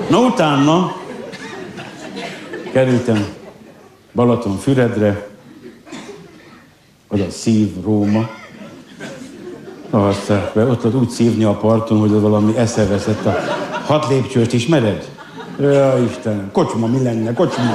Na 0.08 0.18
utána 0.18 0.96
kerültem 2.72 3.26
Balatonfüredre, 4.14 5.26
oda 7.08 7.30
szív 7.30 7.82
Róma. 7.84 8.28
Aztán 9.90 10.50
be 10.54 10.64
ott, 10.64 10.84
ott 10.84 10.94
úgy 10.94 11.10
szívni 11.10 11.44
a 11.44 11.52
parton, 11.52 11.98
hogy 11.98 12.12
az 12.12 12.22
valami 12.22 12.56
eszeveszett 12.56 13.26
a 13.26 13.38
hat 13.86 14.08
lépcsőt 14.08 14.52
ismered? 14.52 15.08
Ja, 15.60 15.98
Istenem, 16.08 16.50
kocsma 16.52 16.86
mi 16.86 17.02
lenne, 17.02 17.32
kocsma. 17.32 17.74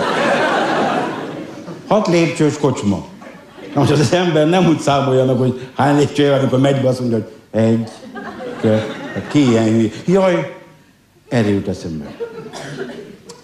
Hat 1.88 2.07
lépcsős 2.07 2.57
kocsma. 2.57 3.09
Na 3.74 3.80
most 3.80 3.91
az 3.91 4.13
ember 4.13 4.49
nem 4.49 4.67
úgy 4.67 4.80
számolja 4.80 5.26
meg, 5.26 5.36
hogy 5.36 5.67
hány 5.76 5.97
lépcső 5.97 6.30
van, 6.30 6.39
amikor 6.39 6.59
megy 6.59 6.82
be, 6.82 6.88
azt 6.88 6.99
mondja, 6.99 7.17
hogy 7.17 7.61
egy, 7.61 7.89
kettő, 8.61 8.84
ki 9.28 9.49
ilyen 9.49 9.63
hülye. 9.63 9.89
Jaj, 10.05 10.55
erre 11.30 11.49
jut 11.49 11.67
eszembe. 11.67 12.15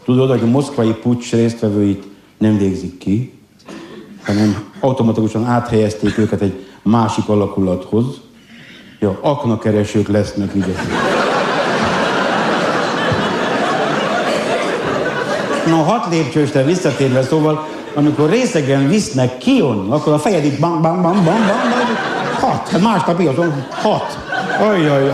Tudod, 0.05 0.29
hogy 0.29 0.41
a 0.43 0.45
moszkvai 0.45 0.91
pucs 0.91 1.31
résztvevőit 1.31 2.03
nem 2.37 2.57
végzik 2.57 2.97
ki, 2.97 3.39
hanem 4.23 4.63
automatikusan 4.79 5.45
áthelyezték 5.45 6.17
őket 6.17 6.41
egy 6.41 6.65
másik 6.81 7.29
alakulathoz. 7.29 8.05
Ja, 8.99 9.17
aknakeresők 9.21 10.07
lesznek, 10.07 10.55
ugye. 10.55 10.73
Na, 15.65 15.75
hat 15.75 16.11
lépcsősre 16.11 16.63
visszatérve, 16.63 17.21
szóval, 17.21 17.67
amikor 17.97 18.29
részegen 18.29 18.87
visznek 18.87 19.37
ki 19.37 19.61
onnan, 19.61 19.91
akkor 19.91 20.13
a 20.13 20.19
fejed 20.19 20.45
itt 20.45 20.59
bam, 20.59 20.81
bam, 20.81 21.01
bam, 21.01 21.13
bam, 21.13 21.23
bam, 21.23 21.45
bam, 21.45 21.95
hat, 22.39 22.69
hát 22.69 22.81
másnap 22.81 23.19
igazon, 23.19 23.65
hat. 23.69 24.17
Ajjaj. 24.59 25.11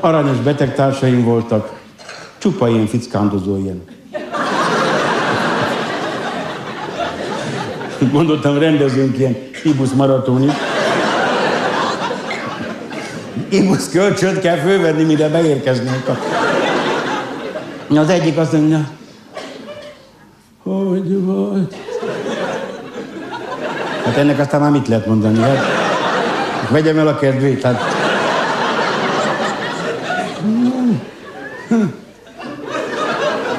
Aranyos 0.00 0.36
betegtársaim 0.36 1.24
voltak, 1.24 1.72
csupa 2.38 2.68
ilyen 2.68 2.86
fickándozó 2.86 3.56
ilyen. 3.56 3.82
Gondoltam, 8.12 8.58
rendezünk 8.58 9.18
ilyen 9.18 9.36
Ibusz 9.64 9.92
maratonit. 9.92 10.52
Ibusz 13.48 13.90
kölcsönt 13.90 14.40
kell 14.40 14.56
fölvenni, 14.56 15.02
mire 15.02 15.28
beérkeznénk. 15.28 16.10
Az 17.88 18.08
egyik 18.08 18.38
azt 18.38 18.52
mondja, 18.52 18.88
hogy 20.74 21.24
vagy? 21.24 21.74
Hát 24.04 24.16
ennek 24.16 24.38
aztán 24.38 24.60
már 24.60 24.70
mit 24.70 24.88
lehet 24.88 25.06
mondani? 25.06 25.38
Hát, 25.38 25.64
vegyem 26.70 26.98
el 26.98 27.06
a 27.06 27.18
kedvét, 27.18 27.62
hát... 27.62 27.80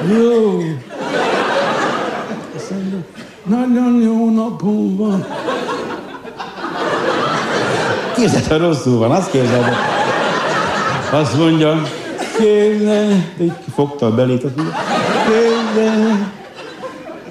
Jó. 0.09 0.61
Nagyon 3.43 4.01
jó 4.01 4.29
napom 4.29 4.97
van. 4.97 5.25
Képzeld, 8.15 8.47
ha 8.47 8.57
rosszul 8.57 8.97
van, 8.97 9.11
azt 9.11 9.31
képzeld. 9.31 9.63
el. 9.63 9.75
Azt 11.19 11.37
mondja, 11.37 11.81
képzeld, 12.37 13.23
így 13.41 13.51
fogta 13.75 14.05
a 14.05 14.11
belét, 14.11 14.43
azt 14.43 14.55
mondja, 14.55 14.75
képzeld, 15.25 16.36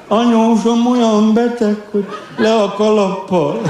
anyósom 0.08 0.86
olyan 0.86 1.34
beteg, 1.34 1.76
hogy 1.90 2.06
le 2.36 2.54
a 2.54 2.72
kalappal. 2.72 3.60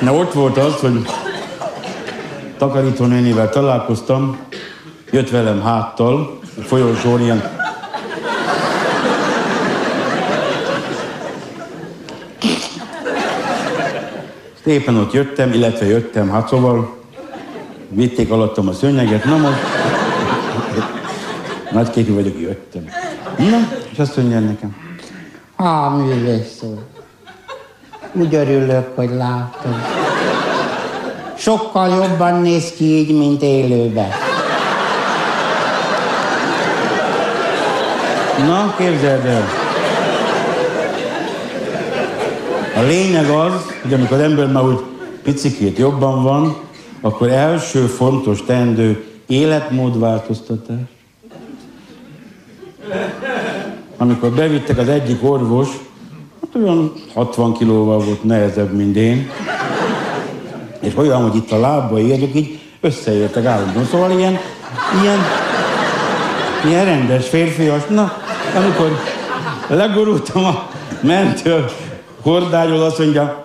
Na 0.00 0.14
ott 0.14 0.32
volt 0.32 0.56
az, 0.56 0.74
hogy 0.80 1.06
takarítónénivel 2.58 3.48
találkoztam, 3.48 4.38
jött 5.10 5.30
velem 5.30 5.62
háttal, 5.62 6.38
a 6.58 6.62
folyosón 6.62 7.20
ilyen 7.20 7.56
Éppen 14.64 14.96
ott 14.96 15.12
jöttem, 15.12 15.52
illetve 15.52 15.86
jöttem, 15.86 16.30
hát 16.30 16.48
szóval 16.48 16.96
vitték 17.88 18.30
alattam 18.30 18.68
a 18.68 18.72
szőnyeget, 18.72 19.24
na 19.24 19.36
most 19.36 19.58
nagyképű 21.70 22.14
vagyok, 22.14 22.40
jöttem. 22.40 22.84
Na, 23.38 23.68
és 23.92 23.98
azt 23.98 24.16
mondja 24.16 24.40
nekem, 24.40 24.76
Á, 25.56 25.88
művész 25.88 26.62
úr. 26.62 26.78
Úgy 28.12 28.34
örülök, 28.34 28.96
hogy 28.96 29.10
látom. 29.10 29.82
Sokkal 31.36 31.88
jobban 31.88 32.40
néz 32.40 32.72
ki 32.76 32.84
így, 32.84 33.18
mint 33.18 33.42
élőben. 33.42 34.08
Na, 38.46 38.74
képzeld 38.76 39.24
el. 39.24 39.44
A 42.76 42.80
lényeg 42.80 43.30
az, 43.30 43.52
hogy 43.82 43.92
amikor 43.92 44.16
az 44.16 44.22
ember 44.22 44.46
már 44.46 44.64
úgy 44.64 44.80
picikét 45.22 45.78
jobban 45.78 46.22
van, 46.22 46.56
akkor 47.00 47.28
első 47.28 47.86
fontos 47.86 48.44
teendő 48.44 49.04
életmódváltoztatás. 49.26 50.97
Amikor 54.08 54.30
bevittek 54.30 54.78
az 54.78 54.88
egyik 54.88 55.24
orvos, 55.24 55.68
hát 56.40 56.62
olyan 56.62 56.92
60 57.14 57.52
kilóval 57.52 57.98
volt 57.98 58.24
nehezebb, 58.24 58.72
mint 58.72 58.96
én, 58.96 59.30
és 60.80 60.92
olyan, 60.96 61.22
hogy 61.22 61.36
itt 61.36 61.52
a 61.52 61.60
lábai, 61.60 62.12
azok 62.12 62.34
így 62.34 62.60
összeértek 62.80 63.44
állandóan. 63.44 63.84
Szóval 63.84 64.10
ilyen, 64.10 64.38
ilyen, 65.02 65.18
ilyen 66.64 66.84
rendes 66.84 67.28
férfias. 67.28 67.82
Na, 67.88 68.12
amikor 68.56 68.98
legorultam 69.66 70.44
a 70.44 70.68
mentő 71.00 71.64
hordágyról, 72.22 72.82
azt 72.82 72.98
mondja, 72.98 73.44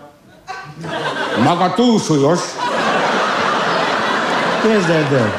maga 1.44 1.74
túlsúlyos. 1.74 2.40
Képzeld 4.62 5.12
el. 5.14 5.34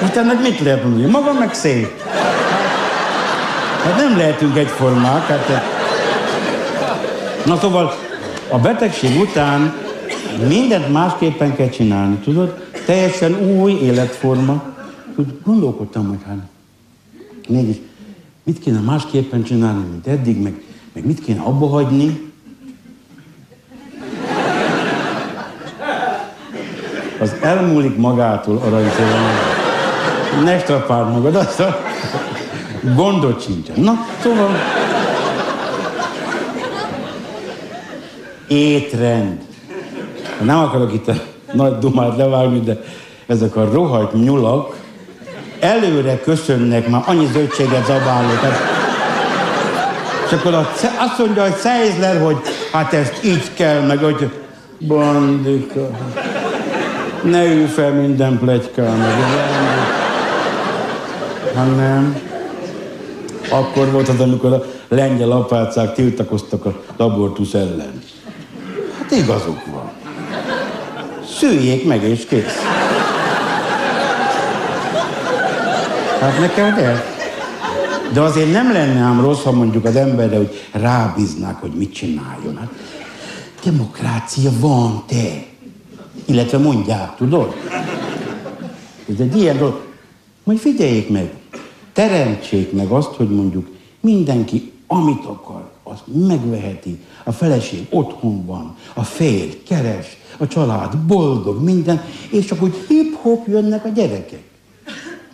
Most 0.00 0.16
ennek 0.16 0.40
mit 0.40 0.60
lehet 0.60 0.82
mondani? 0.82 1.10
Maga 1.10 1.32
meg 1.32 1.54
szép. 1.54 1.99
Hát 3.84 3.96
nem 3.96 4.16
lehetünk 4.16 4.56
egyformák. 4.56 5.26
Hát, 5.26 5.62
na 7.46 7.56
szóval 7.56 7.94
a 8.48 8.58
betegség 8.58 9.20
után 9.20 9.74
mindent 10.48 10.92
másképpen 10.92 11.56
kell 11.56 11.68
csinálni, 11.68 12.16
tudod? 12.16 12.68
Teljesen 12.86 13.34
új 13.34 13.72
életforma. 13.72 14.62
Úgy 15.16 15.38
gondolkodtam, 15.44 16.08
hogy 16.08 16.18
hát 16.26 16.36
mégis 17.48 17.76
mit 18.42 18.58
kéne 18.58 18.80
másképpen 18.80 19.42
csinálni, 19.42 19.84
mint 19.90 20.06
eddig, 20.06 20.42
meg, 20.42 20.62
meg 20.92 21.06
mit 21.06 21.20
kéne 21.20 21.40
abba 21.40 21.66
hagyni. 21.66 22.32
Az 27.20 27.34
elmúlik 27.40 27.96
magától 27.96 28.56
aranyszélen. 28.56 29.22
Ne 30.44 30.58
strapáld 30.58 31.12
magad, 31.12 31.34
azt 31.34 31.60
a 31.60 31.89
gondot 32.94 33.42
sincsen. 33.42 33.80
Na, 33.80 34.06
szóval... 34.22 34.50
Étrend. 38.48 39.38
Nem 40.42 40.58
akarok 40.58 40.92
itt 40.92 41.08
a 41.08 41.14
nagy 41.52 41.78
dumát 41.78 42.16
levágni, 42.16 42.60
de 42.60 42.82
ezek 43.26 43.56
a 43.56 43.70
rohadt 43.72 44.12
nyulak 44.12 44.76
előre 45.60 46.20
köszönnek, 46.20 46.88
már 46.88 47.02
annyi 47.06 47.26
zöldséget 47.32 47.86
zabálok. 47.86 48.40
Hát, 48.40 48.58
és 50.26 50.32
akkor 50.32 50.54
azt 50.98 51.18
mondja, 51.18 51.42
hogy 51.42 51.56
Szeizler, 51.56 52.22
hogy 52.22 52.36
hát 52.72 52.92
ezt 52.92 53.24
így 53.24 53.54
kell, 53.54 53.80
meg 53.80 53.98
hogy 53.98 54.30
bandika. 54.78 55.90
Ne 57.22 57.44
ülj 57.44 57.66
fel 57.66 57.90
minden 57.90 58.38
plegykán, 58.38 58.96
meg 58.96 59.08
Hát 61.54 61.76
nem. 61.76 62.29
Akkor 63.50 63.90
volt 63.90 64.08
az, 64.08 64.20
amikor 64.20 64.52
a 64.52 64.64
lengyel 64.88 65.30
apácák 65.30 65.94
tiltakoztak 65.94 66.64
a 66.64 66.82
abortusz 66.96 67.54
ellen. 67.54 68.02
Hát 68.98 69.10
igazuk 69.10 69.64
van. 69.72 69.90
Szüljék 71.38 71.86
meg 71.86 72.02
és 72.02 72.26
kész. 72.26 72.56
Hát 76.20 76.38
nekem 76.40 76.74
kell. 76.74 76.96
De 78.12 78.20
azért 78.20 78.52
nem 78.52 78.72
lenne 78.72 79.00
ám 79.00 79.20
rossz, 79.20 79.42
ha 79.42 79.52
mondjuk 79.52 79.84
az 79.84 79.96
emberre, 79.96 80.36
hogy 80.36 80.60
rábíznák, 80.72 81.60
hogy 81.60 81.70
mit 81.70 81.92
csináljon. 81.92 82.56
Hát 82.56 82.68
demokrácia 83.64 84.50
van, 84.60 85.02
te. 85.06 85.44
Illetve 86.24 86.58
mondják, 86.58 87.16
tudod? 87.16 87.54
Ez 89.08 89.20
egy 89.20 89.36
ilyen 89.36 89.58
dolog. 89.58 89.80
Majd 90.44 90.58
figyeljék 90.58 91.08
meg, 91.08 91.32
teremtsék 91.92 92.72
meg 92.72 92.88
azt, 92.88 93.14
hogy 93.14 93.28
mondjuk 93.28 93.68
mindenki, 94.00 94.72
amit 94.86 95.24
akar, 95.24 95.70
azt 95.82 96.02
megveheti. 96.26 96.98
A 97.24 97.32
feleség 97.32 97.86
otthon 97.90 98.46
van, 98.46 98.76
a 98.94 99.02
férj 99.02 99.62
keres, 99.68 100.16
a 100.38 100.46
család 100.46 100.96
boldog, 100.96 101.62
minden, 101.62 102.02
és 102.30 102.44
csak 102.44 102.62
úgy 102.62 102.74
hip-hop 102.88 103.46
jönnek 103.46 103.84
a 103.84 103.88
gyerekek. 103.88 104.42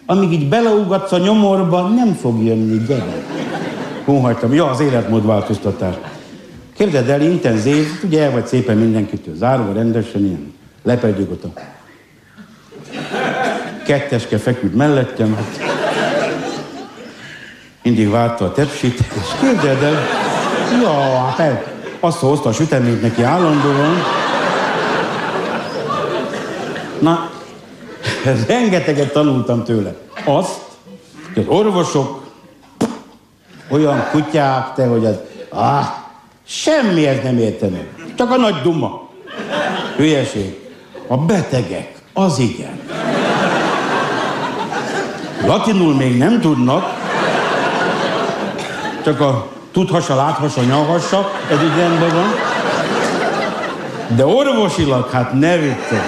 Amíg 0.07 0.33
így 0.33 0.49
beleugatsz 0.49 1.13
a 1.13 1.19
nyomorba, 1.19 1.89
nem 1.89 2.13
fog 2.13 2.43
jönni 2.43 2.87
gyerek. 2.87 3.25
Hóhagytam. 4.05 4.55
Ja, 4.55 4.71
az 4.71 4.81
életmódváltoztatás. 4.81 5.95
Képzeld 6.77 7.09
el, 7.09 7.23
intenzív, 7.23 7.87
ugye 8.05 8.23
el 8.23 8.31
vagy 8.31 8.47
szépen 8.47 8.77
mindenkitől 8.77 9.35
zárva, 9.35 9.73
rendesen, 9.73 10.25
ilyen 10.25 10.55
lepedjük 10.83 11.31
ott 11.31 11.45
a 11.45 11.53
ketteske 13.87 14.39
feküdt 14.39 14.75
mellettem, 14.75 15.35
hát 15.35 15.76
mindig 17.87 18.11
várta 18.11 18.45
a 18.45 18.53
tepsit, 18.53 18.99
és 18.99 19.41
képzeld 19.41 19.83
el, 19.83 20.07
ja, 20.83 21.25
hát 21.37 21.75
azt 22.01 22.19
hozta 22.19 22.49
a 22.49 22.53
süteményt 22.53 23.03
neki 23.03 23.23
állandóan. 23.23 24.03
Na, 26.99 27.31
rengeteget 28.47 29.13
tanultam 29.13 29.65
tőle. 29.65 29.95
Azt, 30.25 30.59
hogy 31.35 31.43
az 31.49 31.55
orvosok 31.57 32.23
olyan 33.69 34.09
kutyák, 34.11 34.75
te, 34.75 34.87
hogy 34.87 35.05
az, 35.05 35.17
ah, 35.49 35.87
semmihez 36.47 37.23
nem 37.23 37.39
értenek. 37.39 37.89
Csak 38.17 38.31
a 38.31 38.37
nagy 38.37 38.63
duma. 38.63 39.09
Hülyeség. 39.97 40.71
A 41.07 41.17
betegek, 41.17 41.95
az 42.13 42.39
igen. 42.39 42.81
Latinul 45.47 45.95
még 45.95 46.17
nem 46.17 46.41
tudnak, 46.41 47.06
csak 49.07 49.21
a 49.21 49.47
tudhassa, 49.73 50.15
láthassa, 50.15 50.63
nyalhassa, 50.63 51.31
ez 51.51 51.63
így 51.63 51.77
rendben 51.77 52.15
van. 52.15 52.35
De 54.17 54.27
orvosilag, 54.27 55.11
hát 55.11 55.33
ne 55.33 55.57
viccelj. 55.57 56.01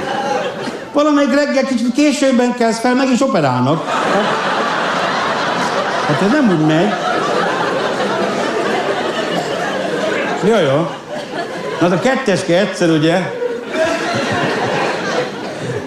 Valamelyik 0.92 1.34
reggel 1.34 1.64
kicsit 1.64 1.92
későbben 1.92 2.54
kezd 2.54 2.80
fel, 2.80 2.94
meg 2.94 3.10
is 3.10 3.20
operálnak. 3.20 3.88
Hát, 3.88 4.24
hát 6.06 6.22
ez 6.22 6.30
nem 6.30 6.50
úgy 6.50 6.66
megy. 6.66 6.92
Ja, 10.48 10.58
ja. 10.58 10.90
Na, 11.80 11.86
a 11.86 11.98
ketteske 11.98 12.58
egyszer 12.58 12.90
ugye, 12.90 13.32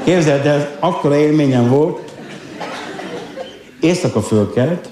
képzeld 0.03 0.45
el, 0.45 0.69
akkora 0.79 1.15
élményem 1.15 1.69
volt, 1.69 2.11
éjszaka 3.79 4.21
fölkelt, 4.21 4.89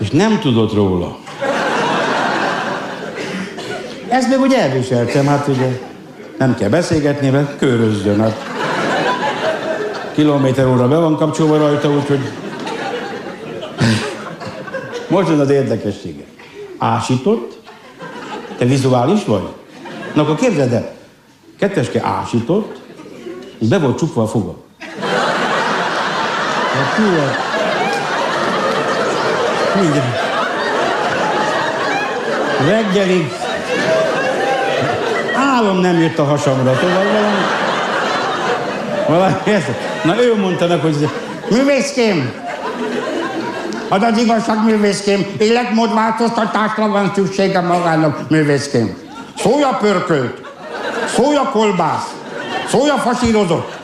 és 0.00 0.10
nem 0.10 0.38
tudott 0.38 0.74
róla. 0.74 1.18
Ezt 4.08 4.28
még 4.28 4.40
úgy 4.40 4.52
elviseltem, 4.52 5.26
hát 5.26 5.48
ugye 5.48 5.80
nem 6.38 6.54
kell 6.54 6.68
beszélgetni, 6.68 7.28
mert 7.28 7.58
körözzön. 7.58 8.20
Hát 8.20 8.36
kilométer 10.14 10.66
óra 10.66 10.88
be 10.88 10.96
van 10.96 11.16
kapcsolva 11.16 11.56
rajta, 11.56 11.90
úgyhogy... 11.90 12.30
Most 15.08 15.28
az 15.28 15.38
az 15.38 15.50
érdekessége. 15.50 16.24
Ásított, 16.78 17.58
te 18.58 18.64
vizuális 18.64 19.24
vagy? 19.24 19.48
Na 20.14 20.22
akkor 20.22 20.34
képzeld 20.34 20.72
el, 20.72 20.92
ketteske 21.58 22.00
ásított, 22.04 22.80
és 23.58 23.68
be 23.68 23.78
volt 23.78 23.98
csukva 23.98 24.22
a 24.22 24.26
foga. 24.26 24.56
Hát 26.74 27.49
Minden. 29.74 30.14
Reggelig 32.68 33.32
álom 35.36 35.80
nem 35.80 36.00
jött 36.00 36.18
a 36.18 36.24
hasamra, 36.24 36.78
tudod 36.78 36.94
valami? 36.94 37.44
Valami 39.08 39.34
ez. 39.44 39.62
Na 40.04 40.22
ő 40.22 40.36
mondta 40.36 40.66
meg, 40.66 40.80
hogy 40.80 41.08
Művészkém! 41.50 42.32
Az 43.88 44.02
az 44.02 44.18
igazság, 44.18 44.64
művészkém. 44.64 45.26
Életmódváltoztatásra 45.38 46.88
van 46.88 47.12
szüksége 47.14 47.60
magának, 47.60 48.30
művészkém. 48.30 48.96
Szója 49.38 49.78
pörkölt, 49.80 50.40
szója 51.14 51.42
kolbász, 51.52 52.14
szója 52.68 52.94
fasírozott, 52.94 53.78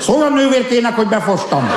szója 0.00 0.28
nővérkének, 0.28 0.96
hogy 0.96 1.06
befostam. 1.06 1.70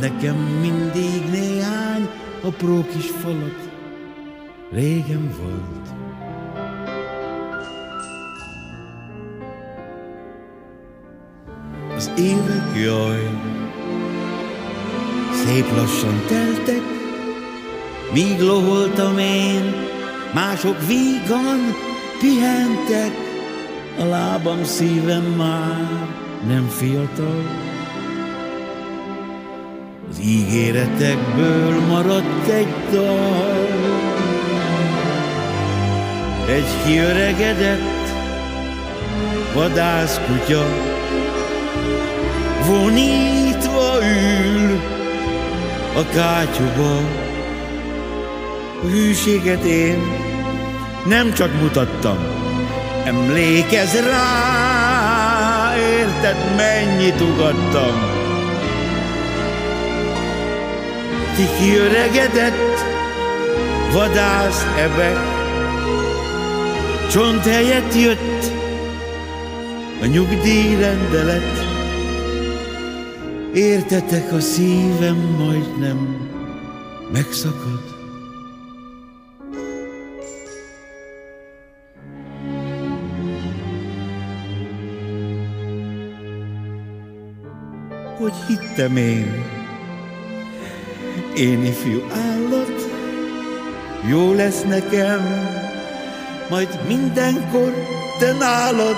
Nekem 0.00 0.36
mindig 0.36 1.30
néhány 1.30 2.08
apró 2.42 2.84
kis 2.92 3.10
falat, 3.22 3.70
régen 4.72 5.34
volt. 5.42 5.88
Az 11.96 12.10
évek, 12.16 12.76
jaj, 12.76 13.30
szép 15.32 15.76
lassan 15.76 16.22
teltek, 16.28 16.82
míg 18.12 18.40
loholtam 18.40 19.18
én, 19.18 19.74
mások 20.34 20.86
vígan 20.86 21.60
pihentek, 22.20 23.12
a 23.98 24.04
lábam, 24.04 24.64
szívem 24.64 25.24
már 25.24 26.08
nem 26.46 26.68
fiatal. 26.68 27.69
Az 30.10 30.20
ígéretekből 30.20 31.80
maradt 31.88 32.48
egy 32.48 32.74
dal, 32.90 33.68
egy 36.48 36.66
kiöregedett 36.84 38.08
vadászkutya, 39.54 40.66
vonítva 42.66 43.98
ül 44.02 44.80
a 45.96 46.04
kátyúba. 46.14 46.96
A 48.82 48.86
hűséget 48.86 49.64
én 49.64 49.98
nem 51.06 51.32
csak 51.32 51.60
mutattam, 51.60 52.18
emlékezz 53.04 53.94
rá, 53.94 55.76
érted, 55.76 56.36
mennyit 56.56 57.20
ugattam. 57.20 58.09
Ti 61.40 61.46
kiöregedett 61.58 62.78
vadász 63.92 64.64
ebek, 64.78 65.18
csont 67.10 67.44
helyett 67.44 67.94
jött 67.94 68.52
a 70.02 70.06
nyugdíjrendelet. 70.06 71.64
Értetek, 73.54 74.32
a 74.32 74.40
szívem 74.40 75.16
majdnem 75.16 76.28
megszakad. 77.12 77.82
Hogy 88.18 88.34
hittem 88.48 88.96
én, 88.96 89.59
én 91.36 91.64
ifjú 91.64 92.02
állat, 92.12 92.90
jó 94.08 94.32
lesz 94.32 94.62
nekem, 94.62 95.48
majd 96.50 96.78
mindenkor 96.86 97.72
te 98.18 98.32
nálad, 98.32 98.96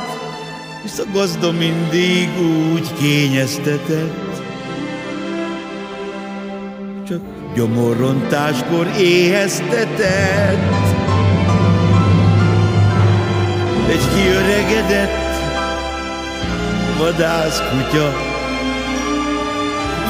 hisz 0.83 0.99
a 0.99 1.05
gazda 1.13 1.53
mindig 1.53 2.29
úgy 2.73 2.95
kényeztetett. 2.95 4.43
Csak 7.09 7.21
gyomorrontáskor 7.55 8.87
éheztetett. 8.99 10.91
Egy 13.89 14.09
kiöregedett 14.15 15.23
vadászkutya 16.99 18.13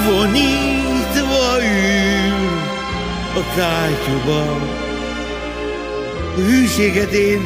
ül 0.08 0.71
a. 3.54 4.80
A 6.36 6.40
hűséget 6.40 7.12
én 7.12 7.40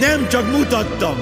nem 0.00 0.28
csak 0.28 0.52
mutattam, 0.56 1.16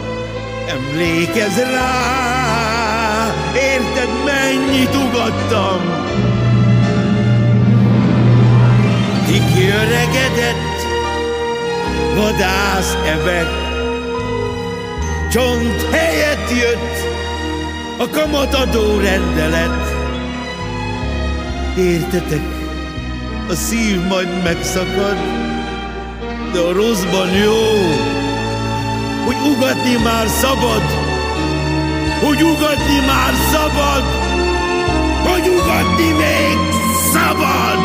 emlékezz 0.69 1.59
rá, 1.59 3.35
érted 3.55 4.09
mennyit 4.25 4.95
ugattam. 4.95 5.81
Ti 9.27 9.43
kiöregedett 9.55 10.75
vadász 12.17 12.97
ebek, 13.07 13.49
csont 15.31 15.89
helyett 15.91 16.51
jött 16.51 17.13
a 17.99 18.09
kamatadó 18.09 18.99
rendelet. 18.99 19.93
Értetek, 21.77 22.54
a 23.49 23.55
szív 23.55 24.01
majd 24.09 24.43
megszakad, 24.43 25.17
de 26.53 26.59
a 26.59 26.73
rosszban 26.73 27.31
jó, 27.31 27.63
hogy 29.25 29.37
ugatni 29.57 29.97
már 30.03 30.27
szabad, 30.29 30.83
hogy 32.25 32.43
ugatni 32.43 32.99
már 33.07 33.35
szabad, 33.53 34.05
hogy 35.23 35.49
ugatni 35.49 36.13
még 36.13 36.59
szabad. 37.13 37.79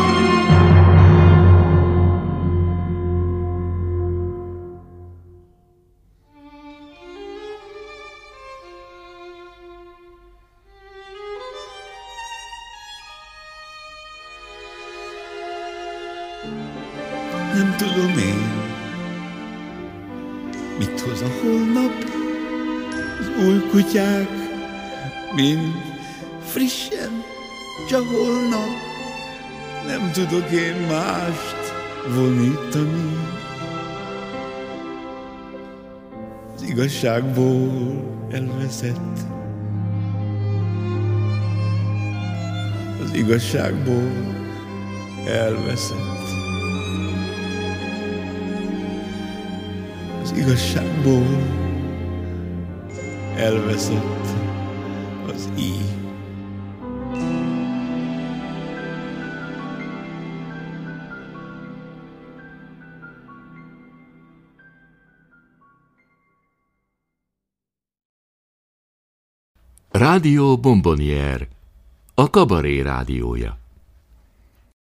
Az 23.90 23.96
új 23.96 24.02
kutyák, 24.02 24.28
mind 25.34 25.74
frissen, 26.44 27.22
csak 27.88 28.04
holnap. 28.06 28.68
Nem 29.86 30.10
tudok 30.12 30.50
én 30.50 30.74
mást 30.88 31.72
vonítani. 32.14 33.16
Az 36.54 36.62
igazságból 36.62 38.04
elveszett. 38.30 39.18
Az 43.02 43.14
igazságból 43.14 44.10
elveszett. 45.26 46.28
Az 50.22 50.32
igazságból 50.36 51.58
elveszett 53.40 54.26
az 55.26 55.48
íj. 55.58 55.78
Rádió 69.90 70.58
Bombonier, 70.58 71.48
a 72.14 72.30
kabaré 72.30 72.80
rádiója. 72.80 73.59